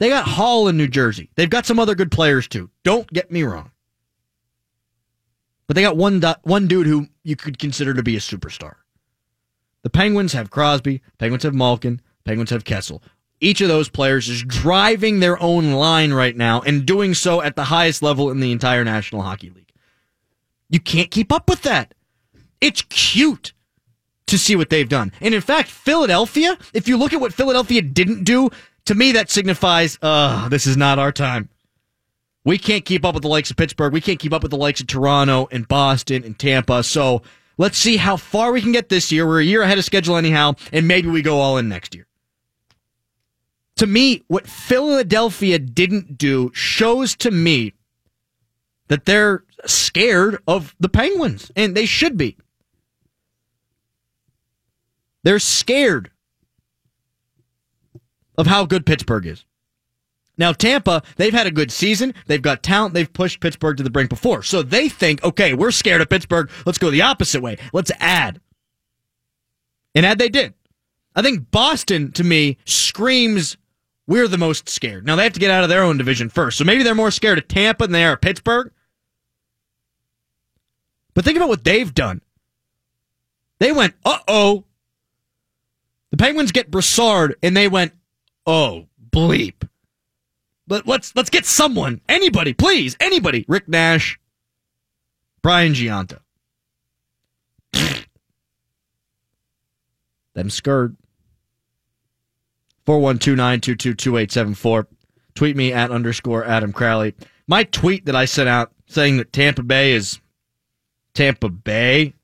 They 0.00 0.08
got 0.08 0.24
Hall 0.24 0.66
in 0.66 0.78
New 0.78 0.88
Jersey. 0.88 1.30
They've 1.36 1.48
got 1.48 1.66
some 1.66 1.78
other 1.78 1.94
good 1.94 2.10
players, 2.10 2.48
too. 2.48 2.70
Don't 2.84 3.06
get 3.12 3.30
me 3.30 3.42
wrong. 3.42 3.70
But 5.66 5.76
they 5.76 5.82
got 5.82 5.98
one, 5.98 6.22
one 6.42 6.66
dude 6.66 6.86
who 6.86 7.06
you 7.22 7.36
could 7.36 7.58
consider 7.58 7.92
to 7.92 8.02
be 8.02 8.16
a 8.16 8.20
superstar. 8.20 8.76
The 9.82 9.90
Penguins 9.90 10.32
have 10.32 10.50
Crosby, 10.50 11.02
Penguins 11.18 11.42
have 11.42 11.54
Malkin, 11.54 12.00
Penguins 12.24 12.48
have 12.48 12.64
Kessel. 12.64 13.02
Each 13.42 13.60
of 13.60 13.68
those 13.68 13.90
players 13.90 14.28
is 14.28 14.42
driving 14.42 15.20
their 15.20 15.40
own 15.40 15.72
line 15.72 16.14
right 16.14 16.36
now 16.36 16.62
and 16.62 16.86
doing 16.86 17.12
so 17.12 17.42
at 17.42 17.54
the 17.54 17.64
highest 17.64 18.02
level 18.02 18.30
in 18.30 18.40
the 18.40 18.52
entire 18.52 18.84
National 18.84 19.22
Hockey 19.22 19.50
League. 19.50 19.72
You 20.70 20.80
can't 20.80 21.10
keep 21.10 21.30
up 21.30 21.48
with 21.48 21.62
that. 21.62 21.94
It's 22.60 22.82
cute 22.88 23.52
to 24.26 24.38
see 24.38 24.56
what 24.56 24.70
they've 24.70 24.88
done. 24.88 25.12
And 25.20 25.34
in 25.34 25.40
fact, 25.40 25.68
Philadelphia, 25.68 26.56
if 26.72 26.88
you 26.88 26.96
look 26.96 27.12
at 27.12 27.20
what 27.20 27.34
Philadelphia 27.34 27.82
didn't 27.82 28.24
do, 28.24 28.50
to 28.86 28.94
me 28.94 29.12
that 29.12 29.30
signifies, 29.30 29.98
uh, 30.02 30.48
this 30.48 30.66
is 30.66 30.76
not 30.76 30.98
our 30.98 31.12
time. 31.12 31.48
We 32.44 32.58
can't 32.58 32.84
keep 32.84 33.04
up 33.04 33.14
with 33.14 33.22
the 33.22 33.28
likes 33.28 33.50
of 33.50 33.56
Pittsburgh. 33.56 33.92
We 33.92 34.00
can't 34.00 34.18
keep 34.18 34.32
up 34.32 34.42
with 34.42 34.50
the 34.50 34.56
likes 34.56 34.80
of 34.80 34.86
Toronto 34.86 35.48
and 35.50 35.68
Boston 35.68 36.24
and 36.24 36.38
Tampa. 36.38 36.82
So 36.82 37.22
let's 37.58 37.78
see 37.78 37.98
how 37.98 38.16
far 38.16 38.52
we 38.52 38.62
can 38.62 38.72
get 38.72 38.88
this 38.88 39.12
year. 39.12 39.26
We're 39.26 39.40
a 39.40 39.44
year 39.44 39.62
ahead 39.62 39.78
of 39.78 39.84
schedule 39.84 40.16
anyhow, 40.16 40.54
and 40.72 40.88
maybe 40.88 41.08
we 41.08 41.22
go 41.22 41.38
all 41.40 41.58
in 41.58 41.68
next 41.68 41.94
year. 41.94 42.06
To 43.76 43.86
me, 43.86 44.24
what 44.28 44.46
Philadelphia 44.46 45.58
didn't 45.58 46.18
do 46.18 46.50
shows 46.54 47.14
to 47.16 47.30
me 47.30 47.74
that 48.88 49.04
they're 49.04 49.44
scared 49.66 50.42
of 50.48 50.74
the 50.80 50.88
Penguins, 50.88 51.50
and 51.54 51.76
they 51.76 51.86
should 51.86 52.16
be. 52.16 52.36
They're 55.22 55.38
scared 55.38 56.10
of 58.40 58.46
how 58.46 58.64
good 58.64 58.86
Pittsburgh 58.86 59.26
is. 59.26 59.44
Now, 60.38 60.52
Tampa, 60.52 61.02
they've 61.16 61.34
had 61.34 61.46
a 61.46 61.50
good 61.50 61.70
season. 61.70 62.14
They've 62.26 62.40
got 62.40 62.62
talent. 62.62 62.94
They've 62.94 63.12
pushed 63.12 63.40
Pittsburgh 63.40 63.76
to 63.76 63.82
the 63.82 63.90
brink 63.90 64.08
before. 64.08 64.42
So 64.42 64.62
they 64.62 64.88
think, 64.88 65.22
okay, 65.22 65.52
we're 65.52 65.70
scared 65.70 66.00
of 66.00 66.08
Pittsburgh. 66.08 66.50
Let's 66.64 66.78
go 66.78 66.90
the 66.90 67.02
opposite 67.02 67.42
way. 67.42 67.58
Let's 67.74 67.92
add. 68.00 68.40
And 69.94 70.06
add 70.06 70.18
they 70.18 70.30
did. 70.30 70.54
I 71.14 71.20
think 71.20 71.50
Boston, 71.50 72.12
to 72.12 72.24
me, 72.24 72.56
screams 72.64 73.58
we're 74.06 74.28
the 74.28 74.38
most 74.38 74.68
scared. 74.68 75.06
Now, 75.06 75.14
they 75.14 75.24
have 75.24 75.34
to 75.34 75.40
get 75.40 75.50
out 75.50 75.62
of 75.62 75.68
their 75.68 75.84
own 75.84 75.98
division 75.98 76.30
first. 76.30 76.58
So 76.58 76.64
maybe 76.64 76.82
they're 76.82 76.96
more 76.96 77.12
scared 77.12 77.38
of 77.38 77.46
Tampa 77.46 77.84
than 77.84 77.92
they 77.92 78.04
are 78.04 78.14
of 78.14 78.20
Pittsburgh. 78.20 78.72
But 81.14 81.24
think 81.24 81.36
about 81.36 81.48
what 81.48 81.62
they've 81.64 81.94
done. 81.94 82.20
They 83.60 83.72
went, 83.72 83.94
uh 84.04 84.18
oh. 84.26 84.64
The 86.10 86.16
Penguins 86.16 86.50
get 86.50 86.70
Brassard, 86.70 87.36
and 87.42 87.56
they 87.56 87.68
went, 87.68 87.92
oh, 88.46 88.86
bleep. 89.10 89.68
But 90.66 90.86
let's 90.86 91.14
let's 91.16 91.30
get 91.30 91.46
someone, 91.46 92.00
anybody, 92.08 92.52
please, 92.52 92.96
anybody. 93.00 93.44
Rick 93.48 93.68
Nash, 93.68 94.20
Brian 95.42 95.74
Gionta. 95.74 96.20
Them 100.34 100.50
scared. 100.50 100.96
412-922-2874. 102.86 104.86
Tweet 105.34 105.56
me 105.56 105.72
at 105.72 105.90
underscore 105.90 106.44
Adam 106.44 106.72
Crowley. 106.72 107.14
My 107.46 107.64
tweet 107.64 108.06
that 108.06 108.16
I 108.16 108.24
sent 108.24 108.48
out 108.48 108.72
saying 108.86 109.18
that 109.18 109.32
Tampa 109.32 109.62
Bay 109.62 109.92
is 109.92 110.20
Tampa 111.14 111.48
Bay 111.48 112.14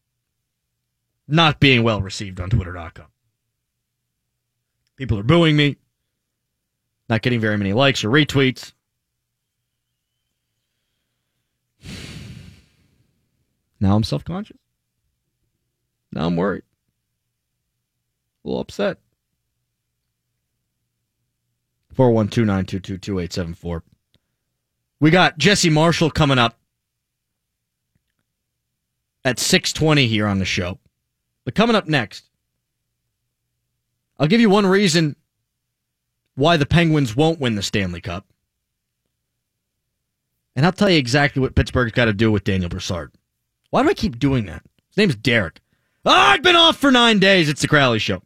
not 1.28 1.60
being 1.60 1.82
well 1.82 2.00
received 2.00 2.40
on 2.40 2.50
Twitter.com. 2.50 3.06
People 4.96 5.18
are 5.18 5.24
booing 5.24 5.56
me, 5.56 5.76
not 7.08 7.22
getting 7.22 7.40
very 7.40 7.56
many 7.56 7.72
likes 7.72 8.04
or 8.04 8.10
retweets. 8.10 8.72
Now 13.80 13.94
I'm 13.94 14.04
self 14.04 14.24
conscious. 14.24 14.56
Now 16.12 16.26
I'm 16.26 16.36
worried. 16.36 16.62
A 18.44 18.48
little 18.48 18.60
upset. 18.60 18.98
412 21.94 22.46
922 22.46 22.98
2874. 22.98 23.82
We 25.00 25.10
got 25.10 25.38
Jesse 25.38 25.70
Marshall 25.70 26.10
coming 26.10 26.38
up 26.38 26.58
at 29.24 29.38
620 29.38 30.06
here 30.06 30.26
on 30.26 30.38
the 30.38 30.44
show. 30.44 30.78
But 31.44 31.54
coming 31.54 31.76
up 31.76 31.86
next, 31.86 32.24
I'll 34.18 34.26
give 34.26 34.40
you 34.40 34.50
one 34.50 34.66
reason 34.66 35.16
why 36.36 36.56
the 36.56 36.66
Penguins 36.66 37.16
won't 37.16 37.40
win 37.40 37.56
the 37.56 37.62
Stanley 37.62 38.00
Cup. 38.00 38.24
And 40.54 40.64
I'll 40.64 40.72
tell 40.72 40.88
you 40.88 40.98
exactly 40.98 41.42
what 41.42 41.54
Pittsburgh's 41.54 41.92
got 41.92 42.06
to 42.06 42.12
do 42.12 42.30
with 42.30 42.44
Daniel 42.44 42.70
Brassard. 42.70 43.12
Why 43.70 43.82
do 43.82 43.88
I 43.88 43.94
keep 43.94 44.18
doing 44.18 44.46
that? 44.46 44.62
His 44.88 44.96
name's 44.96 45.16
Derick. 45.16 45.60
Oh, 46.04 46.10
I've 46.10 46.42
been 46.42 46.56
off 46.56 46.76
for 46.76 46.90
nine 46.90 47.18
days. 47.18 47.48
It's 47.48 47.60
the 47.60 47.68
Crowley 47.68 47.98
Show. 47.98 48.22